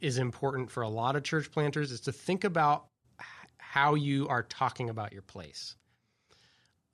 is 0.00 0.18
important 0.18 0.70
for 0.70 0.82
a 0.82 0.88
lot 0.88 1.16
of 1.16 1.22
church 1.22 1.50
planters 1.50 1.90
is 1.90 2.02
to 2.02 2.12
think 2.12 2.44
about 2.44 2.86
how 3.58 3.94
you 3.94 4.28
are 4.28 4.42
talking 4.42 4.90
about 4.90 5.12
your 5.12 5.22
place. 5.22 5.76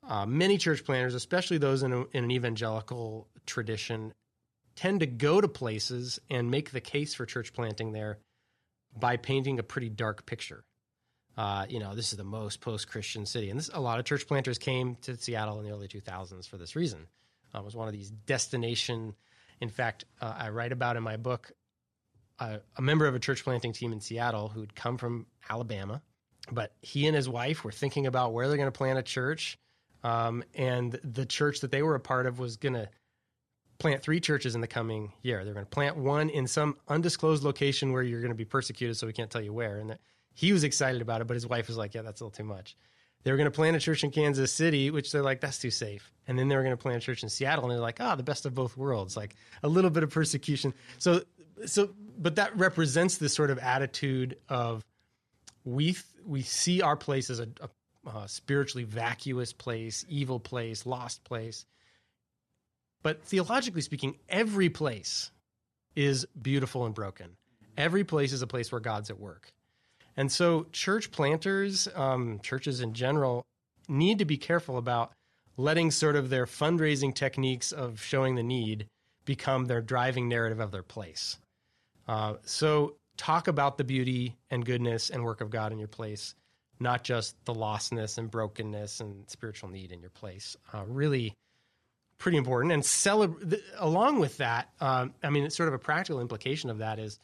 Uh, 0.06 0.26
many 0.26 0.58
church 0.58 0.84
planters, 0.84 1.14
especially 1.14 1.58
those 1.58 1.82
in, 1.82 1.92
a, 1.92 2.00
in 2.12 2.24
an 2.24 2.30
evangelical 2.30 3.28
tradition, 3.44 4.12
tend 4.76 5.00
to 5.00 5.06
go 5.06 5.40
to 5.40 5.48
places 5.48 6.20
and 6.30 6.50
make 6.50 6.70
the 6.70 6.80
case 6.80 7.14
for 7.14 7.26
church 7.26 7.52
planting 7.52 7.92
there 7.92 8.18
by 8.96 9.16
painting 9.16 9.58
a 9.58 9.62
pretty 9.62 9.88
dark 9.88 10.26
picture. 10.26 10.64
Uh, 11.36 11.66
you 11.68 11.80
know, 11.80 11.94
this 11.94 12.12
is 12.12 12.18
the 12.18 12.24
most 12.24 12.60
post-Christian 12.60 13.26
city, 13.26 13.50
and 13.50 13.58
this, 13.58 13.70
a 13.72 13.80
lot 13.80 13.98
of 13.98 14.04
church 14.04 14.26
planters 14.26 14.58
came 14.58 14.96
to 14.96 15.16
Seattle 15.16 15.58
in 15.58 15.66
the 15.66 15.72
early 15.72 15.88
2000s 15.88 16.48
for 16.48 16.56
this 16.56 16.76
reason. 16.76 17.06
Uh, 17.54 17.58
it 17.58 17.64
was 17.64 17.76
one 17.76 17.88
of 17.88 17.92
these 17.92 18.10
destination. 18.10 19.14
In 19.60 19.68
fact, 19.68 20.04
uh, 20.20 20.34
I 20.38 20.50
write 20.50 20.72
about 20.72 20.96
in 20.96 21.02
my 21.02 21.16
book 21.16 21.52
uh, 22.38 22.58
a 22.76 22.82
member 22.82 23.06
of 23.06 23.14
a 23.14 23.18
church 23.18 23.44
planting 23.44 23.72
team 23.72 23.92
in 23.92 24.00
Seattle 24.00 24.48
who'd 24.48 24.74
come 24.74 24.98
from 24.98 25.26
Alabama, 25.48 26.02
but 26.52 26.74
he 26.82 27.06
and 27.06 27.16
his 27.16 27.28
wife 27.28 27.64
were 27.64 27.72
thinking 27.72 28.06
about 28.06 28.32
where 28.32 28.48
they're 28.48 28.56
going 28.56 28.68
to 28.68 28.76
plant 28.76 28.98
a 28.98 29.02
church 29.02 29.58
um, 30.06 30.44
and 30.54 30.92
the 31.02 31.26
church 31.26 31.60
that 31.60 31.72
they 31.72 31.82
were 31.82 31.96
a 31.96 32.00
part 32.00 32.26
of 32.26 32.38
was 32.38 32.56
going 32.56 32.74
to 32.74 32.88
plant 33.78 34.02
three 34.02 34.20
churches 34.20 34.54
in 34.54 34.60
the 34.60 34.66
coming 34.66 35.12
year. 35.22 35.44
They're 35.44 35.54
going 35.54 35.66
to 35.66 35.70
plant 35.70 35.96
one 35.96 36.30
in 36.30 36.46
some 36.46 36.76
undisclosed 36.88 37.42
location 37.42 37.92
where 37.92 38.02
you're 38.02 38.20
going 38.20 38.30
to 38.30 38.36
be 38.36 38.44
persecuted, 38.44 38.96
so 38.96 39.06
we 39.06 39.12
can't 39.12 39.30
tell 39.30 39.42
you 39.42 39.52
where. 39.52 39.78
And 39.78 39.98
he 40.34 40.52
was 40.52 40.64
excited 40.64 41.02
about 41.02 41.20
it, 41.20 41.26
but 41.26 41.34
his 41.34 41.46
wife 41.46 41.66
was 41.66 41.76
like, 41.76 41.94
"Yeah, 41.94 42.02
that's 42.02 42.20
a 42.20 42.24
little 42.24 42.36
too 42.36 42.44
much." 42.44 42.76
They 43.24 43.32
were 43.32 43.36
going 43.36 43.50
to 43.50 43.56
plant 43.56 43.76
a 43.76 43.80
church 43.80 44.04
in 44.04 44.12
Kansas 44.12 44.52
City, 44.52 44.92
which 44.92 45.10
they're 45.10 45.22
like, 45.22 45.40
"That's 45.40 45.58
too 45.58 45.70
safe." 45.70 46.12
And 46.28 46.38
then 46.38 46.46
they 46.48 46.54
were 46.56 46.62
going 46.62 46.76
to 46.76 46.80
plant 46.80 47.02
a 47.02 47.04
church 47.04 47.22
in 47.24 47.28
Seattle, 47.28 47.64
and 47.64 47.72
they're 47.72 47.80
like, 47.80 47.98
"Ah, 48.00 48.12
oh, 48.12 48.16
the 48.16 48.22
best 48.22 48.46
of 48.46 48.54
both 48.54 48.76
worlds." 48.76 49.16
Like 49.16 49.34
a 49.64 49.68
little 49.68 49.90
bit 49.90 50.04
of 50.04 50.10
persecution. 50.10 50.72
So, 50.98 51.22
so, 51.64 51.90
but 52.18 52.36
that 52.36 52.56
represents 52.56 53.16
this 53.16 53.34
sort 53.34 53.50
of 53.50 53.58
attitude 53.58 54.36
of 54.48 54.84
we 55.64 55.96
we 56.24 56.42
see 56.42 56.82
our 56.82 56.96
place 56.96 57.30
as 57.30 57.40
a, 57.40 57.48
a 57.60 57.68
uh, 58.08 58.26
spiritually 58.26 58.84
vacuous 58.84 59.52
place, 59.52 60.04
evil 60.08 60.38
place, 60.38 60.86
lost 60.86 61.24
place. 61.24 61.64
But 63.02 63.22
theologically 63.24 63.80
speaking, 63.80 64.16
every 64.28 64.68
place 64.68 65.30
is 65.94 66.26
beautiful 66.40 66.86
and 66.86 66.94
broken. 66.94 67.36
Every 67.76 68.04
place 68.04 68.32
is 68.32 68.42
a 68.42 68.46
place 68.46 68.70
where 68.70 68.80
God's 68.80 69.10
at 69.10 69.18
work. 69.18 69.52
And 70.16 70.32
so, 70.32 70.66
church 70.72 71.10
planters, 71.10 71.88
um, 71.94 72.40
churches 72.42 72.80
in 72.80 72.94
general, 72.94 73.44
need 73.88 74.18
to 74.18 74.24
be 74.24 74.36
careful 74.36 74.78
about 74.78 75.12
letting 75.56 75.90
sort 75.90 76.16
of 76.16 76.30
their 76.30 76.46
fundraising 76.46 77.14
techniques 77.14 77.72
of 77.72 78.02
showing 78.02 78.34
the 78.34 78.42
need 78.42 78.86
become 79.24 79.66
their 79.66 79.82
driving 79.82 80.28
narrative 80.28 80.60
of 80.60 80.70
their 80.70 80.82
place. 80.82 81.38
Uh, 82.06 82.34
so, 82.44 82.96
talk 83.16 83.48
about 83.48 83.78
the 83.78 83.84
beauty 83.84 84.36
and 84.50 84.64
goodness 84.64 85.10
and 85.10 85.24
work 85.24 85.40
of 85.40 85.50
God 85.50 85.72
in 85.72 85.78
your 85.78 85.88
place 85.88 86.34
not 86.80 87.04
just 87.04 87.36
the 87.44 87.54
lostness 87.54 88.18
and 88.18 88.30
brokenness 88.30 89.00
and 89.00 89.28
spiritual 89.28 89.70
need 89.70 89.92
in 89.92 90.00
your 90.00 90.10
place. 90.10 90.56
Uh, 90.72 90.84
really 90.86 91.34
pretty 92.18 92.38
important. 92.38 92.72
And 92.72 92.84
celebrate 92.84 93.62
along 93.78 94.20
with 94.20 94.38
that. 94.38 94.70
Um, 94.80 95.14
I 95.22 95.30
mean, 95.30 95.44
it's 95.44 95.56
sort 95.56 95.68
of 95.68 95.74
a 95.74 95.78
practical 95.78 96.20
implication 96.20 96.70
of 96.70 96.78
that 96.78 96.98
is 96.98 97.18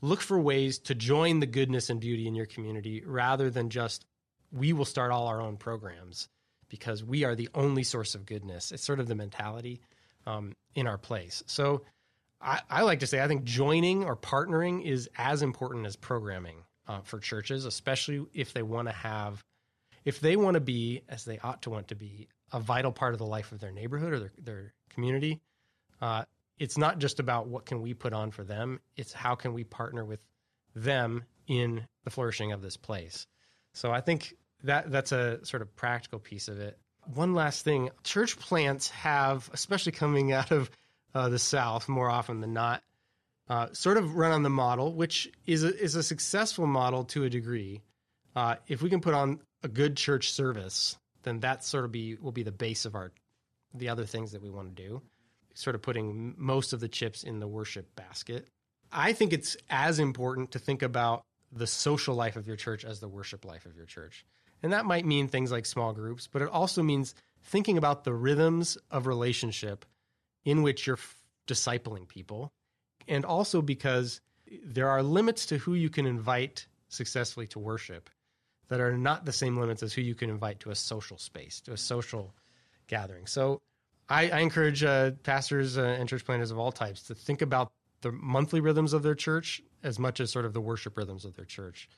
look 0.00 0.20
for 0.20 0.38
ways 0.38 0.78
to 0.80 0.94
join 0.94 1.40
the 1.40 1.46
goodness 1.46 1.90
and 1.90 2.00
beauty 2.00 2.26
in 2.26 2.34
your 2.34 2.46
community 2.46 3.02
rather 3.04 3.50
than 3.50 3.70
just 3.70 4.04
we 4.52 4.72
will 4.72 4.84
start 4.84 5.10
all 5.10 5.26
our 5.26 5.40
own 5.40 5.56
programs 5.56 6.28
because 6.68 7.02
we 7.02 7.24
are 7.24 7.34
the 7.34 7.48
only 7.54 7.82
source 7.82 8.14
of 8.14 8.26
goodness. 8.26 8.72
It's 8.72 8.84
sort 8.84 9.00
of 9.00 9.08
the 9.08 9.14
mentality 9.14 9.80
um, 10.26 10.52
in 10.74 10.86
our 10.86 10.98
place. 10.98 11.42
So 11.46 11.82
I, 12.40 12.60
I 12.68 12.82
like 12.82 13.00
to 13.00 13.06
say 13.06 13.22
I 13.22 13.28
think 13.28 13.44
joining 13.44 14.04
or 14.04 14.16
partnering 14.16 14.84
is 14.84 15.08
as 15.16 15.42
important 15.42 15.86
as 15.86 15.96
programming 15.96 16.64
uh, 16.86 17.00
for 17.00 17.18
churches, 17.18 17.64
especially 17.64 18.24
if 18.34 18.52
they 18.52 18.62
want 18.62 18.88
to 18.88 18.94
have, 18.94 19.42
if 20.04 20.20
they 20.20 20.36
want 20.36 20.54
to 20.54 20.60
be, 20.60 21.02
as 21.08 21.24
they 21.24 21.38
ought 21.38 21.62
to 21.62 21.70
want 21.70 21.88
to 21.88 21.94
be, 21.94 22.28
a 22.52 22.60
vital 22.60 22.92
part 22.92 23.12
of 23.12 23.18
the 23.18 23.26
life 23.26 23.52
of 23.52 23.60
their 23.60 23.72
neighborhood 23.72 24.12
or 24.12 24.18
their, 24.20 24.32
their 24.38 24.74
community. 24.90 25.40
Uh, 26.00 26.24
it's 26.58 26.78
not 26.78 26.98
just 26.98 27.20
about 27.20 27.48
what 27.48 27.66
can 27.66 27.82
we 27.82 27.94
put 27.94 28.12
on 28.12 28.30
for 28.30 28.44
them; 28.44 28.80
it's 28.96 29.12
how 29.12 29.34
can 29.34 29.52
we 29.52 29.64
partner 29.64 30.04
with 30.04 30.20
them 30.74 31.24
in 31.46 31.86
the 32.04 32.10
flourishing 32.10 32.52
of 32.52 32.62
this 32.62 32.76
place. 32.76 33.26
So 33.74 33.90
I 33.90 34.00
think 34.00 34.34
that 34.64 34.90
that's 34.90 35.12
a 35.12 35.44
sort 35.44 35.62
of 35.62 35.74
practical 35.76 36.18
piece 36.18 36.48
of 36.48 36.60
it. 36.60 36.78
One 37.14 37.34
last 37.34 37.64
thing: 37.64 37.90
church 38.04 38.38
plants 38.38 38.90
have, 38.90 39.50
especially 39.52 39.92
coming 39.92 40.32
out 40.32 40.50
of 40.50 40.70
uh, 41.16 41.30
the 41.30 41.38
South, 41.38 41.88
more 41.88 42.10
often 42.10 42.40
than 42.40 42.52
not, 42.52 42.82
uh, 43.48 43.68
sort 43.72 43.96
of 43.96 44.16
run 44.16 44.32
on 44.32 44.42
the 44.42 44.50
model, 44.50 44.92
which 44.92 45.32
is 45.46 45.64
a, 45.64 45.74
is 45.82 45.94
a 45.94 46.02
successful 46.02 46.66
model 46.66 47.04
to 47.04 47.24
a 47.24 47.30
degree. 47.30 47.80
Uh, 48.34 48.56
if 48.68 48.82
we 48.82 48.90
can 48.90 49.00
put 49.00 49.14
on 49.14 49.40
a 49.62 49.68
good 49.68 49.96
church 49.96 50.30
service, 50.30 50.98
then 51.22 51.40
that 51.40 51.64
sort 51.64 51.86
of 51.86 51.92
be 51.92 52.16
will 52.16 52.32
be 52.32 52.42
the 52.42 52.52
base 52.52 52.84
of 52.84 52.94
our 52.94 53.12
the 53.72 53.88
other 53.88 54.04
things 54.04 54.32
that 54.32 54.42
we 54.42 54.50
want 54.50 54.76
to 54.76 54.82
do. 54.82 55.00
Sort 55.54 55.74
of 55.74 55.80
putting 55.80 56.34
most 56.36 56.74
of 56.74 56.80
the 56.80 56.88
chips 56.88 57.22
in 57.22 57.40
the 57.40 57.48
worship 57.48 57.96
basket. 57.96 58.46
I 58.92 59.14
think 59.14 59.32
it's 59.32 59.56
as 59.70 59.98
important 59.98 60.52
to 60.52 60.58
think 60.58 60.82
about 60.82 61.22
the 61.50 61.66
social 61.66 62.14
life 62.14 62.36
of 62.36 62.46
your 62.46 62.56
church 62.56 62.84
as 62.84 63.00
the 63.00 63.08
worship 63.08 63.46
life 63.46 63.64
of 63.64 63.74
your 63.74 63.86
church. 63.86 64.26
And 64.62 64.72
that 64.74 64.84
might 64.84 65.06
mean 65.06 65.28
things 65.28 65.50
like 65.50 65.64
small 65.64 65.94
groups, 65.94 66.28
but 66.30 66.42
it 66.42 66.48
also 66.48 66.82
means 66.82 67.14
thinking 67.42 67.78
about 67.78 68.04
the 68.04 68.12
rhythms 68.12 68.76
of 68.90 69.06
relationship 69.06 69.86
in 70.46 70.62
which 70.62 70.86
you're 70.86 70.96
f- 70.96 71.16
discipling 71.46 72.08
people 72.08 72.52
and 73.06 73.24
also 73.24 73.60
because 73.60 74.22
there 74.64 74.88
are 74.88 75.02
limits 75.02 75.46
to 75.46 75.58
who 75.58 75.74
you 75.74 75.90
can 75.90 76.06
invite 76.06 76.66
successfully 76.88 77.46
to 77.48 77.58
worship 77.58 78.08
that 78.68 78.80
are 78.80 78.96
not 78.96 79.24
the 79.24 79.32
same 79.32 79.58
limits 79.58 79.82
as 79.82 79.92
who 79.92 80.00
you 80.00 80.14
can 80.14 80.30
invite 80.30 80.60
to 80.60 80.70
a 80.70 80.74
social 80.74 81.18
space, 81.18 81.60
to 81.60 81.72
a 81.72 81.76
social 81.76 82.34
gathering. 82.86 83.26
So 83.26 83.60
I, 84.08 84.30
I 84.30 84.38
encourage 84.38 84.82
uh, 84.82 85.12
pastors 85.22 85.76
uh, 85.76 85.82
and 85.82 86.08
church 86.08 86.24
planters 86.24 86.50
of 86.50 86.58
all 86.58 86.72
types 86.72 87.02
to 87.04 87.14
think 87.14 87.42
about 87.42 87.72
the 88.00 88.12
monthly 88.12 88.60
rhythms 88.60 88.92
of 88.92 89.02
their 89.02 89.14
church 89.14 89.62
as 89.82 89.98
much 89.98 90.20
as 90.20 90.30
sort 90.30 90.44
of 90.44 90.52
the 90.52 90.60
worship 90.60 90.96
rhythms 90.96 91.24
of 91.24 91.34
their 91.34 91.44
church. 91.44 91.88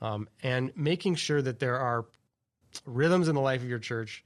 Um, 0.00 0.28
and 0.42 0.72
making 0.76 1.16
sure 1.16 1.42
that 1.42 1.58
there 1.58 1.78
are 1.78 2.06
rhythms 2.84 3.28
in 3.28 3.34
the 3.34 3.40
life 3.40 3.62
of 3.62 3.68
your 3.68 3.78
church 3.78 4.24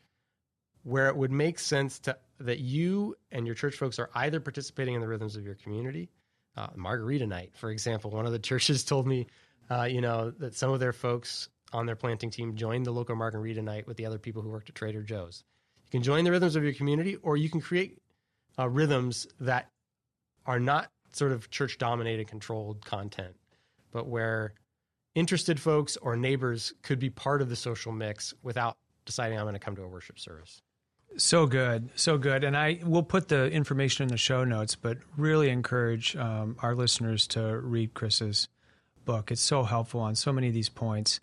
where 0.82 1.08
it 1.08 1.16
would 1.16 1.30
make 1.30 1.58
sense 1.58 1.98
to 2.00 2.16
that 2.40 2.58
you 2.60 3.16
and 3.30 3.46
your 3.46 3.54
church 3.54 3.76
folks 3.76 3.98
are 3.98 4.10
either 4.14 4.40
participating 4.40 4.94
in 4.94 5.00
the 5.00 5.08
rhythms 5.08 5.36
of 5.36 5.44
your 5.44 5.54
community 5.54 6.10
uh, 6.56 6.68
margarita 6.74 7.26
night, 7.26 7.52
for 7.54 7.70
example. 7.70 8.10
One 8.10 8.26
of 8.26 8.32
the 8.32 8.38
churches 8.50 8.84
told 8.84 9.06
me, 9.06 9.26
uh, 9.70 9.84
you 9.84 10.00
know, 10.00 10.30
that 10.38 10.54
some 10.54 10.72
of 10.72 10.80
their 10.80 10.92
folks 10.92 11.48
on 11.72 11.86
their 11.86 11.96
planting 11.96 12.30
team 12.30 12.56
joined 12.56 12.84
the 12.84 12.90
local 12.90 13.14
margarita 13.14 13.62
night 13.62 13.86
with 13.86 13.96
the 13.96 14.06
other 14.06 14.18
people 14.18 14.42
who 14.42 14.48
worked 14.48 14.68
at 14.68 14.74
Trader 14.74 15.02
Joe's. 15.02 15.44
You 15.84 15.90
can 15.90 16.02
join 16.02 16.24
the 16.24 16.30
rhythms 16.30 16.56
of 16.56 16.64
your 16.64 16.72
community, 16.72 17.16
or 17.16 17.36
you 17.36 17.48
can 17.48 17.60
create 17.60 17.98
uh, 18.58 18.68
rhythms 18.68 19.26
that 19.40 19.68
are 20.46 20.58
not 20.58 20.90
sort 21.12 21.32
of 21.32 21.50
church 21.50 21.78
dominated, 21.78 22.28
controlled 22.28 22.84
content, 22.84 23.36
but 23.92 24.08
where 24.08 24.54
interested 25.14 25.60
folks 25.60 25.96
or 25.96 26.16
neighbors 26.16 26.72
could 26.82 26.98
be 26.98 27.10
part 27.10 27.42
of 27.42 27.48
the 27.48 27.56
social 27.56 27.92
mix 27.92 28.34
without 28.42 28.76
deciding 29.04 29.38
I'm 29.38 29.44
going 29.44 29.54
to 29.54 29.60
come 29.60 29.76
to 29.76 29.82
a 29.82 29.88
worship 29.88 30.18
service. 30.18 30.62
So 31.16 31.46
good, 31.46 31.90
so 31.96 32.18
good. 32.18 32.44
And 32.44 32.56
I 32.56 32.80
will 32.84 33.02
put 33.02 33.28
the 33.28 33.50
information 33.50 34.04
in 34.04 34.08
the 34.08 34.16
show 34.16 34.44
notes, 34.44 34.76
but 34.76 34.98
really 35.16 35.50
encourage 35.50 36.16
um, 36.16 36.56
our 36.62 36.74
listeners 36.74 37.26
to 37.28 37.58
read 37.58 37.94
Chris's 37.94 38.48
book. 39.04 39.30
It's 39.30 39.40
so 39.40 39.64
helpful 39.64 40.00
on 40.00 40.14
so 40.14 40.32
many 40.32 40.48
of 40.48 40.54
these 40.54 40.68
points. 40.68 41.20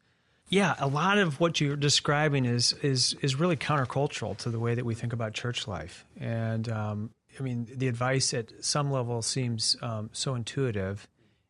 Yeah, 0.50 0.76
a 0.80 0.88
lot 0.88 1.18
of 1.18 1.40
what 1.40 1.60
you're 1.60 1.76
describing 1.76 2.46
is 2.46 2.74
is 2.82 3.16
is 3.22 3.36
really 3.36 3.58
countercultural 3.58 4.38
to 4.38 4.50
the 4.50 4.60
way 4.60 4.76
that 4.76 4.86
we 4.86 4.96
think 4.96 5.14
about 5.14 5.34
church 5.34 5.68
life. 5.68 6.06
And 6.20 6.70
um, 6.70 7.10
I 7.38 7.44
mean, 7.44 7.68
the 7.74 7.88
advice 7.88 8.34
at 8.34 8.52
some 8.64 8.90
level 8.90 9.22
seems 9.22 9.76
um, 9.82 10.10
so 10.14 10.36
intuitive, 10.36 11.08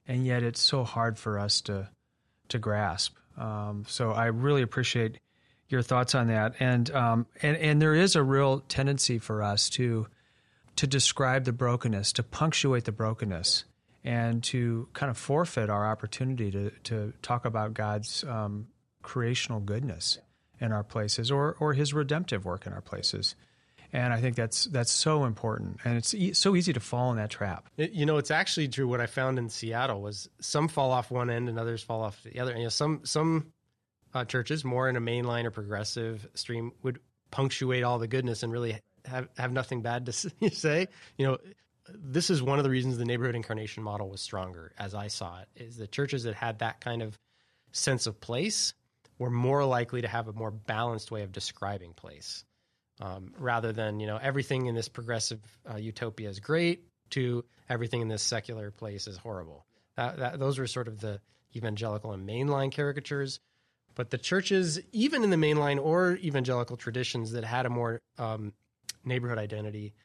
and 0.07 0.25
yet 0.25 0.41
it's 0.41 0.61
so 0.61 0.83
hard 0.83 1.17
for 1.17 1.38
us 1.38 1.61
to 1.61 1.89
to 2.49 2.59
grasp. 2.59 3.15
Um, 3.38 3.85
so 3.88 4.11
I 4.11 4.27
really 4.27 4.63
appreciate 4.63 5.19
your 5.70 5.82
thoughts 5.82 6.15
on 6.15 6.28
that. 6.28 6.55
And 6.59 6.89
um, 6.91 7.28
and 7.41 7.57
and 7.57 7.82
there 7.82 7.95
is 7.95 8.15
a 8.15 8.24
real 8.24 8.59
tendency 8.61 9.20
for 9.20 9.43
us 9.43 9.70
to 9.72 10.07
to 10.78 10.88
describe 10.88 11.45
the 11.45 11.53
brokenness, 11.53 12.13
to 12.13 12.24
punctuate 12.24 12.86
the 12.86 12.91
brokenness, 12.91 13.65
and 14.03 14.43
to 14.43 14.88
kind 14.93 15.09
of 15.09 15.18
forfeit 15.18 15.70
our 15.70 15.89
opportunity 15.89 16.51
to 16.51 16.72
to 16.86 17.13
talk 17.22 17.45
about 17.45 17.74
God's 17.74 18.24
um, 18.24 18.68
creational 19.01 19.59
goodness 19.59 20.20
in 20.59 20.72
our 20.72 20.84
places, 20.84 21.32
or 21.32 21.55
or 21.59 21.74
His 21.74 21.93
redemptive 21.93 22.45
work 22.45 22.65
in 22.65 22.74
our 22.74 22.82
places. 22.82 23.36
And 23.93 24.13
I 24.13 24.20
think 24.20 24.36
that's 24.36 24.65
that's 24.65 24.91
so 24.91 25.24
important, 25.24 25.80
and 25.86 25.97
it's 25.97 26.13
e- 26.13 26.34
so 26.34 26.55
easy 26.55 26.74
to 26.74 26.80
fall 26.80 27.11
in 27.11 27.18
that 27.18 27.30
trap. 27.30 27.70
You 27.78 28.05
know, 28.05 28.18
it's 28.18 28.32
actually 28.32 28.68
true. 28.68 28.88
What 28.88 28.99
I 28.99 29.05
found 29.05 29.39
in 29.39 29.47
Seattle 29.49 30.01
was 30.01 30.30
some 30.41 30.68
fall 30.68 30.91
off 30.91 31.09
one 31.09 31.30
end 31.30 31.47
and 31.47 31.57
others 31.57 31.82
fall 31.82 32.03
off 32.03 32.22
the 32.24 32.39
other. 32.39 32.55
You 32.55 32.63
know, 32.63 32.70
some 32.70 33.01
some 33.05 33.53
uh, 34.18 34.26
churches, 34.26 34.65
more 34.65 34.89
in 34.89 34.95
a 34.95 35.01
mainline 35.01 35.45
or 35.45 35.51
progressive 35.51 36.28
stream, 36.34 36.72
would 36.84 36.99
punctuate 37.32 37.84
all 37.84 37.99
the 37.99 38.07
goodness 38.07 38.43
and 38.43 38.51
really 38.51 38.80
have, 39.05 39.28
have 39.38 39.51
nothing 39.51 39.82
bad 39.82 40.05
to 40.07 40.11
say. 40.51 40.88
You 41.18 41.28
know, 41.28 41.38
this 41.93 42.30
is 42.30 42.41
one 42.41 42.59
of 42.59 42.63
the 42.63 42.70
reasons 42.70 42.97
the 42.97 43.05
neighborhood 43.05 43.36
incarnation 43.36 43.84
model 43.84 44.09
was 44.09 44.22
stronger, 44.22 44.74
as 44.78 44.93
I 44.93 45.07
saw 45.07 45.39
it, 45.41 45.47
is 45.55 45.78
the 45.78 45.88
churches 45.88 46.24
that 46.24 46.36
had 46.36 46.59
that 46.59 46.82
kind 46.82 47.01
of 47.01 47.18
sense 47.72 48.07
of 48.07 48.20
place 48.20 48.74
were 49.20 49.30
more 49.30 49.65
likely 49.65 50.01
to 50.01 50.07
have 50.07 50.28
a 50.28 50.34
more 50.34 50.51
balanced 50.51 51.11
way 51.11 51.24
of 51.24 51.32
describing 51.32 51.93
place. 51.93 52.43
Um, 52.99 53.34
rather 53.38 53.74
than 53.74 53.99
you 53.99 54.07
know 54.07 54.18
everything 54.18 54.65
in 54.65 54.74
this 54.74 54.89
progressive 54.89 55.39
uh, 55.72 55.78
utopia 55.78 56.30
is 56.30 56.39
great 56.39 56.88
to 57.11 57.45
everything 57.70 58.01
in 58.01 58.07
this 58.07 58.24
secular 58.24 58.72
place 58.72 59.05
is 59.05 59.18
horrible. 59.18 59.68
That, 59.97 60.18
that, 60.18 60.39
those 60.39 60.57
were 60.57 60.65
sort 60.65 60.88
of 60.88 60.99
the 60.99 61.22
evangelical 61.55 62.11
and 62.13 62.28
mainline 62.28 62.74
caricatures. 62.74 63.39
But 63.97 64.11
the 64.11 64.17
churches, 64.19 64.79
even 64.91 65.23
in 65.23 65.31
the 65.31 65.37
mainline 65.37 65.83
or 65.83 66.17
evangelical 66.17 66.77
traditions 66.77 67.31
that 67.31 67.43
had 67.43 67.65
a 67.65 67.69
more 67.69 67.99
um, 68.19 68.53
neighborhood 69.03 69.39
identity, 69.39 69.95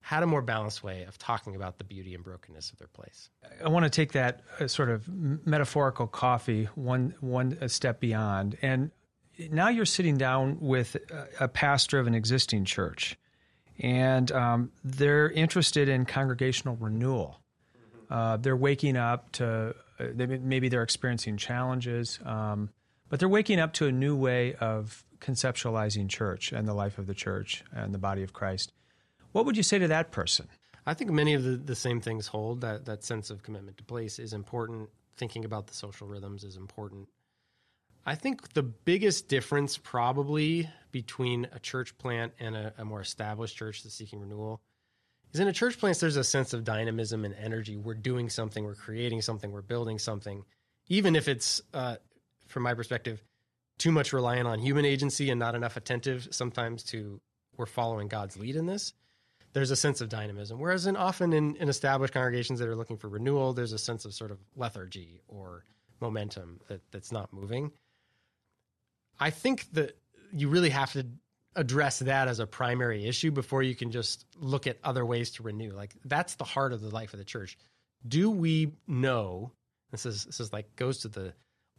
had 0.00 0.22
a 0.22 0.26
more 0.26 0.40
balanced 0.40 0.82
way 0.82 1.04
of 1.04 1.18
talking 1.18 1.54
about 1.54 1.76
the 1.76 1.84
beauty 1.84 2.14
and 2.14 2.24
brokenness 2.24 2.70
of 2.70 2.78
their 2.78 2.88
place. 2.88 3.28
I 3.62 3.68
want 3.68 3.84
to 3.84 3.90
take 3.90 4.12
that 4.12 4.40
uh, 4.58 4.66
sort 4.66 4.88
of 4.88 5.06
metaphorical 5.08 6.06
coffee 6.06 6.68
one 6.74 7.14
one 7.20 7.68
step 7.68 8.00
beyond, 8.00 8.56
and 8.62 8.90
now 9.50 9.68
you're 9.68 9.84
sitting 9.84 10.16
down 10.16 10.58
with 10.60 10.96
a 11.38 11.48
pastor 11.48 11.98
of 11.98 12.06
an 12.06 12.14
existing 12.14 12.64
church, 12.64 13.18
and 13.78 14.32
um, 14.32 14.72
they're 14.82 15.30
interested 15.30 15.88
in 15.90 16.06
congregational 16.06 16.76
renewal. 16.76 17.40
Uh, 18.08 18.38
they're 18.38 18.56
waking 18.56 18.96
up 18.96 19.32
to 19.32 19.74
uh, 19.98 20.04
they, 20.14 20.26
maybe 20.26 20.70
they're 20.70 20.82
experiencing 20.82 21.36
challenges, 21.36 22.18
um, 22.24 22.70
but 23.08 23.20
they're 23.20 23.28
waking 23.28 23.60
up 23.60 23.72
to 23.74 23.86
a 23.86 23.92
new 23.92 24.16
way 24.16 24.54
of 24.54 25.04
conceptualizing 25.20 26.08
church 26.08 26.52
and 26.52 26.68
the 26.68 26.74
life 26.74 26.98
of 26.98 27.06
the 27.06 27.14
church 27.14 27.64
and 27.72 27.94
the 27.94 27.98
body 27.98 28.22
of 28.22 28.32
Christ. 28.32 28.72
What 29.32 29.46
would 29.46 29.56
you 29.56 29.62
say 29.62 29.78
to 29.78 29.88
that 29.88 30.10
person? 30.10 30.48
I 30.86 30.94
think 30.94 31.10
many 31.10 31.34
of 31.34 31.42
the, 31.42 31.56
the 31.56 31.74
same 31.74 32.00
things 32.00 32.26
hold. 32.26 32.60
That 32.60 32.84
that 32.84 33.04
sense 33.04 33.30
of 33.30 33.42
commitment 33.42 33.78
to 33.78 33.84
place 33.84 34.18
is 34.18 34.32
important. 34.32 34.90
Thinking 35.16 35.44
about 35.44 35.66
the 35.66 35.74
social 35.74 36.06
rhythms 36.06 36.44
is 36.44 36.56
important. 36.56 37.08
I 38.06 38.16
think 38.16 38.52
the 38.52 38.62
biggest 38.62 39.28
difference 39.28 39.78
probably 39.78 40.68
between 40.92 41.48
a 41.52 41.58
church 41.58 41.96
plant 41.96 42.34
and 42.38 42.54
a, 42.54 42.74
a 42.76 42.84
more 42.84 43.00
established 43.00 43.56
church 43.56 43.82
that's 43.82 43.94
seeking 43.94 44.20
renewal 44.20 44.60
is 45.32 45.40
in 45.40 45.48
a 45.48 45.52
church 45.52 45.78
plant 45.78 45.98
there's 46.00 46.16
a 46.16 46.24
sense 46.24 46.52
of 46.52 46.64
dynamism 46.64 47.24
and 47.24 47.34
energy. 47.34 47.76
We're 47.76 47.94
doing 47.94 48.28
something, 48.28 48.62
we're 48.62 48.74
creating 48.74 49.22
something, 49.22 49.50
we're 49.50 49.62
building 49.62 49.98
something, 49.98 50.44
even 50.88 51.16
if 51.16 51.28
it's 51.28 51.62
uh, 51.72 51.96
from 52.54 52.62
my 52.62 52.72
perspective 52.72 53.22
too 53.76 53.92
much 53.92 54.12
reliant 54.12 54.48
on 54.48 54.58
human 54.58 54.84
agency 54.84 55.30
and 55.30 55.38
not 55.38 55.54
enough 55.54 55.76
attentive 55.76 56.28
sometimes 56.30 56.82
to 56.84 57.20
we're 57.56 57.66
following 57.66 58.08
God's 58.08 58.36
lead 58.36 58.56
in 58.56 58.66
this 58.66 58.94
there's 59.54 59.70
a 59.70 59.76
sense 59.76 60.00
of 60.00 60.08
dynamism. 60.08 60.58
Whereas 60.58 60.86
in 60.86 60.96
often 60.96 61.32
in, 61.32 61.56
in 61.56 61.68
established 61.68 62.12
congregations 62.12 62.58
that 62.58 62.68
are 62.68 62.76
looking 62.76 62.98
for 62.98 63.08
renewal, 63.08 63.54
there's 63.54 63.72
a 63.72 63.78
sense 63.78 64.04
of 64.04 64.12
sort 64.12 64.32
of 64.32 64.38
lethargy 64.56 65.20
or 65.28 65.64
momentum 66.00 66.60
that, 66.68 66.82
that's 66.90 67.12
not 67.12 67.32
moving. 67.32 67.70
I 69.18 69.30
think 69.30 69.72
that 69.72 69.96
you 70.32 70.48
really 70.48 70.70
have 70.70 70.92
to 70.94 71.06
address 71.54 72.00
that 72.00 72.26
as 72.26 72.40
a 72.40 72.48
primary 72.48 73.06
issue 73.06 73.30
before 73.30 73.62
you 73.62 73.76
can 73.76 73.92
just 73.92 74.26
look 74.36 74.66
at 74.66 74.78
other 74.82 75.06
ways 75.06 75.30
to 75.30 75.44
renew. 75.44 75.70
Like 75.70 75.94
that's 76.04 76.34
the 76.34 76.44
heart 76.44 76.72
of 76.72 76.80
the 76.80 76.90
life 76.90 77.12
of 77.12 77.20
the 77.20 77.24
church. 77.24 77.56
Do 78.06 78.32
we 78.32 78.72
know? 78.88 79.52
This 79.92 80.04
is 80.04 80.24
this 80.24 80.40
is 80.40 80.52
like 80.52 80.74
goes 80.74 80.98
to 80.98 81.08
the 81.08 81.32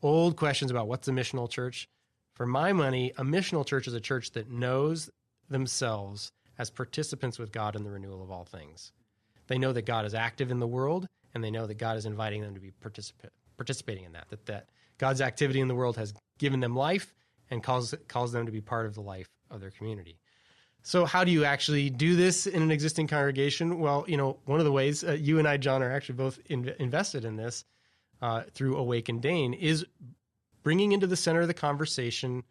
old 0.05 0.35
questions 0.35 0.71
about 0.71 0.87
what's 0.87 1.07
a 1.07 1.11
missional 1.11 1.49
church. 1.49 1.87
For 2.33 2.45
my 2.45 2.73
money, 2.73 3.13
a 3.17 3.23
missional 3.23 3.65
church 3.65 3.87
is 3.87 3.93
a 3.93 3.99
church 3.99 4.31
that 4.31 4.49
knows 4.49 5.09
themselves 5.49 6.31
as 6.57 6.69
participants 6.69 7.39
with 7.39 7.51
God 7.51 7.75
in 7.75 7.83
the 7.83 7.91
renewal 7.91 8.23
of 8.23 8.31
all 8.31 8.45
things. 8.45 8.91
They 9.47 9.57
know 9.57 9.73
that 9.73 9.85
God 9.85 10.05
is 10.05 10.13
active 10.13 10.51
in 10.51 10.59
the 10.59 10.67
world, 10.67 11.07
and 11.33 11.43
they 11.43 11.51
know 11.51 11.67
that 11.67 11.77
God 11.77 11.97
is 11.97 12.05
inviting 12.05 12.41
them 12.41 12.55
to 12.55 12.59
be 12.59 12.71
particip- 12.83 13.29
participating 13.57 14.05
in 14.05 14.13
that. 14.13 14.29
That 14.29 14.45
that 14.47 14.69
God's 14.97 15.21
activity 15.21 15.59
in 15.59 15.67
the 15.67 15.75
world 15.75 15.97
has 15.97 16.13
given 16.39 16.59
them 16.59 16.75
life 16.75 17.13
and 17.49 17.63
calls 17.63 17.93
calls 18.07 18.31
them 18.31 18.45
to 18.45 18.51
be 18.51 18.61
part 18.61 18.85
of 18.85 18.95
the 18.95 19.01
life 19.01 19.29
of 19.51 19.61
their 19.61 19.71
community. 19.71 20.17
So, 20.83 21.05
how 21.05 21.23
do 21.23 21.31
you 21.31 21.45
actually 21.45 21.89
do 21.89 22.15
this 22.15 22.47
in 22.47 22.61
an 22.61 22.71
existing 22.71 23.07
congregation? 23.07 23.79
Well, 23.79 24.05
you 24.07 24.17
know, 24.17 24.37
one 24.45 24.59
of 24.59 24.65
the 24.65 24.71
ways 24.71 25.03
uh, 25.03 25.13
you 25.13 25.39
and 25.39 25.47
I, 25.47 25.57
John, 25.57 25.81
are 25.81 25.91
actually 25.91 26.15
both 26.15 26.39
in, 26.45 26.73
invested 26.79 27.25
in 27.25 27.35
this 27.35 27.65
uh, 28.25 28.43
through 28.53 28.77
Awaken 28.77 29.19
Dane 29.19 29.53
is 29.53 29.85
bringing 30.63 30.91
into 30.91 31.07
the 31.07 31.15
center 31.15 31.41
of 31.41 31.47
the 31.47 31.53
conversation 31.53 32.43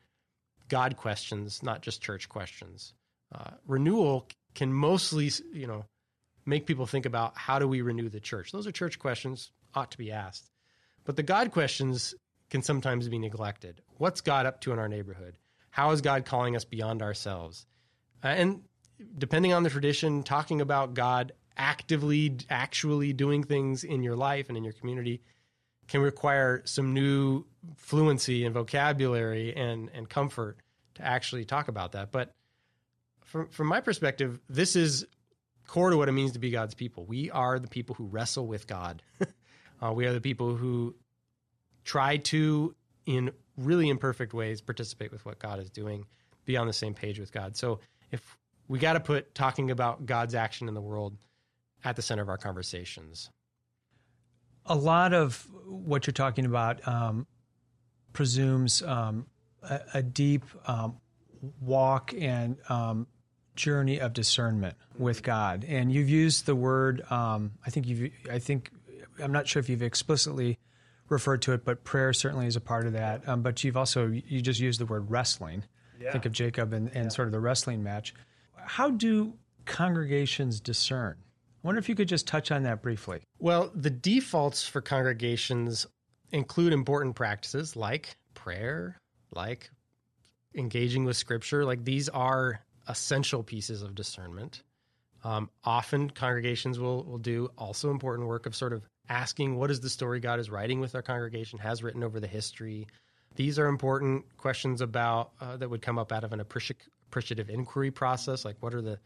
God 0.69 0.97
questions, 0.97 1.63
not 1.63 1.83
just 1.83 2.03
church 2.03 2.29
questions 2.29 2.95
uh, 3.35 3.51
renewal 3.67 4.29
can 4.55 4.73
mostly, 4.73 5.31
you 5.53 5.67
know, 5.67 5.85
make 6.47 6.67
people 6.67 6.87
think 6.87 7.07
about 7.07 7.37
how 7.37 7.59
do 7.59 7.67
we 7.67 7.81
renew 7.81 8.09
the 8.09 8.21
church. 8.21 8.53
Those 8.53 8.67
are 8.67 8.73
church 8.73 8.99
questions, 8.99 9.51
ought 9.75 9.91
to 9.91 9.99
be 9.99 10.13
asked. 10.13 10.51
But 11.05 11.17
the 11.17 11.23
God 11.23 11.51
questions 11.51 12.15
can 12.51 12.63
sometimes 12.63 13.09
be 13.09 13.19
neglected. 13.19 13.81
What's 13.97 14.21
God 14.21 14.47
up 14.47 14.61
to 14.63 14.73
in 14.73 14.79
our 14.79 14.89
neighborhood? 14.89 15.37
How 15.71 15.91
is 15.91 16.01
God 16.01 16.25
calling 16.25 16.55
us 16.55 16.65
beyond 16.65 17.03
ourselves? 17.03 17.67
Uh, 18.23 18.29
and 18.29 18.63
depending 19.19 19.53
on 19.53 19.65
the 19.65 19.71
tradition, 19.71 20.23
talking 20.23 20.61
about 20.61 20.95
God 20.95 21.33
actively, 21.57 22.37
actually 22.49 23.13
doing 23.13 23.43
things 23.43 23.83
in 23.85 24.03
your 24.03 24.17
life 24.17 24.49
and 24.49 24.57
in 24.57 24.65
your 24.65 24.73
community 24.73 25.21
can 25.89 26.01
require 26.01 26.63
some 26.65 26.95
new 26.95 27.45
fluency 27.77 28.45
and 28.45 28.55
vocabulary 28.55 29.55
and, 29.55 29.91
and 29.95 30.09
comfort 30.09 30.59
to 30.95 31.03
actually 31.03 31.45
talk 31.45 31.69
about 31.69 31.93
that. 31.93 32.11
But 32.11 32.33
from 33.25 33.49
from 33.49 33.67
my 33.67 33.81
perspective, 33.81 34.41
this 34.49 34.77
is 34.77 35.07
core 35.67 35.91
to 35.91 35.97
what 35.97 36.09
it 36.09 36.13
means 36.13 36.33
to 36.33 36.39
be 36.39 36.51
God's 36.51 36.75
people. 36.75 37.05
We 37.05 37.31
are 37.31 37.59
the 37.59 37.69
people 37.69 37.95
who 37.95 38.07
wrestle 38.07 38.47
with 38.47 38.67
God. 38.67 39.03
uh, 39.83 39.93
we 39.93 40.07
are 40.07 40.13
the 40.13 40.21
people 40.21 40.55
who 40.55 40.95
try 41.85 42.19
to, 42.19 42.75
in 43.07 43.31
really 43.57 43.89
imperfect 43.89 44.35
ways, 44.35 44.61
participate 44.61 45.13
with 45.13 45.25
what 45.25 45.39
God 45.39 45.59
is 45.59 45.71
doing, 45.71 46.07
be 46.45 46.57
on 46.57 46.67
the 46.67 46.73
same 46.73 46.95
page 46.95 47.19
with 47.19 47.33
God. 47.33 47.57
So 47.57 47.81
if 48.11 48.37
we 48.69 48.79
got 48.79 48.95
to 48.95 49.01
put 49.01 49.35
talking 49.35 49.71
about 49.71 50.07
God's 50.07 50.35
action 50.35 50.69
in 50.69 50.75
the 50.75 50.81
world 50.81 51.17
at 51.85 51.97
the 51.97 52.03
center 52.03 52.23
of 52.23 52.29
our 52.29 52.39
conversations. 52.39 53.31
A 54.67 54.75
lot 54.75 55.13
of 55.13 55.47
what 55.67 56.07
you're 56.07 56.13
talking 56.13 56.47
about 56.47 56.87
um, 56.87 57.27
presumes 58.13 58.83
um, 58.83 59.27
a, 59.63 59.81
a, 59.95 60.03
deep 60.03 60.45
um, 60.67 60.97
walk 61.61 62.15
and 62.19 62.57
um, 62.69 63.07
journey 63.57 64.01
of 64.01 64.13
discernment 64.13 64.77
with 64.99 65.23
God. 65.23 65.65
And 65.69 65.93
you've 65.93 66.09
used 66.09 66.47
the 66.47 66.55
word, 66.55 67.03
um, 67.11 67.53
I 67.67 67.71
think 67.71 67.87
you've, 67.87 68.11
I 68.31 68.39
think, 68.39 68.71
I'm 69.23 69.33
not 69.33 69.47
sure 69.47 69.61
if 69.61 69.69
you've 69.69 69.83
explicitly 69.83 70.59
referred 71.09 71.43
to 71.43 71.53
it, 71.53 71.65
but 71.65 71.85
prayer 71.85 72.13
certainly 72.13 72.47
is 72.47 72.57
a 72.57 72.61
part 72.61 72.87
of 72.87 72.95
that. 72.95 73.29
Um, 73.29 73.43
but 73.43 73.63
you've 73.63 73.77
also, 73.77 74.07
you 74.09 74.41
just 74.41 74.61
used 74.61 74.81
the 74.81 74.87
word 74.87 75.11
wrestling. 75.11 75.65
Yeah. 76.01 76.13
Think 76.13 76.27
of 76.27 76.33
Jacob 76.33 76.73
and, 76.73 76.89
and 76.89 77.05
yeah. 77.05 77.09
sort 77.09 77.29
of 77.29 77.33
the 77.33 77.41
wrestling 77.41 77.83
match. 77.83 78.15
How 78.57 78.91
do 78.91 79.35
congregations 79.65 80.61
discern? 80.61 81.17
I 81.65 81.67
wonder 81.67 81.79
if 81.79 81.89
you 81.89 81.95
could 81.95 82.09
just 82.09 82.27
touch 82.27 82.51
on 82.53 82.65
that 82.65 82.83
briefly. 82.83 83.23
Well, 83.39 83.73
the 83.75 83.89
defaults 83.89 84.69
for 84.69 84.83
congregations 84.83 85.87
include 86.31 86.75
important 86.75 87.17
practices 87.17 87.75
like 87.75 88.17
prayer, 88.35 89.01
like 89.35 89.71
engaging 90.55 91.07
with 91.07 91.17
scripture. 91.17 91.65
Like 91.65 91.83
these 91.83 92.11
are 92.11 92.61
essential 92.87 93.43
pieces 93.43 93.81
of 93.81 93.95
discernment. 93.95 94.63
Um, 95.23 95.49
often 95.65 96.11
congregations 96.11 96.79
will 96.79 97.03
will 97.05 97.17
do 97.19 97.51
also 97.57 97.91
important 97.91 98.29
work 98.29 98.45
of 98.45 98.55
sort 98.55 98.75
of 98.75 98.87
asking 99.09 99.57
what 99.57 99.71
is 99.71 99.81
the 99.81 99.89
story 99.89 100.21
God 100.21 100.39
is 100.39 100.51
writing 100.51 100.81
with 100.81 100.95
our 100.95 101.01
congregation 101.01 101.59
has 101.61 101.83
written 101.83 102.05
over 102.05 102.21
the 102.21 102.27
history. 102.27 102.87
These 103.37 103.59
are 103.59 103.69
important 103.69 104.25
questions 104.37 104.83
about 104.83 105.33
uh, 105.41 105.57
that 105.57 105.71
would 105.71 105.81
come 105.81 105.99
up 105.99 106.13
out 106.13 106.25
of 106.25 106.35
an 106.35 106.41
appreciative 106.41 107.49
inquiry 107.49 107.91
process, 107.91 108.45
like 108.45 108.57
what 108.61 108.75
are 108.75 108.83
the 108.83 108.99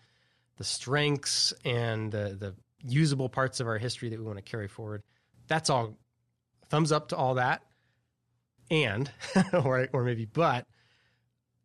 the 0.59 0.64
strengths 0.64 1.54
and 1.64 2.12
the 2.12 2.36
the 2.38 2.54
usable 2.84 3.28
parts 3.28 3.61
of 3.61 3.66
our 3.66 3.78
history 3.78 4.11
that 4.11 4.18
we 4.18 4.24
want 4.24 4.38
to 4.38 4.42
carry 4.42 4.68
forward. 4.68 5.02
That's 5.46 5.70
all. 5.70 5.96
Thumbs 6.68 6.92
up 6.92 7.09
to 7.09 7.16
all 7.16 7.36
that, 7.36 7.62
and 8.70 9.11
or 9.52 9.88
or 9.92 10.04
maybe 10.04 10.26
but 10.26 10.66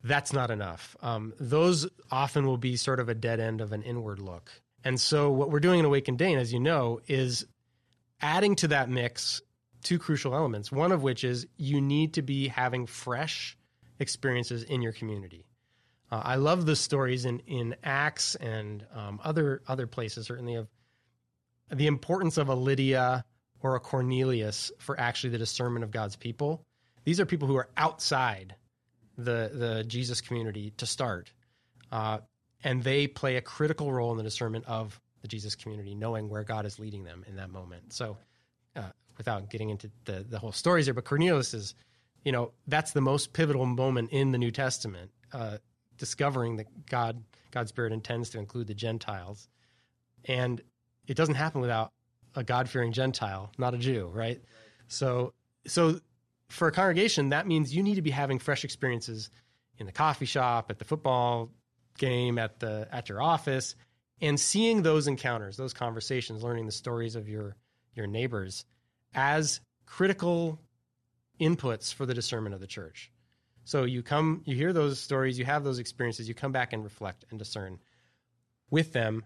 that's 0.03 0.33
not 0.33 0.51
enough. 0.51 0.95
Um, 1.01 1.33
those 1.39 1.87
often 2.11 2.45
will 2.45 2.57
be 2.57 2.75
sort 2.75 2.99
of 2.99 3.09
a 3.09 3.15
dead 3.15 3.39
end 3.39 3.61
of 3.61 3.71
an 3.71 3.81
inward 3.83 4.19
look. 4.19 4.51
And 4.83 4.99
so, 4.99 5.31
what 5.31 5.49
we're 5.49 5.61
doing 5.61 5.79
in 5.79 5.85
Awaken 5.85 6.17
Dane, 6.17 6.37
as 6.37 6.51
you 6.51 6.59
know, 6.59 6.99
is 7.07 7.45
adding 8.21 8.55
to 8.57 8.67
that 8.69 8.89
mix 8.89 9.41
two 9.81 9.99
crucial 9.99 10.35
elements. 10.35 10.71
One 10.71 10.91
of 10.91 11.03
which 11.03 11.23
is 11.23 11.47
you 11.57 11.81
need 11.81 12.13
to 12.15 12.21
be 12.21 12.47
having 12.49 12.85
fresh 12.85 13.57
experiences 13.99 14.63
in 14.63 14.81
your 14.81 14.91
community. 14.91 15.45
Uh, 16.14 16.22
I 16.24 16.36
love 16.36 16.68
the 16.68 16.76
stories 16.76 17.26
in, 17.26 17.39
in 17.47 17.76
Acts 17.84 18.36
and 18.36 18.86
um, 18.93 19.20
other 19.24 19.64
other 19.68 19.88
places, 19.88 20.28
certainly 20.28 20.53
of 20.53 20.68
the 21.72 21.88
importance 21.88 22.38
of 22.38 22.49
a 22.49 22.53
Lydia 22.53 23.26
or 23.61 23.76
a 23.76 23.80
Cornelius 23.80 24.72
for 24.78 24.99
actually 24.99 25.32
the 25.32 25.39
discernment 25.39 25.84
of 25.84 25.89
God's 25.89 26.16
people. 26.16 26.64
These 27.03 27.20
are 27.20 27.26
people 27.26 27.47
who 27.47 27.55
are 27.55 27.68
outside 27.78 28.53
the 29.18 29.49
the 29.51 29.84
Jesus 29.88 30.22
community 30.22 30.72
to 30.78 30.86
start, 30.86 31.34
uh, 31.91 32.20
and 32.64 32.84
they 32.84 33.07
play 33.07 33.38
a 33.38 33.41
critical 33.41 33.91
role 33.91 34.11
in 34.11 34.18
the 34.18 34.24
discernment 34.24 34.66
of 34.68 35.01
the 35.24 35.28
Jesus 35.28 35.55
community, 35.55 35.95
knowing 35.95 36.30
where 36.30 36.43
God 36.43 36.68
is 36.68 36.78
leading 36.78 37.03
them 37.03 37.26
in 37.28 37.38
that 37.38 37.49
moment. 37.49 37.91
So, 37.91 38.18
uh, 38.76 38.91
without 39.18 39.49
getting 39.49 39.72
into 39.72 39.89
the 40.05 40.24
the 40.30 40.38
whole 40.38 40.51
stories 40.51 40.86
here, 40.86 40.93
but 40.93 41.05
Cornelius 41.05 41.55
is, 41.55 41.74
you 42.24 42.32
know, 42.32 42.51
that's 42.68 42.91
the 42.91 43.01
most 43.01 43.34
pivotal 43.34 43.66
moment 43.66 44.11
in 44.11 44.32
the 44.32 44.38
New 44.38 44.51
Testament, 44.51 45.09
uh, 45.32 45.57
discovering 45.97 46.57
that 46.57 46.85
God 46.85 47.23
God's 47.51 47.69
Spirit 47.69 47.93
intends 47.93 48.31
to 48.31 48.39
include 48.39 48.67
the 48.67 48.73
Gentiles, 48.73 49.47
and 50.25 50.61
it 51.07 51.15
doesn't 51.15 51.35
happen 51.35 51.61
without 51.61 51.91
a 52.35 52.43
God 52.43 52.67
fearing 52.67 52.91
Gentile, 52.91 53.51
not 53.57 53.73
a 53.73 53.77
Jew, 53.77 54.09
right? 54.13 54.41
So 54.87 55.33
so 55.65 55.99
for 56.49 56.67
a 56.67 56.71
congregation, 56.71 57.29
that 57.29 57.47
means 57.47 57.75
you 57.75 57.83
need 57.83 57.95
to 57.95 58.01
be 58.01 58.11
having 58.11 58.39
fresh 58.39 58.63
experiences 58.63 59.29
in 59.77 59.85
the 59.85 59.91
coffee 59.91 60.25
shop, 60.25 60.69
at 60.69 60.79
the 60.79 60.85
football 60.85 61.49
game, 61.97 62.37
at 62.37 62.59
the 62.59 62.87
at 62.91 63.09
your 63.09 63.21
office, 63.21 63.75
and 64.21 64.39
seeing 64.39 64.81
those 64.81 65.07
encounters, 65.07 65.57
those 65.57 65.73
conversations, 65.73 66.43
learning 66.43 66.65
the 66.65 66.71
stories 66.71 67.15
of 67.15 67.27
your 67.29 67.55
your 67.95 68.07
neighbors 68.07 68.65
as 69.13 69.61
critical 69.85 70.59
inputs 71.39 71.93
for 71.93 72.05
the 72.05 72.13
discernment 72.13 72.55
of 72.55 72.61
the 72.61 72.67
church. 72.67 73.11
So 73.66 73.84
you 73.84 74.03
come, 74.03 74.41
you 74.45 74.55
hear 74.55 74.74
those 74.74 74.99
stories, 74.99 75.39
you 75.39 75.45
have 75.45 75.64
those 75.64 75.80
experiences, 75.80 76.28
you 76.28 76.34
come 76.34 76.51
back 76.51 76.74
and 76.74 76.84
reflect 76.84 77.26
and 77.30 77.39
discern. 77.39 77.80
with 78.74 78.91
them 78.91 79.24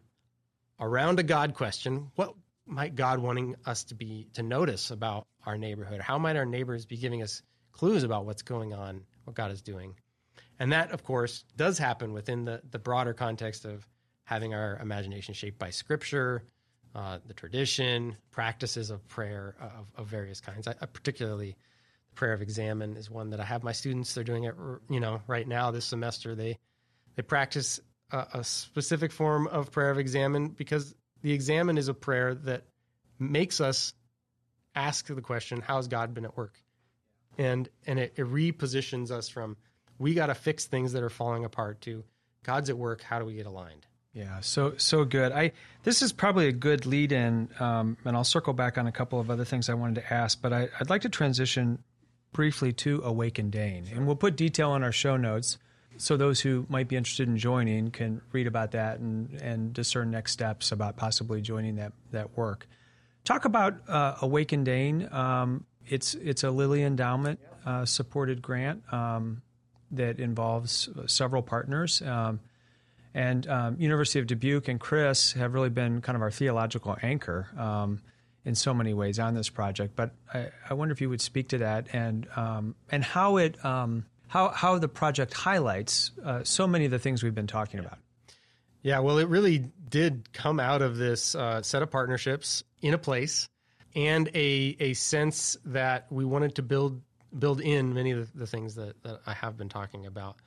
around 0.77 1.19
a 1.19 1.23
God 1.23 1.53
question. 1.53 2.11
What 2.15 2.33
might 2.65 2.95
God 2.95 3.19
wanting 3.19 3.55
us 3.65 3.85
to 3.85 3.95
be 3.95 4.27
to 4.33 4.43
notice 4.43 4.91
about 4.91 5.25
our 5.45 5.57
neighborhood? 5.57 6.01
How 6.01 6.17
might 6.17 6.35
our 6.35 6.45
neighbors 6.45 6.85
be 6.85 6.97
giving 6.97 7.23
us 7.23 7.41
clues 7.71 8.03
about 8.03 8.25
what's 8.25 8.41
going 8.41 8.73
on, 8.73 9.05
what 9.23 9.37
God 9.37 9.51
is 9.51 9.61
doing? 9.61 9.95
And 10.59 10.73
that, 10.73 10.91
of 10.91 11.01
course, 11.01 11.45
does 11.55 11.77
happen 11.77 12.11
within 12.11 12.43
the, 12.43 12.61
the 12.69 12.77
broader 12.77 13.13
context 13.13 13.63
of 13.63 13.87
having 14.25 14.53
our 14.53 14.77
imagination 14.81 15.33
shaped 15.33 15.57
by 15.57 15.69
Scripture, 15.69 16.43
uh, 16.93 17.19
the 17.25 17.33
tradition, 17.33 18.17
practices 18.31 18.89
of 18.89 19.07
prayer 19.07 19.55
of, 19.61 19.87
of 19.95 20.07
various 20.07 20.41
kinds. 20.41 20.67
I, 20.67 20.71
I 20.81 20.87
particularly, 20.87 21.55
prayer 22.17 22.33
of 22.33 22.41
examen 22.41 22.97
is 22.97 23.09
one 23.09 23.29
that 23.29 23.39
I 23.39 23.45
have 23.45 23.63
my 23.63 23.71
students. 23.71 24.13
They're 24.13 24.23
doing 24.25 24.43
it, 24.43 24.55
you 24.89 24.99
know, 24.99 25.21
right 25.27 25.47
now 25.47 25.71
this 25.71 25.85
semester. 25.85 26.35
They 26.35 26.57
they 27.15 27.23
practice 27.23 27.79
a, 28.11 28.25
a 28.33 28.43
specific 28.43 29.11
form 29.13 29.47
of 29.47 29.71
prayer 29.71 29.89
of 29.89 29.97
examen 29.97 30.49
because 30.49 30.93
the 31.21 31.31
examen 31.31 31.77
is 31.77 31.87
a 31.87 31.93
prayer 31.93 32.35
that 32.35 32.63
makes 33.19 33.61
us 33.61 33.93
ask 34.75 35.07
the 35.07 35.21
question, 35.21 35.61
"How 35.61 35.77
has 35.77 35.87
God 35.87 36.13
been 36.13 36.25
at 36.25 36.35
work?" 36.35 36.59
And 37.37 37.69
and 37.85 37.99
it, 37.99 38.13
it 38.17 38.25
repositions 38.25 39.11
us 39.11 39.29
from 39.29 39.55
we 39.97 40.13
got 40.13 40.27
to 40.27 40.35
fix 40.35 40.65
things 40.65 40.93
that 40.93 41.03
are 41.03 41.09
falling 41.09 41.45
apart 41.45 41.81
to 41.81 42.03
God's 42.43 42.69
at 42.69 42.77
work. 42.77 43.01
How 43.01 43.19
do 43.19 43.25
we 43.25 43.35
get 43.35 43.45
aligned? 43.45 43.85
Yeah, 44.13 44.39
so 44.39 44.73
so 44.77 45.05
good. 45.05 45.31
I 45.31 45.51
this 45.83 46.01
is 46.01 46.11
probably 46.11 46.47
a 46.47 46.51
good 46.51 46.87
lead 46.87 47.11
in, 47.11 47.49
um, 47.59 47.97
and 48.03 48.17
I'll 48.17 48.23
circle 48.23 48.53
back 48.53 48.79
on 48.79 48.87
a 48.87 48.91
couple 48.91 49.19
of 49.19 49.29
other 49.29 49.45
things 49.45 49.69
I 49.69 49.75
wanted 49.75 50.01
to 50.01 50.13
ask, 50.13 50.41
but 50.41 50.51
I, 50.51 50.69
would 50.79 50.89
like 50.89 51.03
to 51.03 51.09
transition 51.09 51.83
briefly 52.33 52.73
to 52.73 53.01
Awaken 53.03 53.49
Dane, 53.49 53.85
sure. 53.85 53.97
and 53.97 54.05
we'll 54.05 54.15
put 54.15 54.35
detail 54.35 54.71
on 54.71 54.83
our 54.83 54.91
show 54.91 55.17
notes 55.17 55.57
so 55.97 56.15
those 56.15 56.39
who 56.39 56.65
might 56.69 56.87
be 56.87 56.95
interested 56.95 57.27
in 57.27 57.37
joining 57.37 57.91
can 57.91 58.21
read 58.31 58.47
about 58.47 58.71
that 58.71 58.99
and 58.99 59.33
and 59.41 59.73
discern 59.73 60.11
next 60.11 60.31
steps 60.31 60.71
about 60.71 60.95
possibly 60.95 61.41
joining 61.41 61.75
that 61.75 61.93
that 62.11 62.37
work. 62.37 62.67
Talk 63.23 63.45
about 63.45 63.89
uh, 63.89 64.15
Awaken 64.21 64.63
Dane. 64.63 65.11
Um, 65.11 65.65
it's 65.87 66.13
it's 66.15 66.43
a 66.43 66.51
Lilly 66.51 66.83
Endowment 66.83 67.39
uh, 67.65 67.85
supported 67.85 68.41
grant 68.41 68.81
um, 68.93 69.41
that 69.91 70.19
involves 70.19 70.89
several 71.07 71.41
partners. 71.41 72.01
Um, 72.01 72.39
and 73.13 73.47
um, 73.47 73.77
University 73.79 74.19
of 74.19 74.27
Dubuque 74.27 74.67
and 74.67 74.79
Chris 74.79 75.33
have 75.33 75.55
really 75.55 75.69
been 75.69 76.01
kind 76.01 76.15
of 76.15 76.21
our 76.21 76.29
theological 76.29 76.95
anchor 77.01 77.47
um, 77.57 78.01
in 78.47 78.55
so 78.55 78.73
many 78.73 78.93
ways 78.93 79.19
on 79.19 79.35
this 79.35 79.49
project. 79.49 79.95
But 79.95 80.11
I, 80.33 80.47
I 80.69 80.73
wonder 80.73 80.93
if 80.93 81.01
you 81.01 81.09
would 81.09 81.19
speak 81.19 81.49
to 81.49 81.57
that 81.59 81.87
and 81.91 82.25
um, 82.37 82.75
and 82.89 83.03
how 83.03 83.37
it 83.37 83.63
um, 83.63 84.05
how 84.27 84.49
how 84.49 84.79
the 84.79 84.87
project 84.87 85.33
highlights 85.33 86.11
uh, 86.23 86.43
so 86.45 86.65
many 86.65 86.85
of 86.85 86.91
the 86.91 86.97
things 86.97 87.21
we've 87.21 87.35
been 87.35 87.45
talking 87.45 87.81
about. 87.81 87.99
Yeah, 88.81 88.99
well, 88.99 89.17
it 89.17 89.27
really 89.27 89.69
did 89.89 90.31
come 90.31 90.61
out 90.61 90.81
of 90.81 90.95
this 90.95 91.35
uh, 91.35 91.61
set 91.61 91.83
of 91.83 91.91
partnerships 91.91 92.63
in 92.81 92.93
a 92.93 92.97
place 92.97 93.49
and 93.93 94.29
a 94.33 94.77
a 94.79 94.93
sense 94.93 95.57
that 95.65 96.09
we 96.09 96.23
wanted 96.23 96.55
to 96.55 96.61
build 96.61 97.01
build 97.37 97.59
in 97.59 97.93
many 97.93 98.11
of 98.11 98.33
the, 98.33 98.47
things 98.47 98.75
that, 98.75 99.03
that 99.03 99.19
I 99.27 99.33
have 99.33 99.57
been 99.57 99.67
talking 99.67 100.05
about. 100.05 100.37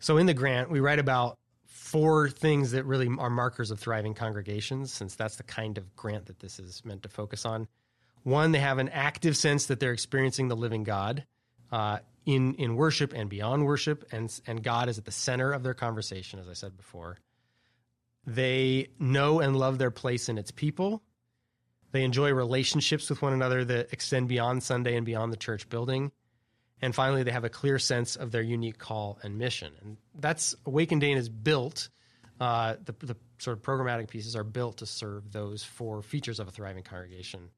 So 0.00 0.16
in 0.16 0.26
the 0.26 0.34
grant, 0.34 0.68
we 0.68 0.80
write 0.80 0.98
about 0.98 1.38
four 1.74 2.28
things 2.28 2.70
that 2.70 2.84
really 2.84 3.08
are 3.18 3.28
markers 3.28 3.72
of 3.72 3.80
thriving 3.80 4.14
congregations, 4.14 4.92
since 4.92 5.16
that's 5.16 5.34
the 5.34 5.42
kind 5.42 5.76
of 5.76 5.96
grant 5.96 6.26
that 6.26 6.38
this 6.38 6.60
is 6.60 6.84
meant 6.84 7.02
to 7.02 7.08
focus 7.08 7.44
on. 7.44 7.66
One, 8.22 8.52
they 8.52 8.60
have 8.60 8.78
an 8.78 8.90
active 8.90 9.36
sense 9.36 9.66
that 9.66 9.80
they're 9.80 9.92
experiencing 9.92 10.46
the 10.46 10.54
living 10.54 10.84
God 10.84 11.24
uh, 11.72 11.98
in 12.24 12.54
in 12.54 12.76
worship 12.76 13.12
and 13.12 13.28
beyond 13.28 13.66
worship, 13.66 14.04
and 14.12 14.32
and 14.46 14.62
God 14.62 14.88
is 14.88 14.98
at 14.98 15.04
the 15.04 15.10
center 15.10 15.52
of 15.52 15.64
their 15.64 15.74
conversation, 15.74 16.38
as 16.38 16.48
I 16.48 16.52
said 16.52 16.76
before. 16.76 17.18
They 18.24 18.90
know 19.00 19.40
and 19.40 19.56
love 19.56 19.78
their 19.78 19.90
place 19.90 20.28
in 20.28 20.38
its 20.38 20.52
people. 20.52 21.02
They 21.90 22.04
enjoy 22.04 22.32
relationships 22.32 23.10
with 23.10 23.20
one 23.20 23.32
another 23.32 23.64
that 23.64 23.92
extend 23.92 24.28
beyond 24.28 24.62
Sunday 24.62 24.96
and 24.96 25.04
beyond 25.04 25.32
the 25.32 25.36
church 25.36 25.68
building. 25.68 26.12
And 26.82 26.94
finally, 26.94 27.22
they 27.22 27.30
have 27.30 27.44
a 27.44 27.48
clear 27.50 27.78
sense 27.78 28.16
of 28.16 28.30
their 28.30 28.42
unique 28.42 28.78
call 28.78 29.18
and 29.22 29.38
mission. 29.38 29.72
And 29.82 29.96
that's 30.18 30.54
Awaken 30.66 30.98
Dane 30.98 31.16
is 31.16 31.28
built. 31.28 31.88
Uh, 32.40 32.74
the, 32.84 32.94
the 33.06 33.16
sort 33.38 33.56
of 33.56 33.62
programmatic 33.62 34.08
pieces 34.08 34.34
are 34.36 34.44
built 34.44 34.78
to 34.78 34.86
serve 34.86 35.32
those 35.32 35.62
four 35.62 36.02
features 36.02 36.40
of 36.40 36.48
a 36.48 36.50
thriving 36.50 36.82
congregation. 36.82 37.50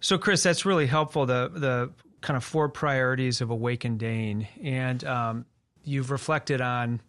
So, 0.00 0.18
Chris, 0.18 0.42
that's 0.42 0.66
really 0.66 0.86
helpful. 0.86 1.24
The 1.24 1.50
the 1.52 1.90
kind 2.20 2.36
of 2.36 2.44
four 2.44 2.68
priorities 2.68 3.40
of 3.40 3.50
Awaken 3.50 3.96
Dane, 3.96 4.46
and 4.62 5.02
um, 5.04 5.46
you've 5.82 6.10
reflected 6.10 6.60
on 6.60 7.00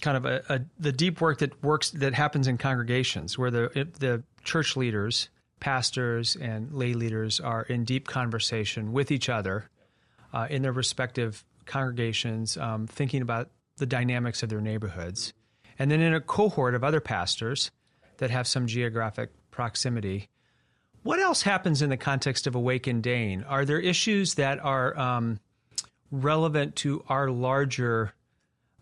kind 0.00 0.16
of 0.16 0.24
a, 0.24 0.42
a, 0.48 0.60
the 0.78 0.92
deep 0.92 1.20
work 1.20 1.38
that 1.38 1.62
works 1.62 1.90
that 1.90 2.14
happens 2.14 2.46
in 2.48 2.58
congregations 2.58 3.36
where 3.36 3.50
the 3.50 3.88
the 3.98 4.22
church 4.44 4.76
leaders 4.76 5.28
pastors 5.60 6.36
and 6.36 6.72
lay 6.72 6.94
leaders 6.94 7.38
are 7.38 7.62
in 7.62 7.84
deep 7.84 8.08
conversation 8.08 8.92
with 8.92 9.10
each 9.10 9.28
other 9.28 9.68
uh, 10.32 10.46
in 10.50 10.62
their 10.62 10.72
respective 10.72 11.44
congregations, 11.66 12.56
um, 12.56 12.86
thinking 12.86 13.22
about 13.22 13.50
the 13.76 13.86
dynamics 13.86 14.42
of 14.42 14.48
their 14.48 14.60
neighborhoods. 14.60 15.32
And 15.78 15.90
then 15.90 16.00
in 16.00 16.14
a 16.14 16.20
cohort 16.20 16.74
of 16.74 16.84
other 16.84 17.00
pastors 17.00 17.70
that 18.18 18.30
have 18.30 18.46
some 18.46 18.66
geographic 18.66 19.30
proximity. 19.50 20.28
What 21.02 21.18
else 21.18 21.42
happens 21.42 21.80
in 21.80 21.90
the 21.90 21.96
context 21.96 22.46
of 22.46 22.54
Awaken 22.54 23.00
Dane? 23.00 23.42
Are 23.44 23.64
there 23.64 23.80
issues 23.80 24.34
that 24.34 24.58
are 24.62 24.98
um, 24.98 25.40
relevant 26.10 26.76
to 26.76 27.02
our 27.08 27.30
larger, 27.30 28.12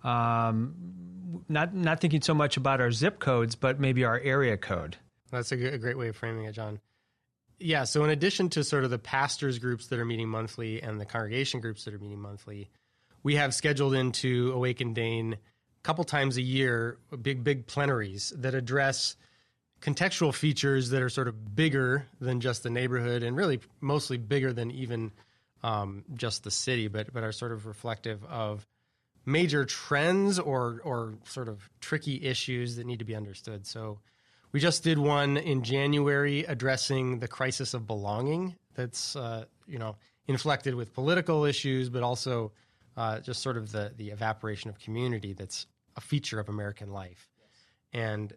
um, 0.03 1.45
not 1.49 1.75
not 1.75 2.01
thinking 2.01 2.23
so 2.23 2.35
much 2.35 2.57
about 2.57 2.81
our 2.81 2.91
zip 2.91 3.21
codes, 3.21 3.55
but 3.55 3.79
maybe 3.79 4.05
our 4.05 4.19
area 4.19 4.57
code? 4.57 4.97
That's 5.31 5.53
a, 5.53 5.57
g- 5.57 5.67
a 5.67 5.79
great 5.79 5.99
way 5.99 6.09
of 6.09 6.17
framing 6.17 6.45
it, 6.45 6.53
John. 6.53 6.81
Yeah, 7.59 7.85
so 7.85 8.05
in 8.05 8.11
addition 8.11 8.51
to 8.51 8.63
sort 8.63 8.85
of 8.85 8.91
the 8.91 8.99
pastors 8.99 9.59
groups 9.59 9.89
that 9.89 9.99
are 9.99 10.05
meeting 10.05 10.29
monthly 10.29 10.81
and 10.83 11.01
the 11.01 11.05
congregation 11.05 11.61
groups 11.61 11.85
that 11.85 11.95
are 11.95 11.99
meeting 11.99 12.21
monthly, 12.21 12.71
we 13.23 13.35
have 13.35 13.53
scheduled 13.53 13.95
into 13.95 14.53
Awaken 14.55 14.95
Dane 14.95 15.35
a 15.35 15.39
couple 15.83 16.05
times 16.05 16.37
a 16.37 16.43
year 16.43 16.99
big, 17.21 17.43
big 17.43 17.67
plenaries 17.67 18.33
that 18.37 18.55
address 18.55 19.17
contextual 19.81 20.35
features 20.35 20.91
that 20.91 21.03
are 21.03 21.09
sort 21.09 21.29
of 21.29 21.55
bigger 21.55 22.07
than 22.21 22.41
just 22.41 22.63
the 22.63 22.71
neighborhood 22.71 23.23
and 23.23 23.37
really 23.37 23.61
mostly 23.81 24.17
bigger 24.17 24.53
than 24.53 24.71
even 24.71 25.13
um, 25.63 26.05
just 26.15 26.45
the 26.45 26.51
city, 26.51 26.89
but, 26.89 27.13
but 27.13 27.25
are 27.25 27.33
sort 27.33 27.53
of 27.53 27.67
reflective 27.67 28.25
of 28.25 28.67
major 29.27 29.65
trends 29.65 30.39
or, 30.39 30.81
or 30.85 31.15
sort 31.25 31.49
of 31.49 31.69
tricky 31.81 32.25
issues 32.25 32.77
that 32.77 32.87
need 32.87 33.01
to 33.01 33.05
be 33.05 33.15
understood. 33.15 33.67
So, 33.67 33.99
we 34.53 34.61
just 34.61 34.83
did 34.83 34.99
one 34.99 35.37
in 35.37 35.63
January 35.63 36.45
addressing 36.45 37.19
the 37.19 37.29
crisis 37.29 37.75
of 37.75 37.87
belonging 37.87 38.57
that's 38.75 39.17
uh, 39.17 39.45
you 39.67 39.79
know 39.79 39.97
inflected 40.27 40.75
with 40.75 40.93
political 40.95 41.45
issues, 41.45 41.89
but 41.89 42.03
also 42.03 42.53
uh, 42.97 43.21
just 43.21 43.43
sort 43.43 43.57
of 43.57 43.73
the 43.73 43.93
the 43.97 44.11
evaporation 44.11 44.71
of 44.71 44.79
community 44.79 45.33
that's 45.33 45.67
a 45.97 46.01
feature 46.01 46.39
of 46.39 46.49
American 46.49 46.93
life. 46.93 47.29
And 47.93 48.33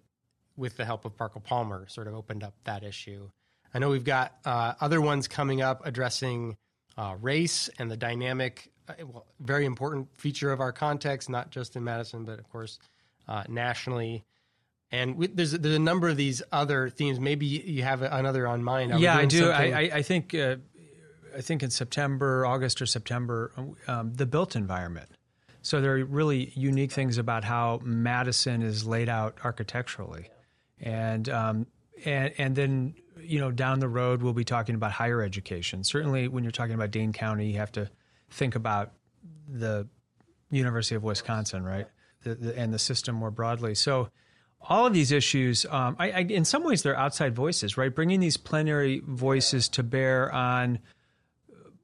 with 0.57 0.78
the 0.78 0.86
help 0.86 1.05
of 1.05 1.16
Parker 1.16 1.39
Palmer, 1.39 1.88
sort 1.88 2.07
of 2.07 2.16
opened 2.16 2.43
up 2.43 2.53
that 2.64 2.84
issue. 2.84 3.30
I 3.74 3.80
know 3.80 3.89
we've 3.89 4.03
got 4.03 4.36
uh, 4.45 4.74
other 4.82 4.99
ones 4.99 5.28
coming 5.28 5.62
up 5.62 5.86
addressing 5.86 6.57
uh, 6.97 7.16
race 7.22 7.70
and 7.80 7.89
the 7.89 7.95
dynamic, 7.97 8.70
uh, 8.89 8.93
well, 9.05 9.26
very 9.39 9.66
important 9.66 10.09
feature 10.18 10.51
of 10.51 10.59
our 10.59 10.74
context, 10.74 11.30
not 11.30 11.51
just 11.51 11.76
in 11.76 11.84
Madison, 11.84 12.26
but 12.26 12.38
of 12.38 12.49
course 12.49 12.80
uh, 13.28 13.43
nationally. 13.47 14.24
And 14.91 15.15
we, 15.15 15.27
there's 15.27 15.51
there's 15.51 15.75
a 15.75 15.79
number 15.79 16.09
of 16.09 16.17
these 16.17 16.41
other 16.51 16.89
themes. 16.89 17.19
Maybe 17.19 17.45
you 17.45 17.83
have 17.83 18.01
another 18.01 18.47
on 18.47 18.63
mind. 18.63 18.99
yeah, 18.99 19.15
I 19.15 19.25
do. 19.25 19.49
I, 19.49 19.89
I, 19.93 20.01
think 20.01 20.35
uh, 20.35 20.57
I 21.35 21.41
think 21.41 21.63
in 21.63 21.69
September, 21.69 22.45
August 22.45 22.81
or 22.81 22.85
September, 22.85 23.51
um, 23.87 24.13
the 24.13 24.25
built 24.25 24.55
environment. 24.55 25.09
So 25.61 25.79
there 25.79 25.95
are 25.95 26.03
really 26.03 26.51
unique 26.55 26.91
things 26.91 27.17
about 27.17 27.43
how 27.43 27.79
Madison 27.83 28.63
is 28.63 28.85
laid 28.85 29.07
out 29.07 29.37
architecturally, 29.43 30.27
and 30.79 31.29
um, 31.29 31.67
and 32.03 32.33
and 32.37 32.55
then 32.55 32.95
you 33.21 33.39
know 33.39 33.51
down 33.51 33.79
the 33.79 33.87
road 33.87 34.21
we'll 34.21 34.33
be 34.33 34.43
talking 34.43 34.75
about 34.75 34.91
higher 34.91 35.21
education. 35.21 35.83
Certainly, 35.83 36.27
when 36.27 36.43
you're 36.43 36.51
talking 36.51 36.73
about 36.73 36.91
Dane 36.91 37.13
County, 37.13 37.51
you 37.51 37.59
have 37.59 37.71
to 37.73 37.89
think 38.29 38.55
about 38.55 38.91
the 39.47 39.87
University 40.49 40.95
of 40.95 41.03
Wisconsin, 41.03 41.63
right, 41.63 41.87
the, 42.23 42.35
the, 42.35 42.57
and 42.57 42.73
the 42.73 42.79
system 42.79 43.15
more 43.15 43.31
broadly. 43.31 43.75
So 43.75 44.09
all 44.70 44.86
of 44.86 44.93
these 44.93 45.12
issues, 45.12 45.66
um, 45.70 45.95
I, 45.99 46.12
I, 46.12 46.20
in 46.20 46.45
some 46.45 46.64
ways, 46.64 46.84
they're 46.84 46.97
outside 46.97 47.36
voices, 47.36 47.78
right? 47.78 47.93
Bringing 47.93 48.20
these 48.20 48.38
plenary 48.38 49.01
voices 49.05 49.70
to 49.70 49.84
bear 49.84 50.32
on 50.32 50.80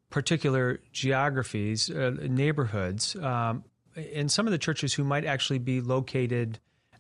particular 0.10 0.80
geographies, 0.92 1.90
uh, 1.90 2.16
neighborhoods, 2.22 3.16
um, 3.16 3.64
and 3.96 4.32
some 4.32 4.48
of 4.48 4.52
the 4.52 4.58
churches 4.58 4.94
who 4.94 5.04
might 5.04 5.26
actually 5.26 5.60
be 5.60 5.82
located 5.82 6.60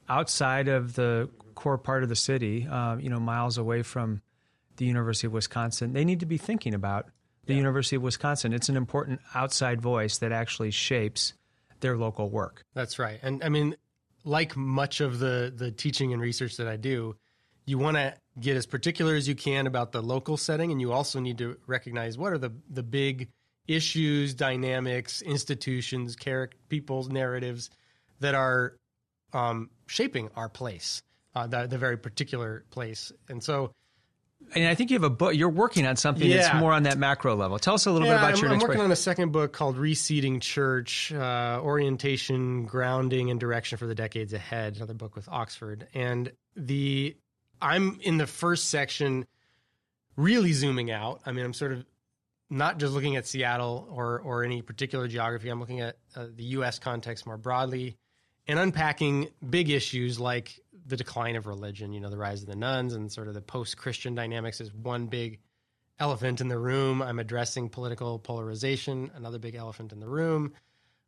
outside 0.09 0.67
of 0.67 0.95
the 0.95 1.29
core 1.55 1.77
part 1.77 2.03
of 2.03 2.09
the 2.09 2.15
city, 2.15 2.67
uh, 2.69 2.97
you 2.97 3.09
know, 3.09 3.19
miles 3.19 3.57
away 3.57 3.81
from 3.81 4.21
the 4.77 4.85
University 4.85 5.27
of 5.27 5.33
Wisconsin, 5.33 5.93
they 5.93 6.05
need 6.05 6.19
to 6.19 6.25
be 6.25 6.37
thinking 6.37 6.73
about 6.73 7.07
the 7.45 7.53
yeah. 7.53 7.59
University 7.59 7.95
of 7.95 8.01
Wisconsin. 8.01 8.53
It's 8.53 8.69
an 8.69 8.77
important 8.77 9.21
outside 9.33 9.81
voice 9.81 10.19
that 10.19 10.31
actually 10.31 10.71
shapes 10.71 11.33
their 11.79 11.97
local 11.97 12.29
work. 12.29 12.63
That's 12.73 12.99
right. 12.99 13.19
And 13.21 13.43
I 13.43 13.49
mean, 13.49 13.75
like 14.27 14.57
much 14.57 14.99
of 15.01 15.19
the 15.19 15.51
the 15.55 15.71
teaching 15.71 16.13
and 16.13 16.21
research 16.21 16.57
that 16.57 16.67
I 16.67 16.75
do, 16.75 17.15
you 17.65 17.77
want 17.77 17.97
to 17.97 18.13
get 18.39 18.57
as 18.57 18.65
particular 18.65 19.15
as 19.15 19.27
you 19.27 19.35
can 19.35 19.65
about 19.65 19.91
the 19.91 20.01
local 20.01 20.37
setting, 20.37 20.71
and 20.71 20.81
you 20.81 20.91
also 20.91 21.19
need 21.19 21.37
to 21.39 21.57
recognize 21.65 22.17
what 22.17 22.33
are 22.33 22.37
the 22.37 22.51
the 22.69 22.83
big 22.83 23.29
issues, 23.67 24.33
dynamics, 24.33 25.21
institutions, 25.21 26.15
character, 26.15 26.57
people's 26.69 27.09
narratives 27.09 27.69
that 28.19 28.35
are 28.35 28.77
um, 29.33 29.69
shaping 29.87 30.29
our 30.35 30.47
place, 30.47 31.03
uh, 31.35 31.47
the, 31.47 31.67
the 31.67 31.77
very 31.77 31.97
particular 31.97 32.65
place, 32.69 33.11
and 33.29 33.43
so. 33.43 33.71
And 34.55 34.67
I 34.67 34.75
think 34.75 34.91
you 34.91 34.95
have 34.95 35.03
a 35.03 35.09
book. 35.09 35.35
You're 35.35 35.49
working 35.49 35.85
on 35.85 35.95
something 35.97 36.27
Yeah. 36.27 36.37
that's 36.37 36.59
more 36.59 36.71
on 36.71 36.83
that 36.83 36.97
macro 36.97 37.35
level. 37.35 37.59
Tell 37.59 37.73
us 37.73 37.85
a 37.85 37.91
little 37.91 38.07
Yeah, 38.07 38.13
bit 38.13 38.19
about 38.19 38.33
I'm, 38.37 38.43
your 38.43 38.53
I'm 38.53 38.59
working 38.59 38.81
on 38.81 38.91
a 38.91 38.95
second 38.95 39.31
book 39.31 39.51
called 39.51 39.77
Reseeding 39.77 40.41
Church 40.41 41.11
uh, 41.11 41.59
Orientation, 41.61 42.65
Grounding, 42.65 43.29
and 43.29 43.39
Direction 43.39 43.77
for 43.77 43.87
the 43.87 43.95
Decades 43.95 44.33
Ahead, 44.33 44.77
another 44.77 44.93
book 44.93 45.15
with 45.15 45.27
Oxford. 45.27 45.87
And 45.93 46.31
the 46.55 47.17
I'm 47.61 47.99
in 48.01 48.17
the 48.17 48.27
first 48.27 48.69
section 48.69 49.25
really 50.15 50.53
zooming 50.53 50.91
out. 50.91 51.21
I 51.25 51.31
mean, 51.31 51.43
I'm 51.43 51.53
sort 51.53 51.71
of 51.71 51.85
not 52.49 52.77
just 52.77 52.93
looking 52.93 53.15
at 53.15 53.27
Seattle 53.27 53.87
or, 53.91 54.19
or 54.19 54.43
any 54.43 54.61
particular 54.61 55.07
geography, 55.07 55.49
I'm 55.49 55.59
looking 55.59 55.81
at 55.81 55.97
uh, 56.15 56.27
the 56.33 56.43
US 56.43 56.79
context 56.79 57.25
more 57.25 57.37
broadly 57.37 57.97
and 58.47 58.57
unpacking 58.57 59.27
big 59.47 59.69
issues 59.69 60.19
like 60.19 60.59
the 60.87 60.97
decline 60.97 61.35
of 61.35 61.45
religion, 61.45 61.93
you 61.93 61.99
know, 61.99 62.09
the 62.09 62.17
rise 62.17 62.41
of 62.41 62.47
the 62.47 62.55
nones 62.55 62.93
and 62.93 63.11
sort 63.11 63.27
of 63.27 63.33
the 63.33 63.41
post 63.41 63.77
Christian 63.77 64.15
dynamics 64.15 64.61
is 64.61 64.73
one 64.73 65.07
big 65.07 65.39
elephant 65.99 66.41
in 66.41 66.47
the 66.47 66.57
room. 66.57 67.01
I'm 67.01 67.19
addressing 67.19 67.69
political 67.69 68.19
polarization, 68.19 69.11
another 69.15 69.39
big 69.39 69.55
elephant 69.55 69.91
in 69.91 69.99
the 69.99 70.07
room. 70.07 70.53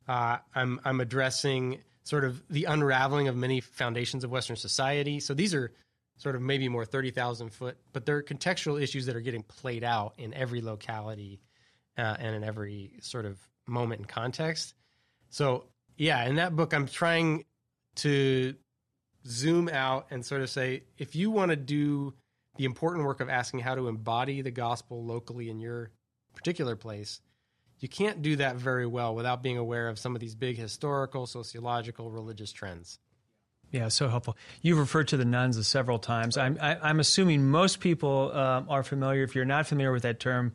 Uh, 0.07 0.37
I'm 0.53 0.81
I'm 0.83 0.99
addressing 0.99 1.81
sort 2.03 2.25
of 2.25 2.41
the 2.49 2.65
unraveling 2.65 3.27
of 3.27 3.35
many 3.35 3.61
foundations 3.61 4.23
of 4.23 4.31
Western 4.31 4.55
society. 4.55 5.19
So 5.19 5.33
these 5.33 5.53
are 5.53 5.71
sort 6.17 6.35
of 6.35 6.41
maybe 6.41 6.67
more 6.67 6.85
thirty 6.85 7.11
thousand 7.11 7.53
foot, 7.53 7.77
but 7.93 8.05
they're 8.05 8.23
contextual 8.23 8.81
issues 8.81 9.05
that 9.05 9.15
are 9.15 9.21
getting 9.21 9.43
played 9.43 9.83
out 9.83 10.13
in 10.17 10.33
every 10.33 10.61
locality 10.61 11.39
uh, 11.97 12.15
and 12.19 12.35
in 12.35 12.43
every 12.43 12.93
sort 13.01 13.25
of 13.25 13.37
moment 13.67 13.99
and 13.99 14.09
context. 14.09 14.73
So 15.29 15.65
yeah, 15.95 16.25
in 16.25 16.35
that 16.35 16.55
book, 16.55 16.73
I'm 16.73 16.87
trying 16.87 17.45
to 17.97 18.55
zoom 19.25 19.69
out 19.69 20.07
and 20.11 20.25
sort 20.25 20.41
of 20.41 20.49
say 20.49 20.83
if 20.97 21.15
you 21.15 21.31
want 21.31 21.51
to 21.51 21.55
do 21.55 22.13
the 22.57 22.65
important 22.65 23.05
work 23.05 23.21
of 23.21 23.29
asking 23.29 23.59
how 23.61 23.75
to 23.75 23.87
embody 23.87 24.41
the 24.41 24.51
gospel 24.51 25.03
locally 25.05 25.49
in 25.49 25.59
your 25.59 25.91
particular 26.35 26.75
place, 26.75 27.21
you 27.79 27.87
can't 27.87 28.21
do 28.21 28.35
that 28.37 28.55
very 28.55 28.85
well 28.85 29.15
without 29.15 29.41
being 29.41 29.57
aware 29.57 29.87
of 29.87 29.97
some 29.97 30.15
of 30.15 30.19
these 30.19 30.35
big 30.35 30.57
historical, 30.57 31.25
sociological, 31.25 32.11
religious 32.11 32.51
trends. 32.51 32.99
Yeah, 33.71 33.89
so 33.89 34.07
helpful. 34.07 34.35
You've 34.61 34.79
referred 34.79 35.09
to 35.09 35.17
the 35.17 35.25
nones 35.25 35.65
several 35.67 35.99
times. 35.99 36.37
I'm, 36.37 36.57
I, 36.59 36.77
I'm 36.81 36.99
assuming 36.99 37.47
most 37.47 37.79
people 37.79 38.35
um, 38.35 38.65
are 38.67 38.83
familiar. 38.83 39.23
If 39.23 39.35
you're 39.35 39.45
not 39.45 39.67
familiar 39.67 39.91
with 39.91 40.03
that 40.03 40.19
term, 40.19 40.53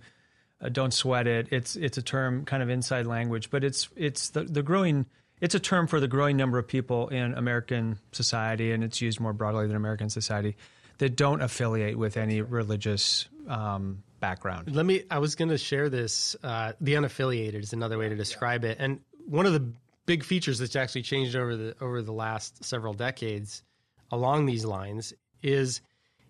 uh, 0.61 0.69
don't 0.69 0.93
sweat 0.93 1.27
it. 1.27 1.49
It's 1.51 1.77
it's 1.77 1.97
a 1.97 2.03
term 2.03 2.45
kind 2.45 2.63
of 2.63 2.71
inside 2.71 3.07
language, 3.07 3.51
but 3.51 3.63
it's 3.63 3.89
it's 3.97 4.31
the, 4.31 4.43
the 4.45 4.63
growing. 4.63 5.07
It's 5.45 5.55
a 5.55 5.61
term 5.61 5.89
for 5.89 6.01
the 6.01 6.09
growing 6.09 6.39
number 6.39 6.57
of 6.57 6.67
people 6.67 7.09
in 7.09 7.35
American 7.35 7.99
society, 8.13 8.73
and 8.73 8.83
it's 8.83 9.03
used 9.03 9.21
more 9.21 9.35
broadly 9.35 9.67
than 9.67 9.77
American 9.77 10.09
society 10.09 10.57
that 10.97 11.17
don't 11.17 11.43
affiliate 11.43 11.99
with 11.99 12.17
any 12.17 12.41
religious 12.41 13.29
um, 13.47 14.03
background. 14.21 14.75
Let 14.75 14.87
me. 14.87 15.03
I 15.11 15.19
was 15.19 15.35
going 15.35 15.51
to 15.51 15.59
share 15.59 15.91
this. 15.91 16.35
Uh, 16.43 16.73
the 16.81 16.95
unaffiliated 16.95 17.63
is 17.63 17.75
another 17.75 17.99
way 17.99 18.09
to 18.09 18.17
describe 18.17 18.65
it, 18.65 18.79
and 18.81 19.01
one 19.27 19.45
of 19.45 19.53
the 19.53 19.71
big 20.07 20.25
features 20.25 20.61
that's 20.61 20.77
actually 20.77 21.03
changed 21.03 21.37
over 21.37 21.55
the 21.55 21.77
over 21.79 22.01
the 22.01 22.15
last 22.15 22.65
several 22.65 22.95
decades 22.95 23.63
along 24.11 24.47
these 24.47 24.65
lines 24.65 25.13
is 25.43 25.83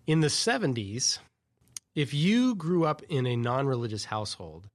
in 0.07 0.19
the 0.19 0.27
70s 0.27 1.19
if 1.95 2.13
you 2.13 2.55
grew 2.55 2.83
up 2.83 3.01
in 3.07 3.25
a 3.25 3.37
non-religious 3.37 4.03
household 4.03 4.67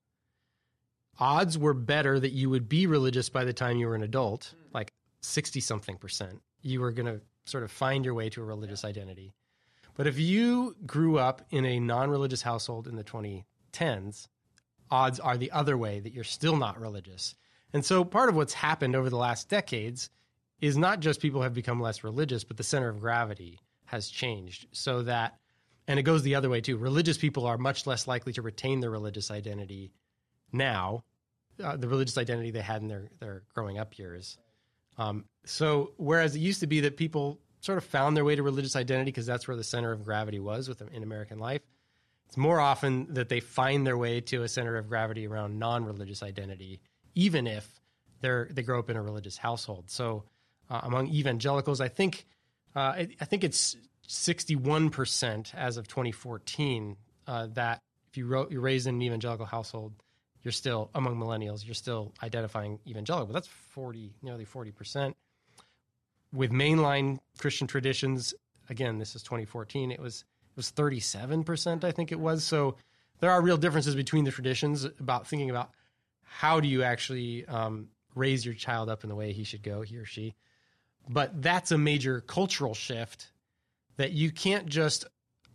odds 1.21 1.59
were 1.59 1.75
better 1.75 2.19
that 2.19 2.33
you 2.33 2.51
would 2.51 2.69
be 2.69 2.87
religious 2.87 3.29
by 3.29 3.45
the 3.45 3.53
time 3.53 3.77
you 3.77 3.87
were 3.87 3.95
an 3.95 4.03
adult 4.03 4.55
like 4.73 4.91
60 5.23 5.61
something 5.61 5.97
percent. 5.97 6.41
You 6.63 6.81
were 6.81 6.93
going 6.93 7.07
to 7.07 7.21
sort 7.45 7.63
of 7.65 7.71
find 7.71 8.05
your 8.05 8.15
way 8.15 8.31
to 8.31 8.43
a 8.43 8.45
religious 8.45 8.85
identity. 8.85 9.35
But 9.95 10.07
if 10.07 10.19
you 10.19 10.77
grew 10.87 11.19
up 11.19 11.43
in 11.51 11.67
a 11.67 11.81
non-religious 11.81 12.43
household 12.43 12.89
in 12.89 12.97
the 12.97 13.05
2010s 13.05 14.29
odds 14.91 15.21
are 15.21 15.37
the 15.37 15.53
other 15.53 15.77
way 15.77 16.01
that 16.01 16.13
you're 16.13 16.25
still 16.25 16.57
not 16.57 16.81
religious. 16.81 17.35
And 17.73 17.85
so 17.85 18.05
part 18.05 18.29
of 18.29 18.35
what's 18.35 18.55
happened 18.55 18.97
over 18.97 19.11
the 19.11 19.17
last 19.17 19.49
decades 19.49 20.11
is 20.61 20.77
not 20.77 21.01
just 21.01 21.21
people 21.21 21.43
have 21.43 21.55
become 21.55 21.81
less 21.81 22.03
religious, 22.03 22.45
but 22.45 22.57
the 22.57 22.63
center 22.63 22.89
of 22.89 23.01
gravity 23.01 23.61
has 23.87 24.09
changed 24.09 24.67
so 24.73 25.03
that, 25.03 25.39
and 25.87 25.99
it 25.99 26.03
goes 26.03 26.23
the 26.23 26.35
other 26.35 26.49
way 26.51 26.61
too. 26.61 26.77
Religious 26.77 27.19
people 27.19 27.47
are 27.47 27.59
much 27.59 27.87
less 27.87 28.07
likely 28.07 28.33
to 28.33 28.43
retain 28.43 28.81
their 28.81 28.91
religious 28.91 29.31
identity 29.31 29.93
now, 30.53 31.05
uh, 31.63 31.77
the 31.77 31.89
religious 31.89 32.19
identity 32.19 32.51
they 32.51 32.61
had 32.61 32.83
in 32.83 32.89
their, 32.89 33.11
their 33.21 33.43
growing 33.55 33.79
up 33.79 33.99
years. 33.99 34.39
Um, 34.99 35.25
so 35.45 35.93
whereas 35.97 36.35
it 36.35 36.41
used 36.41 36.61
to 36.61 36.67
be 36.67 36.81
that 36.81 36.97
people 36.97 37.39
sort 37.61 37.79
of 37.79 37.85
found 37.85 38.17
their 38.17 38.25
way 38.25 38.37
to 38.37 38.43
religious 38.43 38.77
identity 38.77 39.11
because 39.11 39.27
that's 39.27 39.47
where 39.47 39.57
the 39.57 39.65
center 39.65 39.93
of 39.93 40.05
gravity 40.05 40.41
was 40.41 40.69
with 40.69 40.83
in 40.93 41.03
American 41.03 41.39
life, 41.39 41.63
it's 42.27 42.37
more 42.37 42.61
often 42.61 43.15
that 43.15 43.29
they 43.29 43.41
find 43.41 43.87
their 43.87 43.97
way 43.97 44.21
to 44.21 44.43
a 44.43 44.49
center 44.49 44.77
of 44.77 44.89
gravity 44.89 45.27
around 45.27 45.59
non-religious 45.59 46.23
identity 46.23 46.81
even 47.15 47.47
if 47.47 47.81
they're 48.21 48.49
they 48.51 48.63
grow 48.63 48.79
up 48.79 48.91
in 48.91 48.97
a 48.97 49.03
religious 49.03 49.37
household. 49.37 49.91
So 49.91 50.25
uh, 50.69 50.81
among 50.83 51.09
evangelicals, 51.09 51.81
I 51.81 51.89
think 51.89 52.27
uh, 52.77 52.81
I, 52.81 53.09
I 53.21 53.25
think 53.25 53.45
it's 53.45 53.77
sixty 54.07 54.57
one 54.57 54.91
percent 54.91 55.53
as 55.55 55.77
of 55.77 55.89
twenty 55.89 56.13
fourteen 56.13 56.97
uh, 57.27 57.49
that 57.55 57.81
if 58.11 58.17
you 58.17 58.27
wrote, 58.27 58.51
you're 58.51 58.61
raised 58.61 58.87
in 58.87 58.97
an 58.97 59.03
evangelical 59.03 59.47
household, 59.47 59.93
you're 60.43 60.53
still 60.53 60.91
among 60.95 61.17
millennials, 61.17 61.65
you're 61.65 61.75
still 61.75 62.13
identifying 62.23 62.79
evangelical. 62.87 63.27
But 63.27 63.35
that's 63.35 63.49
forty, 63.49 64.13
nearly 64.23 64.45
forty 64.45 64.71
percent. 64.71 65.17
With 66.33 66.51
mainline 66.53 67.19
Christian 67.39 67.67
traditions, 67.67 68.35
again, 68.69 68.99
this 68.99 69.15
is 69.15 69.23
twenty 69.23 69.45
fourteen. 69.45 69.91
It 69.91 70.01
was 70.01 70.25
it 70.51 70.57
was 70.57 70.71
thirty 70.71 71.01
seven 71.01 71.45
percent, 71.45 71.85
I 71.85 71.93
think 71.93 72.13
it 72.13 72.21
was. 72.21 72.45
So 72.45 72.77
there 73.21 73.31
are 73.31 73.43
real 73.43 73.59
differences 73.59 73.95
between 73.95 74.25
the 74.25 74.31
traditions 74.31 74.85
about 74.85 75.27
thinking 75.27 75.51
about 75.51 75.71
how 76.23 76.61
do 76.61 76.69
you 76.69 76.83
actually 76.83 77.45
um, 77.47 77.89
raise 78.15 78.47
your 78.47 78.55
child 78.55 78.89
up 78.89 79.03
in 79.03 79.11
the 79.11 79.17
way 79.17 79.33
he 79.33 79.45
should 79.45 79.63
go, 79.63 79.83
he 79.83 79.97
or 79.97 80.07
she. 80.07 80.35
But 81.09 81.43
that's 81.43 81.73
a 81.73 81.79
major 81.79 82.21
cultural 82.21 82.75
shift 82.75 83.33
that 83.97 84.13
you 84.13 84.31
can't 84.31 84.67
just 84.67 85.07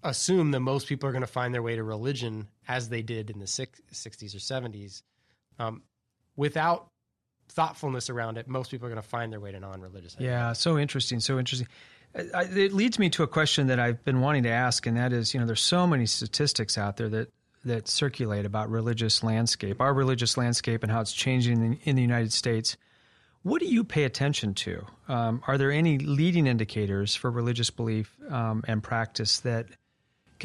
assume 0.04 0.52
that 0.52 0.60
most 0.60 0.88
people 0.88 1.10
are 1.10 1.12
going 1.12 1.22
to 1.22 1.28
find 1.28 1.54
their 1.54 1.62
way 1.62 1.76
to 1.76 1.84
religion 1.84 2.48
as 2.68 2.90
they 2.90 3.02
did 3.02 3.30
in 3.30 3.40
the 3.40 3.46
60s 3.46 4.36
or 4.36 4.40
70s. 4.40 5.02
Um, 5.60 5.84
without 6.36 6.88
thoughtfulness 7.50 8.10
around 8.10 8.38
it, 8.38 8.48
most 8.48 8.72
people 8.72 8.88
are 8.88 8.90
going 8.90 9.02
to 9.02 9.08
find 9.08 9.32
their 9.32 9.40
way 9.40 9.52
to 9.52 9.60
non-religious. 9.60 10.16
Yeah, 10.20 10.54
so 10.54 10.78
interesting, 10.78 11.20
so 11.20 11.40
interesting. 11.40 11.68
It 12.14 12.74
leads 12.74 12.98
me 12.98 13.10
to 13.12 13.24
a 13.24 13.28
question 13.28 13.68
that 13.68 13.80
I've 13.80 14.04
been 14.06 14.22
wanting 14.22 14.44
to 14.44 14.50
ask, 14.50 14.86
and 14.86 14.96
that 14.96 15.12
is, 15.12 15.34
you 15.34 15.40
know, 15.40 15.46
there's 15.46 15.62
so 15.62 15.86
many 15.86 16.06
statistics 16.06 16.78
out 16.78 16.98
there 16.98 17.10
that 17.10 17.30
that 17.66 17.88
circulate 17.88 18.46
about 18.46 18.70
religious 18.70 19.24
landscape, 19.24 19.82
our 19.82 19.92
religious 19.92 20.38
landscape, 20.38 20.84
and 20.84 20.92
how 20.92 21.02
it's 21.02 21.12
changing 21.12 21.66
in, 21.66 21.80
in 21.84 21.96
the 21.96 22.02
United 22.02 22.32
States. 22.32 22.78
What 23.42 23.60
do 23.60 23.66
you 23.66 23.84
pay 23.84 24.04
attention 24.04 24.54
to? 24.56 24.86
Um, 25.08 25.42
are 25.48 25.58
there 25.58 25.72
any 25.72 25.98
leading 25.98 26.48
indicators 26.48 27.16
for 27.16 27.30
religious 27.30 27.70
belief 27.70 28.16
um, 28.30 28.64
and 28.68 28.82
practice 28.82 29.40
that 29.42 29.68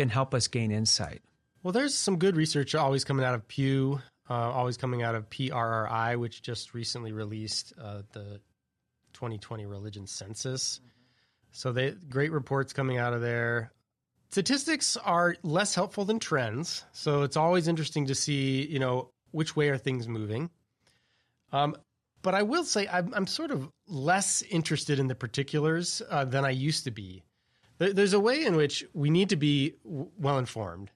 can 0.01 0.09
help 0.09 0.33
us 0.35 0.49
gain 0.49 0.71
insight? 0.71 1.21
Well, 1.63 1.73
there's 1.73 1.95
some 1.95 2.19
good 2.19 2.35
research 2.35 2.75
always 2.75 3.05
coming 3.05 3.25
out 3.25 3.35
of 3.35 3.47
Pew, 3.47 4.01
uh, 4.31 4.35
always 4.35 4.79
coming 4.79 5.03
out 5.03 5.15
of 5.15 5.29
PRRI, 5.29 6.19
which 6.19 6.41
just 6.41 6.73
recently 6.73 7.13
released 7.13 7.75
uh, 7.79 8.03
the 8.13 8.41
2020 9.13 9.67
religion 9.67 10.07
census. 10.07 10.81
So 11.53 11.73
they 11.73 11.91
great 11.91 12.33
reports 12.33 12.73
coming 12.73 12.97
out 12.97 13.13
of 13.13 13.21
there. 13.21 13.73
Statistics 14.31 14.97
are 14.97 15.37
less 15.43 15.75
helpful 15.75 16.07
than 16.07 16.19
trends, 16.19 16.85
so 16.93 17.23
it's 17.23 17.37
always 17.37 17.69
interesting 17.69 18.07
to 18.07 18.15
see, 18.15 18.65
you 18.67 18.79
know, 18.79 19.11
which 19.33 19.55
way 19.55 19.69
are 19.69 19.77
things 19.77 20.09
moving. 20.09 20.49
Um, 21.53 21.77
but 22.23 22.35
I 22.35 22.43
will 22.43 22.65
say 22.65 22.89
I'm, 22.89 23.13
I'm 23.13 23.27
sort 23.27 23.51
of 23.51 23.69
less 23.87 24.43
interested 24.43 24.99
in 24.99 25.09
the 25.09 25.15
particulars 25.15 26.01
uh, 26.09 26.25
than 26.25 26.45
I 26.45 26.51
used 26.51 26.85
to 26.85 26.91
be. 26.91 27.25
There, 27.81 27.93
there's 27.93 28.13
a 28.13 28.21
way 28.21 28.45
in 28.45 28.55
which 28.55 28.85
we 28.95 29.11
need 29.11 29.31
to 29.31 29.37
be 29.37 29.75
w- 29.85 30.11
well 30.19 30.39
informed, 30.39 30.93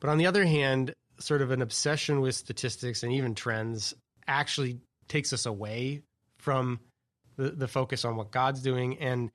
but 0.00 0.10
on 0.10 0.18
the 0.18 0.26
other 0.26 0.44
hand, 0.44 0.94
sort 1.20 1.42
of 1.42 1.52
an 1.52 1.62
obsession 1.62 2.20
with 2.20 2.34
statistics 2.34 3.04
and 3.04 3.12
even 3.12 3.36
trends 3.36 3.94
actually 4.26 4.80
takes 5.06 5.32
us 5.32 5.46
away 5.46 6.02
from 6.38 6.80
the, 7.36 7.50
the 7.50 7.68
focus 7.68 8.04
on 8.04 8.16
what 8.16 8.32
God's 8.32 8.62
doing 8.62 8.98
and 8.98 9.30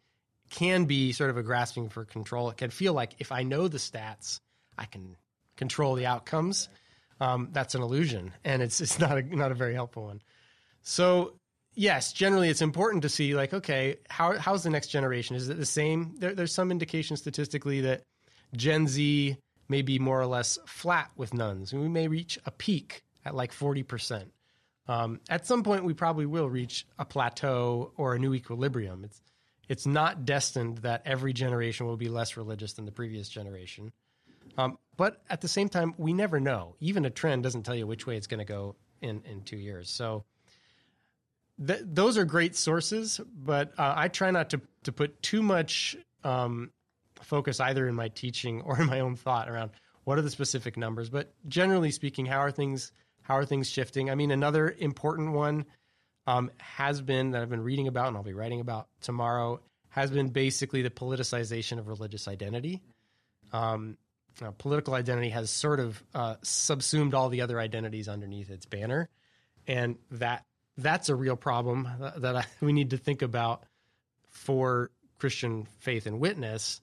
can 0.50 0.86
be 0.86 1.12
sort 1.14 1.30
of 1.30 1.38
a 1.38 1.44
grasping 1.44 1.90
for 1.90 2.04
control. 2.04 2.50
It 2.50 2.58
can 2.58 2.72
feel 2.72 2.94
like 2.94 3.16
if 3.20 3.32
I 3.32 3.44
know 3.44 3.68
the 3.68 3.78
stats, 3.78 4.40
I 4.78 4.86
can 4.86 5.16
control 5.56 5.96
the 5.96 6.06
outcomes. 6.06 6.68
Um, 7.20 7.50
that's 7.52 7.76
an 7.76 7.82
illusion, 7.82 8.34
and 8.44 8.62
it's 8.62 8.80
it's 8.80 9.00
not 9.00 9.18
a 9.18 9.22
not 9.24 9.52
a 9.52 9.56
very 9.56 9.74
helpful 9.74 10.06
one. 10.06 10.22
So 10.84 11.34
yes, 11.78 12.12
generally 12.12 12.50
it's 12.50 12.62
important 12.62 13.04
to 13.04 13.10
see 13.10 13.36
like, 13.36 13.54
okay, 13.54 13.98
how 14.10 14.38
how's 14.38 14.64
the 14.64 14.70
next 14.70 14.88
generation? 14.88 15.36
Is 15.36 15.48
it 15.48 15.58
the 15.58 15.66
same? 15.66 16.16
There, 16.18 16.34
there's 16.34 16.54
some 16.54 16.72
indication 16.72 17.16
statistically 17.16 17.82
that 17.82 18.02
Gen 18.56 18.88
Z 18.88 19.38
may 19.70 19.82
be 19.82 20.00
more 20.00 20.20
or 20.20 20.26
less 20.26 20.58
flat 20.66 21.12
with 21.16 21.34
nones. 21.34 21.74
We 21.74 21.88
may 21.88 22.08
reach 22.08 22.38
a 22.46 22.52
peak 22.52 23.04
at 23.26 23.36
like 23.36 23.54
40%. 23.54 24.26
Um, 24.88 25.20
at 25.30 25.46
some 25.46 25.64
point, 25.64 25.84
we 25.84 25.94
probably 25.94 26.26
will 26.26 26.50
reach 26.50 26.88
a 26.98 27.04
plateau 27.04 27.92
or 27.98 28.16
a 28.16 28.20
new 28.20 28.34
equilibrium. 28.34 29.04
It's 29.04 29.22
it's 29.70 29.86
not 29.86 30.26
destined 30.26 30.80
that 30.80 31.02
every 31.06 31.34
generation 31.34 31.86
will 31.86 31.98
be 31.98 32.08
less 32.08 32.38
religious 32.38 32.74
than 32.74 32.86
the 32.86 32.92
previous 32.92 33.28
generation. 33.28 33.92
Um, 34.58 34.78
but 34.96 35.22
at 35.30 35.42
the 35.42 35.50
same 35.50 35.68
time, 35.68 35.94
we 35.98 36.14
never 36.14 36.40
know. 36.40 36.76
Even 36.80 37.04
a 37.04 37.10
trend 37.10 37.44
doesn't 37.44 37.64
tell 37.64 37.76
you 37.76 37.86
which 37.86 38.08
way 38.08 38.16
it's 38.16 38.28
going 38.28 38.40
to 38.40 38.46
go 38.46 38.78
in, 39.02 39.22
in 39.30 39.42
two 39.42 39.58
years. 39.58 39.90
So 39.90 40.24
th- 41.66 41.82
those 41.84 42.18
are 42.18 42.26
great 42.26 42.56
sources, 42.56 43.20
but 43.36 43.74
uh, 43.78 43.94
I 43.96 44.08
try 44.08 44.32
not 44.32 44.52
to, 44.52 44.62
to 44.84 44.92
put 44.92 45.22
too 45.22 45.42
much 45.42 45.96
um, 46.24 46.72
focus 47.22 47.60
either 47.60 47.88
in 47.88 47.96
my 47.96 48.10
teaching 48.10 48.62
or 48.66 48.80
in 48.80 48.88
my 48.88 49.00
own 49.00 49.16
thought 49.16 49.50
around 49.50 49.72
what 50.04 50.18
are 50.18 50.22
the 50.22 50.30
specific 50.30 50.78
numbers. 50.78 51.10
But 51.10 51.34
generally 51.48 51.92
speaking, 51.92 52.26
how 52.26 52.40
are 52.40 52.52
things 52.52 52.92
how 53.22 53.36
are 53.36 53.46
things 53.46 53.70
shifting? 53.70 54.10
I 54.10 54.16
mean, 54.16 54.32
another 54.32 54.74
important 54.80 55.34
one 55.34 55.66
um, 56.28 56.50
has 56.60 57.02
been 57.02 57.32
that 57.32 57.42
I've 57.42 57.50
been 57.50 57.64
reading 57.64 57.90
about 57.90 58.08
and 58.08 58.16
I'll 58.16 58.24
be 58.24 58.34
writing 58.34 58.62
about 58.62 58.88
tomorrow 59.02 59.60
has 59.90 60.12
been 60.12 60.30
basically 60.30 60.82
the 60.82 60.90
politicization 60.90 61.80
of 61.80 61.88
religious 61.88 62.28
identity. 62.28 62.84
Um, 63.52 63.98
political 64.58 64.94
identity 64.94 65.30
has 65.30 65.50
sort 65.50 65.80
of 65.80 66.02
uh, 66.14 66.36
subsumed 66.44 67.14
all 67.14 67.30
the 67.30 67.42
other 67.42 67.60
identities 67.60 68.08
underneath 68.08 68.52
its 68.52 68.66
banner, 68.66 69.10
and 69.66 69.98
that 70.12 70.46
that's 70.78 71.10
a 71.10 71.16
real 71.16 71.36
problem 71.36 71.90
that, 72.18 72.36
I, 72.36 72.46
we 72.62 72.74
need 72.74 72.92
to 72.92 72.98
think 72.98 73.22
about 73.22 73.64
for 74.30 74.92
Christian 75.20 75.68
faith 75.80 76.06
and 76.06 76.20
witness. 76.20 76.82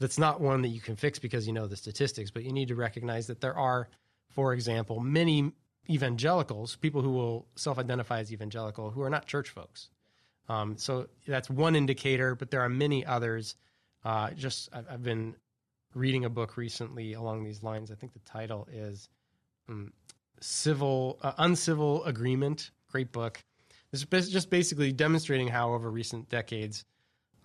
That's 0.00 0.18
not 0.18 0.40
one 0.40 0.62
that 0.62 0.68
you 0.68 0.80
can 0.80 0.96
fix 0.96 1.18
because 1.18 1.46
you 1.46 1.52
know 1.52 1.66
the 1.66 1.76
statistics, 1.76 2.30
but 2.30 2.44
you 2.44 2.52
need 2.52 2.68
to 2.68 2.74
recognize 2.74 3.26
that 3.28 3.40
there 3.40 3.56
are, 3.56 3.88
for 4.30 4.52
example, 4.52 5.00
many 5.00 5.52
evangelicals, 5.90 6.76
people 6.76 7.02
who 7.02 7.10
will 7.10 7.46
self-identify 7.56 8.20
as 8.20 8.32
evangelical, 8.32 8.90
who 8.90 9.02
are 9.02 9.10
not 9.10 9.26
church 9.26 9.48
folks. 9.48 9.88
Um, 10.48 10.76
so 10.76 11.08
that's 11.26 11.50
one 11.50 11.76
indicator, 11.76 12.34
but 12.34 12.50
there 12.50 12.60
are 12.62 12.68
many 12.68 13.04
others. 13.04 13.54
Uh, 14.04 14.30
just 14.30 14.68
I've, 14.72 14.86
I've, 14.90 15.02
been 15.02 15.34
reading 15.94 16.24
a 16.24 16.30
book 16.30 16.56
recently 16.56 17.12
along 17.12 17.44
these 17.44 17.62
lines. 17.62 17.90
I 17.90 17.94
think 17.94 18.12
the 18.12 18.20
title 18.20 18.66
is 18.72 19.08
um, 19.68 19.92
"Civil 20.40 21.18
uh, 21.22 21.32
Uncivil 21.38 22.04
Agreement." 22.04 22.70
Great 22.90 23.12
book. 23.12 23.42
This 23.90 24.02
is 24.02 24.30
just 24.30 24.50
basically 24.50 24.92
demonstrating 24.92 25.48
how 25.48 25.72
over 25.72 25.90
recent 25.90 26.28
decades, 26.28 26.84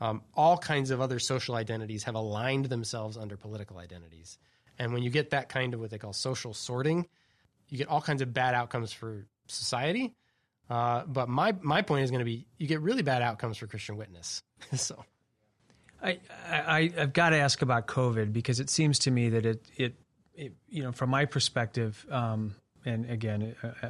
um, 0.02 0.22
all 0.36 0.58
kinds 0.58 0.92
of 0.92 1.00
other 1.00 1.20
social 1.20 1.56
identities 1.56 2.04
have 2.04 2.16
aligned 2.16 2.66
themselves 2.66 3.18
under 3.18 3.38
political 3.38 3.78
identities. 3.78 4.38
And 4.78 4.94
when 4.94 5.04
you 5.04 5.10
get 5.10 5.30
that 5.30 5.50
kind 5.50 5.74
of 5.74 5.80
what 5.80 5.92
they 5.92 5.98
call 5.98 6.14
social 6.14 6.54
sorting, 6.54 7.08
you 7.70 7.78
get 7.78 7.88
all 7.88 8.02
kinds 8.02 8.22
of 8.22 8.34
bad 8.34 8.56
outcomes 8.56 8.92
for 8.92 9.26
society. 9.48 10.14
Uh, 10.70 11.04
but 11.06 11.30
my 11.30 11.54
my 11.62 11.82
point 11.82 12.04
is 12.04 12.12
going 12.12 12.20
to 12.20 12.26
be 12.26 12.46
you 12.58 12.68
get 12.68 12.82
really 12.82 13.04
bad 13.04 13.22
outcomes 13.22 13.58
for 13.58 13.68
Christian 13.68 13.98
witness. 13.98 14.42
so, 14.76 15.04
I, 16.02 16.20
I 16.46 16.92
I've 16.98 17.14
got 17.14 17.30
to 17.30 17.38
ask 17.38 17.62
about 17.62 17.88
COVID 17.88 18.32
because 18.34 18.60
it 18.60 18.70
seems 18.70 19.00
to 19.00 19.12
me 19.12 19.30
that 19.30 19.46
it 19.46 19.66
it, 19.76 19.96
it 20.36 20.54
you 20.70 20.84
know 20.84 20.92
from 20.92 21.10
my 21.10 21.26
perspective, 21.26 22.06
um, 22.10 22.56
and 22.86 23.10
again, 23.10 23.56
uh, 23.62 23.68
uh 23.86 23.90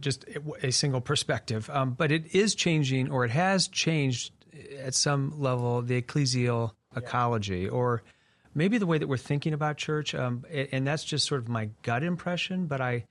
just 0.00 0.24
a 0.62 0.70
single 0.70 1.00
perspective, 1.00 1.68
um, 1.70 1.92
but 1.92 2.10
it 2.10 2.34
is 2.34 2.54
changing 2.54 3.10
or 3.10 3.24
it 3.24 3.30
has 3.30 3.68
changed 3.68 4.32
at 4.78 4.94
some 4.94 5.40
level 5.40 5.82
the 5.82 6.00
ecclesial 6.00 6.72
ecology 6.96 7.68
or 7.68 8.02
maybe 8.54 8.78
the 8.78 8.86
way 8.86 8.98
that 8.98 9.06
we're 9.08 9.16
thinking 9.16 9.52
about 9.52 9.76
church, 9.76 10.14
um, 10.14 10.44
and 10.72 10.86
that's 10.86 11.04
just 11.04 11.26
sort 11.26 11.40
of 11.40 11.48
my 11.48 11.70
gut 11.82 12.02
impression. 12.02 12.66
But 12.66 12.80
I, 12.80 13.04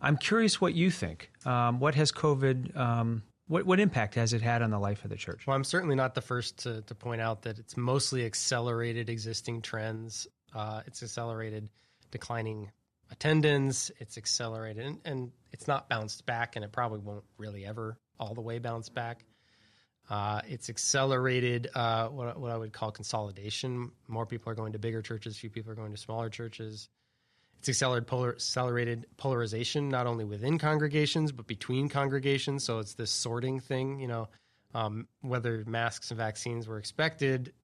I'm 0.00 0.16
curious 0.16 0.60
what 0.60 0.74
you 0.74 0.90
think. 0.90 1.30
Um, 1.44 1.80
what 1.80 1.94
has 1.96 2.12
COVID? 2.12 2.76
Um, 2.76 3.22
what 3.48 3.66
what 3.66 3.80
impact 3.80 4.14
has 4.14 4.32
it 4.32 4.42
had 4.42 4.62
on 4.62 4.70
the 4.70 4.78
life 4.78 5.04
of 5.04 5.10
the 5.10 5.16
church? 5.16 5.46
Well, 5.46 5.56
I'm 5.56 5.64
certainly 5.64 5.96
not 5.96 6.14
the 6.14 6.20
first 6.20 6.58
to, 6.58 6.82
to 6.82 6.94
point 6.94 7.20
out 7.20 7.42
that 7.42 7.58
it's 7.58 7.76
mostly 7.76 8.24
accelerated 8.24 9.08
existing 9.08 9.62
trends. 9.62 10.26
Uh, 10.54 10.82
it's 10.86 11.02
accelerated 11.02 11.68
declining 12.10 12.70
attendance. 13.10 13.90
It's 13.98 14.18
accelerated, 14.18 14.84
and, 14.84 14.98
and 15.04 15.32
it's 15.56 15.66
not 15.66 15.88
bounced 15.88 16.26
back, 16.26 16.54
and 16.54 16.64
it 16.64 16.70
probably 16.70 16.98
won't 16.98 17.24
really 17.38 17.64
ever 17.64 17.96
all 18.20 18.34
the 18.34 18.42
way 18.42 18.58
bounce 18.58 18.90
back. 18.90 19.24
Uh, 20.10 20.42
it's 20.46 20.68
accelerated 20.68 21.68
uh, 21.74 22.08
what, 22.08 22.38
what 22.38 22.52
I 22.52 22.58
would 22.58 22.74
call 22.74 22.90
consolidation. 22.90 23.90
More 24.06 24.26
people 24.26 24.52
are 24.52 24.54
going 24.54 24.74
to 24.74 24.78
bigger 24.78 25.00
churches, 25.00 25.38
few 25.38 25.48
people 25.48 25.72
are 25.72 25.74
going 25.74 25.92
to 25.92 25.98
smaller 25.98 26.28
churches. 26.28 26.90
It's 27.58 27.70
accelerated, 27.70 28.06
polar, 28.06 28.34
accelerated 28.34 29.06
polarization, 29.16 29.88
not 29.88 30.06
only 30.06 30.26
within 30.26 30.58
congregations, 30.58 31.32
but 31.32 31.46
between 31.46 31.88
congregations. 31.88 32.62
So 32.62 32.78
it's 32.78 32.92
this 32.92 33.10
sorting 33.10 33.58
thing, 33.60 33.98
you 33.98 34.08
know, 34.08 34.28
um, 34.74 35.08
whether 35.22 35.64
masks 35.66 36.10
and 36.10 36.18
vaccines 36.18 36.68
were 36.68 36.78
expected 36.78 37.54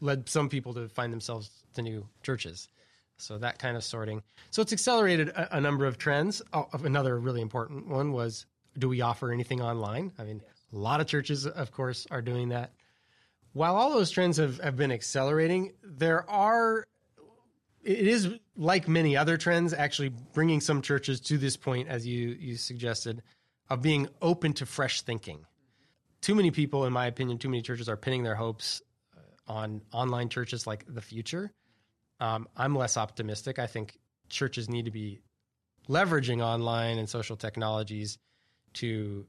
led 0.00 0.28
some 0.28 0.48
people 0.48 0.74
to 0.74 0.88
find 0.88 1.12
themselves 1.12 1.50
to 1.74 1.82
new 1.82 2.08
churches. 2.22 2.68
So 3.18 3.36
that 3.38 3.58
kind 3.58 3.76
of 3.76 3.84
sorting. 3.84 4.22
So 4.50 4.62
it's 4.62 4.72
accelerated 4.72 5.28
a, 5.30 5.56
a 5.56 5.60
number 5.60 5.86
of 5.86 5.98
trends. 5.98 6.40
Oh, 6.52 6.68
another 6.72 7.18
really 7.18 7.40
important 7.40 7.88
one 7.88 8.12
was 8.12 8.46
do 8.78 8.88
we 8.88 9.00
offer 9.00 9.32
anything 9.32 9.60
online? 9.60 10.12
I 10.18 10.24
mean, 10.24 10.40
a 10.72 10.76
lot 10.76 11.00
of 11.00 11.06
churches, 11.06 11.46
of 11.46 11.72
course, 11.72 12.06
are 12.10 12.22
doing 12.22 12.50
that. 12.50 12.72
While 13.52 13.76
all 13.76 13.90
those 13.90 14.10
trends 14.10 14.36
have, 14.36 14.60
have 14.60 14.76
been 14.76 14.92
accelerating, 14.92 15.72
there 15.82 16.28
are, 16.30 16.86
it 17.82 18.06
is 18.06 18.28
like 18.56 18.86
many 18.86 19.16
other 19.16 19.36
trends, 19.36 19.72
actually 19.72 20.10
bringing 20.32 20.60
some 20.60 20.80
churches 20.80 21.20
to 21.22 21.38
this 21.38 21.56
point, 21.56 21.88
as 21.88 22.06
you, 22.06 22.36
you 22.38 22.56
suggested, 22.56 23.22
of 23.68 23.82
being 23.82 24.08
open 24.22 24.52
to 24.54 24.66
fresh 24.66 25.02
thinking. 25.02 25.44
Too 26.20 26.34
many 26.34 26.50
people, 26.50 26.84
in 26.84 26.92
my 26.92 27.06
opinion, 27.06 27.38
too 27.38 27.48
many 27.48 27.62
churches 27.62 27.88
are 27.88 27.96
pinning 27.96 28.22
their 28.22 28.34
hopes 28.34 28.82
uh, 29.16 29.52
on 29.52 29.80
online 29.92 30.28
churches 30.28 30.66
like 30.66 30.84
the 30.86 31.00
future. 31.00 31.50
Um, 32.20 32.48
I'm 32.56 32.74
less 32.74 32.96
optimistic. 32.96 33.58
I 33.58 33.66
think 33.66 33.98
churches 34.28 34.68
need 34.68 34.86
to 34.86 34.90
be 34.90 35.20
leveraging 35.88 36.42
online 36.42 36.98
and 36.98 37.08
social 37.08 37.36
technologies 37.36 38.18
to 38.74 39.26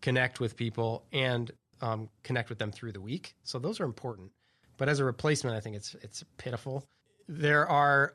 connect 0.00 0.40
with 0.40 0.56
people 0.56 1.04
and 1.12 1.50
um, 1.80 2.08
connect 2.22 2.48
with 2.48 2.58
them 2.58 2.72
through 2.72 2.92
the 2.92 3.00
week. 3.00 3.34
So 3.44 3.58
those 3.58 3.80
are 3.80 3.84
important. 3.84 4.32
But 4.76 4.88
as 4.88 4.98
a 4.98 5.04
replacement, 5.04 5.56
I 5.56 5.60
think 5.60 5.76
it's 5.76 5.94
it's 6.02 6.24
pitiful. 6.36 6.84
There 7.28 7.66
are 7.66 8.14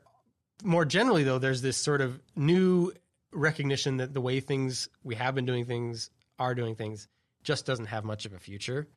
more 0.63 0.85
generally 0.85 1.23
though, 1.23 1.39
there's 1.39 1.61
this 1.61 1.77
sort 1.77 2.01
of 2.01 2.19
new 2.35 2.91
recognition 3.33 3.97
that 3.97 4.13
the 4.13 4.21
way 4.21 4.39
things 4.39 4.89
we 5.03 5.15
have 5.15 5.33
been 5.35 5.45
doing 5.45 5.65
things 5.65 6.09
are 6.37 6.53
doing 6.53 6.75
things 6.75 7.07
just 7.43 7.65
doesn't 7.65 7.85
have 7.85 8.03
much 8.03 8.25
of 8.25 8.33
a 8.33 8.39
future. 8.39 8.87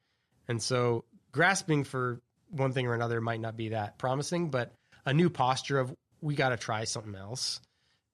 And 0.49 0.63
so 0.63 1.05
grasping 1.33 1.85
for 1.85 2.21
one 2.51 2.73
thing 2.73 2.87
or 2.87 2.95
another 2.95 3.21
might 3.21 3.41
not 3.41 3.57
be 3.57 3.71
that 3.71 3.99
promising, 3.99 4.51
but 4.51 4.73
a 5.05 5.15
new 5.15 5.31
posture 5.31 5.79
of 5.79 5.95
we 6.21 6.35
got 6.35 6.51
to 6.51 6.57
try 6.57 6.85
something 6.85 7.15
else 7.15 7.61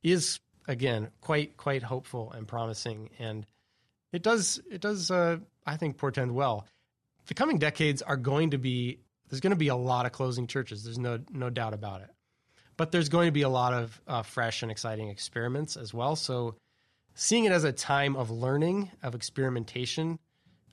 is 0.02 0.40
again 0.66 1.08
quite 1.20 1.56
quite 1.56 1.82
hopeful 1.82 2.32
and 2.32 2.46
promising 2.46 3.10
and 3.18 3.46
it 4.12 4.22
does 4.22 4.60
it 4.70 4.80
does 4.80 5.10
uh, 5.10 5.38
I 5.66 5.76
think 5.76 5.96
portend 5.96 6.34
well. 6.34 6.66
The 7.26 7.34
coming 7.34 7.58
decades 7.58 8.02
are 8.02 8.16
going 8.16 8.50
to 8.50 8.58
be 8.58 8.98
there's 9.28 9.40
going 9.40 9.52
to 9.52 9.56
be 9.56 9.68
a 9.68 9.76
lot 9.76 10.06
of 10.06 10.12
closing 10.12 10.46
churches. 10.46 10.84
There's 10.84 10.98
no 10.98 11.20
no 11.30 11.50
doubt 11.50 11.74
about 11.74 12.02
it. 12.02 12.10
But 12.76 12.92
there's 12.92 13.08
going 13.08 13.28
to 13.28 13.32
be 13.32 13.42
a 13.42 13.48
lot 13.48 13.74
of 13.74 14.00
uh, 14.08 14.22
fresh 14.22 14.62
and 14.62 14.70
exciting 14.70 15.08
experiments 15.08 15.76
as 15.76 15.92
well. 15.92 16.16
So 16.16 16.56
seeing 17.14 17.44
it 17.44 17.52
as 17.52 17.64
a 17.64 17.72
time 17.72 18.16
of 18.16 18.30
learning, 18.30 18.90
of 19.02 19.14
experimentation, 19.14 20.18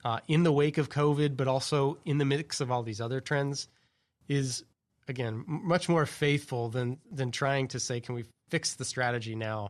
uh, 0.06 0.20
in 0.28 0.44
the 0.44 0.52
wake 0.52 0.78
of 0.78 0.90
COVID, 0.90 1.36
but 1.36 1.48
also 1.48 1.98
in 2.06 2.18
the 2.18 2.26
mix 2.26 2.62
of 2.62 2.72
all 2.72 2.82
these 2.82 3.02
other 3.02 3.20
trends, 3.20 3.68
is 4.30 4.64
again 5.08 5.44
much 5.48 5.90
more 5.90 6.06
faithful 6.06 6.70
than 6.70 6.98
than 7.12 7.32
trying 7.32 7.68
to 7.70 7.80
say, 7.80 8.00
can 8.00 8.16
we 8.16 8.26
fix 8.50 8.76
the 8.76 8.86
strategy 8.86 9.36
now? 9.36 9.70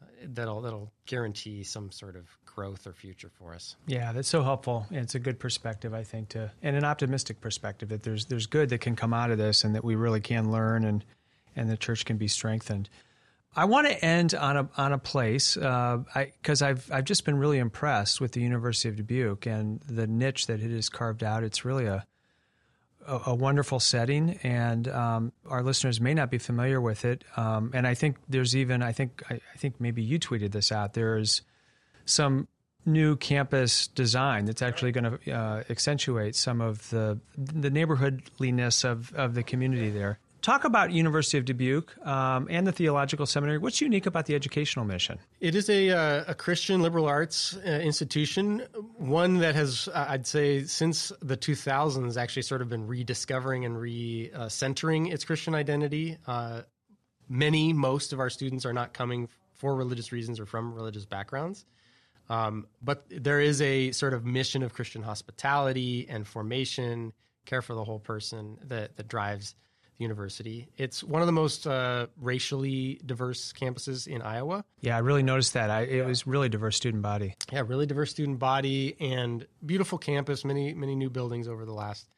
Uh, 0.00 0.06
that'll 0.24 0.60
that'll 0.60 0.92
guarantee 1.06 1.62
some 1.62 1.90
sort 1.90 2.16
of 2.16 2.26
growth 2.44 2.86
or 2.86 2.92
future 2.92 3.30
for 3.38 3.54
us. 3.54 3.76
Yeah, 3.86 4.12
that's 4.12 4.28
so 4.28 4.42
helpful. 4.42 4.86
And 4.88 4.98
it's 4.98 5.14
a 5.14 5.20
good 5.20 5.38
perspective, 5.38 5.94
I 5.94 6.02
think, 6.02 6.30
to 6.30 6.50
and 6.62 6.76
an 6.76 6.84
optimistic 6.84 7.40
perspective 7.40 7.88
that 7.90 8.02
there's 8.02 8.26
there's 8.26 8.46
good 8.46 8.70
that 8.70 8.80
can 8.80 8.96
come 8.96 9.14
out 9.14 9.30
of 9.30 9.38
this, 9.38 9.64
and 9.64 9.74
that 9.74 9.84
we 9.84 9.94
really 9.94 10.20
can 10.20 10.50
learn, 10.50 10.84
and 10.84 11.04
and 11.56 11.70
the 11.70 11.76
church 11.76 12.04
can 12.04 12.16
be 12.16 12.28
strengthened. 12.28 12.88
I 13.56 13.64
want 13.64 13.88
to 13.88 14.04
end 14.04 14.34
on 14.34 14.56
a 14.56 14.68
on 14.76 14.92
a 14.92 14.98
place 14.98 15.54
because 15.54 16.62
uh, 16.62 16.66
I've 16.66 16.90
I've 16.92 17.04
just 17.04 17.24
been 17.24 17.38
really 17.38 17.58
impressed 17.58 18.20
with 18.20 18.32
the 18.32 18.40
University 18.40 18.88
of 18.88 18.96
Dubuque 18.96 19.46
and 19.46 19.80
the 19.80 20.06
niche 20.06 20.46
that 20.46 20.60
it 20.60 20.70
has 20.70 20.88
carved 20.88 21.24
out. 21.24 21.42
It's 21.42 21.64
really 21.64 21.86
a 21.86 22.04
a, 23.08 23.30
a 23.30 23.34
wonderful 23.34 23.80
setting, 23.80 24.38
and 24.42 24.86
um, 24.88 25.32
our 25.46 25.62
listeners 25.62 26.00
may 26.00 26.14
not 26.14 26.30
be 26.30 26.38
familiar 26.38 26.80
with 26.80 27.04
it. 27.04 27.24
Um, 27.36 27.72
and 27.74 27.86
I 27.86 27.94
think 27.94 28.16
there's 28.28 28.54
even 28.54 28.82
I 28.82 28.92
think 28.92 29.22
I, 29.30 29.34
I, 29.34 29.56
think 29.56 29.80
maybe 29.80 30.02
you 30.02 30.18
tweeted 30.18 30.52
this 30.52 30.70
out. 30.70 30.94
There's 30.94 31.42
some 32.04 32.46
new 32.86 33.16
campus 33.16 33.86
design 33.88 34.44
that's 34.44 34.62
actually 34.62 34.92
going 34.92 35.18
to 35.18 35.30
uh, 35.32 35.62
accentuate 35.68 36.36
some 36.36 36.60
of 36.60 36.88
the 36.90 37.18
the 37.36 37.70
neighborhoodliness 37.70 38.84
of, 38.84 39.12
of 39.14 39.34
the 39.34 39.42
community 39.42 39.90
there. 39.90 40.18
Talk 40.40 40.64
about 40.64 40.92
University 40.92 41.36
of 41.36 41.44
Dubuque 41.44 41.96
um, 42.06 42.46
and 42.48 42.64
the 42.66 42.70
Theological 42.70 43.26
Seminary. 43.26 43.58
What's 43.58 43.80
unique 43.80 44.06
about 44.06 44.26
the 44.26 44.36
educational 44.36 44.84
mission? 44.84 45.18
It 45.40 45.56
is 45.56 45.68
a, 45.68 45.90
uh, 45.90 46.24
a 46.28 46.34
Christian 46.34 46.80
liberal 46.80 47.06
arts 47.06 47.56
uh, 47.56 47.68
institution, 47.68 48.64
one 48.96 49.38
that 49.38 49.56
has, 49.56 49.88
uh, 49.88 50.06
I'd 50.08 50.28
say, 50.28 50.62
since 50.64 51.10
the 51.20 51.36
2000s, 51.36 52.16
actually 52.16 52.42
sort 52.42 52.62
of 52.62 52.68
been 52.68 52.86
rediscovering 52.86 53.64
and 53.64 53.80
re-centering 53.80 55.08
its 55.08 55.24
Christian 55.24 55.56
identity. 55.56 56.18
Uh, 56.26 56.62
many, 57.28 57.72
most 57.72 58.12
of 58.12 58.20
our 58.20 58.30
students 58.30 58.64
are 58.64 58.72
not 58.72 58.92
coming 58.92 59.28
for 59.54 59.74
religious 59.74 60.12
reasons 60.12 60.38
or 60.38 60.46
from 60.46 60.72
religious 60.72 61.04
backgrounds. 61.04 61.64
Um, 62.30 62.68
but 62.80 63.06
there 63.10 63.40
is 63.40 63.60
a 63.60 63.90
sort 63.90 64.14
of 64.14 64.24
mission 64.24 64.62
of 64.62 64.72
Christian 64.72 65.02
hospitality 65.02 66.06
and 66.08 66.24
formation, 66.24 67.12
care 67.44 67.62
for 67.62 67.74
the 67.74 67.82
whole 67.82 67.98
person 67.98 68.58
that, 68.68 68.96
that 68.96 69.08
drives– 69.08 69.56
University. 69.98 70.68
It's 70.76 71.02
one 71.02 71.22
of 71.22 71.26
the 71.26 71.32
most 71.32 71.66
uh, 71.66 72.06
racially 72.20 73.00
diverse 73.04 73.52
campuses 73.52 74.06
in 74.06 74.22
Iowa. 74.22 74.64
Yeah, 74.80 74.96
I 74.96 75.00
really 75.00 75.24
noticed 75.24 75.54
that. 75.54 75.70
I, 75.70 75.82
it 75.82 75.96
yeah. 75.96 76.06
was 76.06 76.26
really 76.26 76.48
diverse 76.48 76.76
student 76.76 77.02
body. 77.02 77.34
Yeah, 77.52 77.62
really 77.66 77.86
diverse 77.86 78.10
student 78.10 78.38
body 78.38 78.96
and 79.00 79.46
beautiful 79.64 79.98
campus. 79.98 80.44
Many 80.44 80.72
many 80.72 80.94
new 80.94 81.10
buildings 81.10 81.48
over 81.48 81.64
the 81.64 81.74
last 81.74 82.08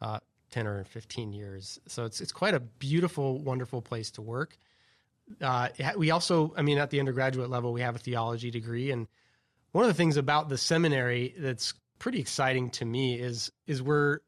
uh, 0.00 0.20
ten 0.50 0.66
or 0.66 0.84
fifteen 0.84 1.32
years. 1.32 1.78
So 1.86 2.06
it's 2.06 2.20
it's 2.20 2.32
quite 2.32 2.54
a 2.54 2.60
beautiful, 2.60 3.38
wonderful 3.38 3.82
place 3.82 4.10
to 4.12 4.22
work. 4.22 4.58
Uh, 5.40 5.68
we 5.96 6.10
also, 6.12 6.54
I 6.56 6.62
mean, 6.62 6.78
at 6.78 6.90
the 6.90 7.00
undergraduate 7.00 7.50
level, 7.50 7.72
we 7.72 7.80
have 7.80 7.96
a 7.96 7.98
theology 7.98 8.50
degree, 8.50 8.92
and 8.92 9.08
one 9.72 9.84
of 9.84 9.88
the 9.88 9.94
things 9.94 10.16
about 10.16 10.48
the 10.48 10.56
seminary 10.56 11.34
that's 11.36 11.74
pretty 11.98 12.20
exciting 12.20 12.70
to 12.70 12.84
me 12.84 13.18
is 13.18 13.52
is 13.66 13.82
we're 13.82 14.20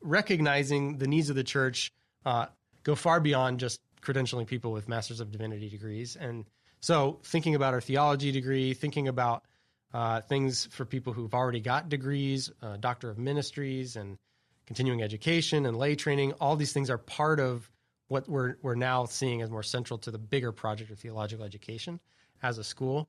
recognizing 0.00 0.98
the 0.98 1.06
needs 1.06 1.30
of 1.30 1.36
the 1.36 1.44
church 1.44 1.92
uh, 2.24 2.46
go 2.82 2.94
far 2.94 3.20
beyond 3.20 3.60
just 3.60 3.80
credentialing 4.02 4.46
people 4.46 4.72
with 4.72 4.88
Masters 4.88 5.20
of 5.20 5.30
Divinity 5.30 5.68
degrees. 5.68 6.16
And 6.16 6.44
so, 6.80 7.20
thinking 7.24 7.54
about 7.54 7.74
our 7.74 7.80
theology 7.80 8.32
degree, 8.32 8.74
thinking 8.74 9.08
about 9.08 9.44
uh, 9.92 10.20
things 10.22 10.66
for 10.66 10.84
people 10.84 11.12
who've 11.12 11.34
already 11.34 11.60
got 11.60 11.88
degrees, 11.88 12.50
uh, 12.62 12.76
Doctor 12.78 13.10
of 13.10 13.18
Ministries, 13.18 13.96
and 13.96 14.18
continuing 14.66 15.02
education 15.02 15.66
and 15.66 15.76
lay 15.76 15.96
training, 15.96 16.32
all 16.34 16.56
these 16.56 16.72
things 16.72 16.90
are 16.90 16.98
part 16.98 17.40
of 17.40 17.68
what 18.08 18.28
we're, 18.28 18.56
we're 18.62 18.74
now 18.74 19.04
seeing 19.04 19.42
as 19.42 19.50
more 19.50 19.62
central 19.62 19.98
to 19.98 20.10
the 20.10 20.18
bigger 20.18 20.52
project 20.52 20.90
of 20.90 20.98
theological 20.98 21.44
education 21.44 22.00
as 22.42 22.58
a 22.58 22.64
school. 22.64 23.08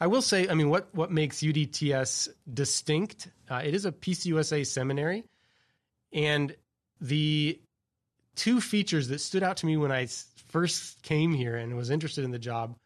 I 0.00 0.06
will 0.06 0.22
say, 0.22 0.48
I 0.48 0.54
mean, 0.54 0.68
what, 0.68 0.88
what 0.94 1.10
makes 1.10 1.38
UDTS 1.38 2.28
distinct? 2.52 3.28
Uh, 3.50 3.62
it 3.64 3.74
is 3.74 3.86
a 3.86 3.92
PCUSA 3.92 4.66
seminary, 4.66 5.24
and 6.12 6.54
the 7.00 7.60
two 8.36 8.60
features 8.60 9.08
that 9.08 9.20
stood 9.20 9.42
out 9.42 9.58
to 9.58 9.66
me 9.66 9.76
when 9.76 9.92
I 9.92 10.08
first 10.48 11.02
came 11.02 11.32
here 11.32 11.56
and 11.56 11.76
was 11.76 11.90
interested 11.90 12.24
in 12.24 12.30
the 12.30 12.38
job 12.38 12.76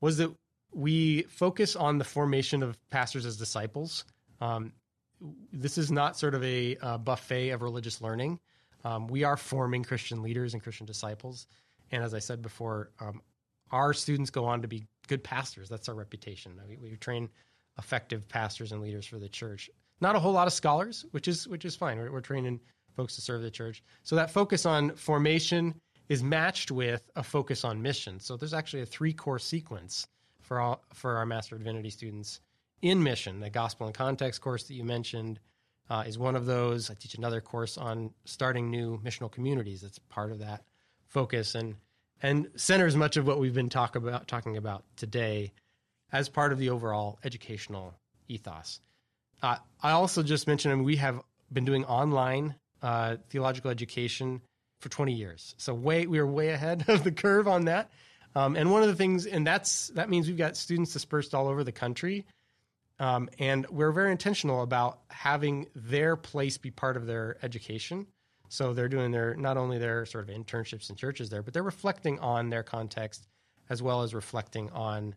was 0.00 0.18
that 0.18 0.30
we 0.72 1.22
focus 1.22 1.74
on 1.76 1.98
the 1.98 2.04
formation 2.04 2.62
of 2.62 2.78
pastors 2.90 3.24
as 3.24 3.36
disciples. 3.36 4.04
Um, 4.40 4.72
this 5.52 5.78
is 5.78 5.90
not 5.90 6.16
sort 6.16 6.34
of 6.34 6.44
a, 6.44 6.76
buffet 6.98 7.50
of 7.50 7.62
religious 7.62 8.00
learning. 8.00 8.38
Um, 8.84 9.08
we 9.08 9.24
are 9.24 9.36
forming 9.36 9.82
Christian 9.82 10.22
leaders 10.22 10.54
and 10.54 10.62
Christian 10.62 10.86
disciples. 10.86 11.46
And 11.90 12.04
as 12.04 12.14
I 12.14 12.18
said 12.18 12.42
before, 12.42 12.90
um, 13.00 13.22
our 13.70 13.92
students 13.92 14.30
go 14.30 14.44
on 14.44 14.62
to 14.62 14.68
be 14.68 14.86
good 15.08 15.24
pastors. 15.24 15.68
That's 15.68 15.88
our 15.88 15.94
reputation. 15.94 16.60
We, 16.68 16.76
we, 16.76 16.96
train 16.96 17.28
effective 17.78 18.28
pastors 18.28 18.72
and 18.72 18.80
leaders 18.80 19.06
for 19.06 19.18
the 19.18 19.28
church. 19.28 19.68
Not 20.00 20.16
a 20.16 20.20
whole 20.20 20.32
lot 20.32 20.46
of 20.46 20.52
scholars, 20.52 21.04
which 21.10 21.28
is 21.28 21.48
which 21.48 21.64
is 21.64 21.74
fine. 21.74 21.98
We're, 21.98 22.12
we're 22.12 22.20
training 22.20 22.60
folks 22.98 23.14
to 23.14 23.20
serve 23.20 23.42
the 23.42 23.50
church. 23.50 23.80
So 24.02 24.16
that 24.16 24.28
focus 24.28 24.66
on 24.66 24.90
formation 24.96 25.80
is 26.08 26.20
matched 26.20 26.72
with 26.72 27.08
a 27.14 27.22
focus 27.22 27.64
on 27.64 27.80
mission. 27.80 28.18
So 28.18 28.36
there's 28.36 28.52
actually 28.52 28.82
a 28.82 28.86
three 28.86 29.12
core 29.12 29.38
sequence 29.38 30.08
for 30.40 30.58
all 30.58 30.82
for 30.92 31.16
our 31.16 31.24
Master 31.24 31.54
of 31.54 31.60
Divinity 31.60 31.90
students 31.90 32.40
in 32.82 33.00
mission. 33.00 33.38
The 33.38 33.50
Gospel 33.50 33.86
and 33.86 33.94
Context 33.94 34.40
course 34.40 34.64
that 34.64 34.74
you 34.74 34.82
mentioned 34.82 35.38
uh, 35.88 36.02
is 36.08 36.18
one 36.18 36.34
of 36.34 36.44
those. 36.44 36.90
I 36.90 36.94
teach 36.94 37.14
another 37.14 37.40
course 37.40 37.78
on 37.78 38.10
starting 38.24 38.68
new 38.68 38.98
missional 39.04 39.30
communities. 39.30 39.82
That's 39.82 40.00
part 40.00 40.32
of 40.32 40.40
that 40.40 40.64
focus 41.06 41.54
and 41.54 41.76
and 42.20 42.48
centers 42.56 42.96
much 42.96 43.16
of 43.16 43.28
what 43.28 43.38
we've 43.38 43.54
been 43.54 43.68
talk 43.68 43.94
about 43.94 44.26
talking 44.26 44.56
about 44.56 44.82
today 44.96 45.52
as 46.10 46.28
part 46.28 46.50
of 46.50 46.58
the 46.58 46.70
overall 46.70 47.20
educational 47.22 47.94
ethos. 48.26 48.80
Uh, 49.40 49.58
I 49.84 49.92
also 49.92 50.24
just 50.24 50.48
mentioned 50.48 50.72
I 50.72 50.74
mean, 50.74 50.84
we 50.84 50.96
have 50.96 51.22
been 51.52 51.64
doing 51.64 51.84
online 51.84 52.56
uh, 52.82 53.16
theological 53.30 53.70
education 53.70 54.40
for 54.80 54.88
20 54.88 55.12
years. 55.12 55.54
So 55.58 55.74
way 55.74 56.06
we 56.06 56.18
are 56.18 56.26
way 56.26 56.50
ahead 56.50 56.84
of 56.88 57.04
the 57.04 57.12
curve 57.12 57.48
on 57.48 57.66
that. 57.66 57.90
Um, 58.34 58.56
and 58.56 58.70
one 58.70 58.82
of 58.82 58.88
the 58.88 58.94
things, 58.94 59.26
and 59.26 59.46
that's 59.46 59.88
that 59.88 60.10
means 60.10 60.28
we've 60.28 60.36
got 60.36 60.56
students 60.56 60.92
dispersed 60.92 61.34
all 61.34 61.48
over 61.48 61.64
the 61.64 61.72
country, 61.72 62.26
um, 63.00 63.28
and 63.38 63.66
we're 63.70 63.90
very 63.90 64.12
intentional 64.12 64.62
about 64.62 65.00
having 65.08 65.66
their 65.74 66.14
place 66.14 66.58
be 66.58 66.70
part 66.70 66.96
of 66.96 67.06
their 67.06 67.36
education. 67.42 68.06
So 68.48 68.74
they're 68.74 68.88
doing 68.88 69.10
their 69.10 69.34
not 69.34 69.56
only 69.56 69.78
their 69.78 70.06
sort 70.06 70.28
of 70.28 70.34
internships 70.34 70.90
in 70.90 70.96
churches 70.96 71.30
there, 71.30 71.42
but 71.42 71.54
they're 71.54 71.62
reflecting 71.62 72.18
on 72.20 72.50
their 72.50 72.62
context 72.62 73.26
as 73.70 73.82
well 73.82 74.02
as 74.02 74.14
reflecting 74.14 74.70
on 74.70 75.14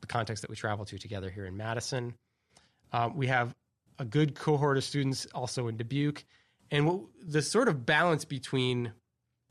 the 0.00 0.06
context 0.06 0.42
that 0.42 0.50
we 0.50 0.56
travel 0.56 0.84
to 0.86 0.98
together 0.98 1.30
here 1.30 1.46
in 1.46 1.56
Madison. 1.56 2.14
Um, 2.92 3.16
we 3.16 3.26
have 3.26 3.54
a 3.98 4.04
good 4.04 4.34
cohort 4.34 4.78
of 4.78 4.84
students 4.84 5.26
also 5.34 5.68
in 5.68 5.76
Dubuque 5.76 6.24
and 6.70 6.86
what, 6.86 7.00
the 7.22 7.42
sort 7.42 7.68
of 7.68 7.84
balance 7.84 8.24
between 8.24 8.92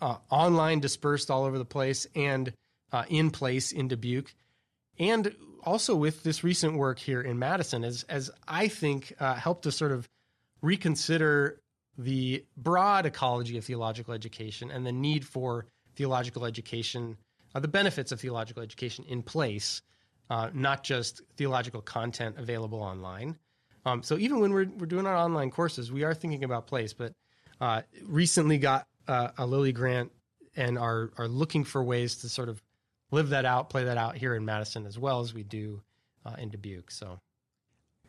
uh, 0.01 0.17
online 0.29 0.79
dispersed 0.79 1.29
all 1.29 1.43
over 1.43 1.57
the 1.57 1.65
place 1.65 2.07
and 2.15 2.53
uh, 2.91 3.03
in 3.09 3.31
place 3.31 3.71
in 3.71 3.87
Dubuque, 3.87 4.33
and 4.97 5.35
also 5.63 5.95
with 5.95 6.23
this 6.23 6.43
recent 6.43 6.75
work 6.75 6.99
here 6.99 7.21
in 7.21 7.37
Madison, 7.37 7.83
as 7.83 8.03
as 8.03 8.31
I 8.47 8.67
think 8.67 9.13
uh, 9.19 9.35
helped 9.35 9.63
to 9.63 9.71
sort 9.71 9.91
of 9.91 10.07
reconsider 10.61 11.61
the 11.97 12.45
broad 12.55 13.05
ecology 13.05 13.57
of 13.57 13.65
theological 13.65 14.13
education 14.13 14.71
and 14.71 14.85
the 14.85 14.91
need 14.91 15.25
for 15.25 15.65
theological 15.95 16.45
education, 16.45 17.17
uh, 17.53 17.59
the 17.59 17.67
benefits 17.67 18.11
of 18.11 18.21
theological 18.21 18.63
education 18.63 19.03
in 19.07 19.21
place, 19.21 19.81
uh, 20.29 20.49
not 20.53 20.83
just 20.83 21.21
theological 21.35 21.81
content 21.81 22.37
available 22.37 22.81
online. 22.81 23.37
Um, 23.85 24.03
so 24.03 24.17
even 24.17 24.39
when 24.39 24.53
we're, 24.53 24.67
we're 24.77 24.85
doing 24.85 25.05
our 25.05 25.15
online 25.15 25.51
courses, 25.51 25.91
we 25.91 26.03
are 26.03 26.13
thinking 26.13 26.43
about 26.43 26.67
place, 26.67 26.93
but 26.93 27.13
uh, 27.61 27.81
recently 28.05 28.57
got 28.57 28.87
uh, 29.07 29.29
a 29.37 29.45
Lilly 29.45 29.71
grant 29.71 30.11
and 30.55 30.77
are, 30.77 31.11
are 31.17 31.27
looking 31.27 31.63
for 31.63 31.83
ways 31.83 32.17
to 32.17 32.29
sort 32.29 32.49
of 32.49 32.61
live 33.11 33.29
that 33.29 33.45
out, 33.45 33.69
play 33.69 33.85
that 33.85 33.97
out 33.97 34.15
here 34.15 34.35
in 34.35 34.45
Madison 34.45 34.85
as 34.85 34.97
well 34.97 35.21
as 35.21 35.33
we 35.33 35.43
do 35.43 35.81
uh, 36.25 36.35
in 36.37 36.49
Dubuque. 36.49 36.91
So. 36.91 37.19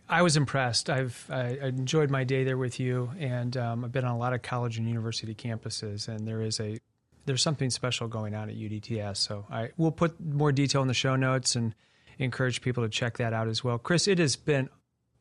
I 0.09 0.23
was 0.23 0.37
impressed. 0.37 0.91
I've 0.91 1.25
I 1.31 1.51
enjoyed 1.63 2.11
my 2.11 2.25
day 2.25 2.43
there 2.43 2.57
with 2.57 2.81
you, 2.81 3.13
and 3.21 3.57
um, 3.57 3.85
I've 3.85 3.93
been 3.93 4.05
on 4.05 4.11
a 4.11 4.19
lot 4.19 4.33
of 4.33 4.43
college 4.43 4.77
and 4.77 4.89
university 4.89 5.37
campuses, 5.37 6.09
and 6.09 6.27
there 6.27 6.43
is 6.43 6.59
a 6.59 6.81
there's 7.27 7.43
something 7.43 7.71
special 7.71 8.09
going 8.09 8.35
on 8.35 8.51
at 8.51 8.57
UDTS. 8.57 9.19
So 9.19 9.47
I 9.49 9.71
will 9.77 9.93
put 9.93 10.21
more 10.21 10.51
detail 10.51 10.83
in 10.83 10.89
the 10.89 10.95
show 10.95 11.15
notes 11.15 11.55
and 11.55 11.77
encourage 12.19 12.61
people 12.61 12.83
to 12.83 12.89
check 12.89 13.19
that 13.19 13.33
out 13.33 13.47
as 13.47 13.63
well. 13.63 13.79
Chris, 13.79 14.09
it 14.09 14.19
has 14.19 14.35
been 14.35 14.69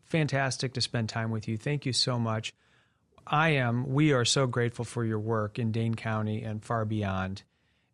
fantastic 0.09 0.73
to 0.73 0.81
spend 0.81 1.09
time 1.09 1.31
with 1.31 1.47
you. 1.47 1.57
Thank 1.57 1.85
you 1.85 1.93
so 1.93 2.19
much. 2.19 2.53
I 3.25 3.49
am, 3.49 3.93
we 3.93 4.11
are 4.11 4.25
so 4.25 4.47
grateful 4.47 4.85
for 4.85 5.05
your 5.05 5.19
work 5.19 5.59
in 5.59 5.71
Dane 5.71 5.93
County 5.93 6.41
and 6.41 6.63
far 6.63 6.83
beyond, 6.83 7.43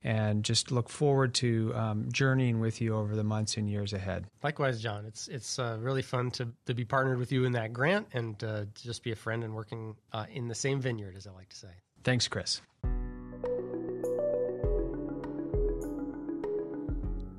and 0.01 0.45
just 0.45 0.71
look 0.71 0.87
forward 0.87 1.33
to 1.35 1.73
um, 1.75 2.11
journeying 2.11 2.61
with 2.61 2.79
you 2.79 2.95
over 2.95 3.15
the 3.15 3.23
months 3.23 3.57
and 3.57 3.69
years 3.69 3.91
ahead. 3.91 4.25
Likewise, 4.43 4.81
John. 4.81 5.05
It's 5.05 5.27
it's 5.27 5.59
uh, 5.59 5.77
really 5.81 6.03
fun 6.03 6.31
to, 6.31 6.47
to 6.67 6.73
be 6.73 6.85
partnered 6.85 7.17
with 7.17 7.33
you 7.33 7.43
in 7.43 7.51
that 7.51 7.73
grant 7.73 8.07
and 8.13 8.41
uh, 8.43 8.61
to 8.73 8.83
just 8.83 9.03
be 9.03 9.11
a 9.11 9.15
friend 9.15 9.43
and 9.43 9.53
working 9.53 9.95
uh, 10.13 10.25
in 10.31 10.47
the 10.47 10.55
same 10.55 10.79
vineyard, 10.79 11.15
as 11.17 11.27
I 11.27 11.31
like 11.31 11.49
to 11.49 11.57
say. 11.57 11.67
Thanks, 12.03 12.27
Chris. 12.29 12.61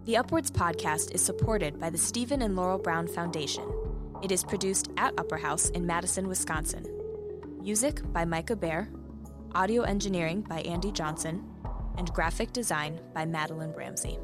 The 0.04 0.18
Upwards 0.18 0.50
podcast 0.50 1.12
is 1.14 1.22
supported 1.22 1.80
by 1.80 1.90
the 1.90 1.98
Stephen 1.98 2.42
and 2.42 2.54
Laurel 2.56 2.78
Brown 2.78 3.08
Foundation 3.08 3.64
it 4.26 4.32
is 4.32 4.42
produced 4.42 4.90
at 4.96 5.14
Upper 5.18 5.36
House 5.36 5.70
in 5.70 5.86
Madison, 5.86 6.26
Wisconsin. 6.26 6.84
Music 7.60 8.00
by 8.12 8.24
Micah 8.24 8.56
Behr, 8.56 8.88
audio 9.54 9.82
engineering 9.82 10.40
by 10.40 10.62
Andy 10.62 10.90
Johnson, 10.90 11.48
and 11.96 12.12
graphic 12.12 12.52
design 12.52 13.00
by 13.14 13.24
Madeline 13.24 13.70
Ramsey. 13.70 14.18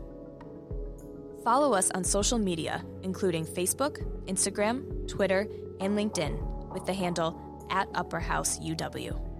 Follow 1.44 1.72
us 1.72 1.88
on 1.92 2.02
social 2.02 2.36
media, 2.36 2.84
including 3.04 3.46
Facebook, 3.46 4.04
Instagram, 4.26 5.06
Twitter, 5.06 5.46
and 5.78 5.96
LinkedIn, 5.96 6.34
with 6.72 6.84
the 6.84 6.92
handle 6.92 7.40
at 7.70 7.86
Upper 7.94 8.18
House 8.18 8.58
UW. 8.58 9.31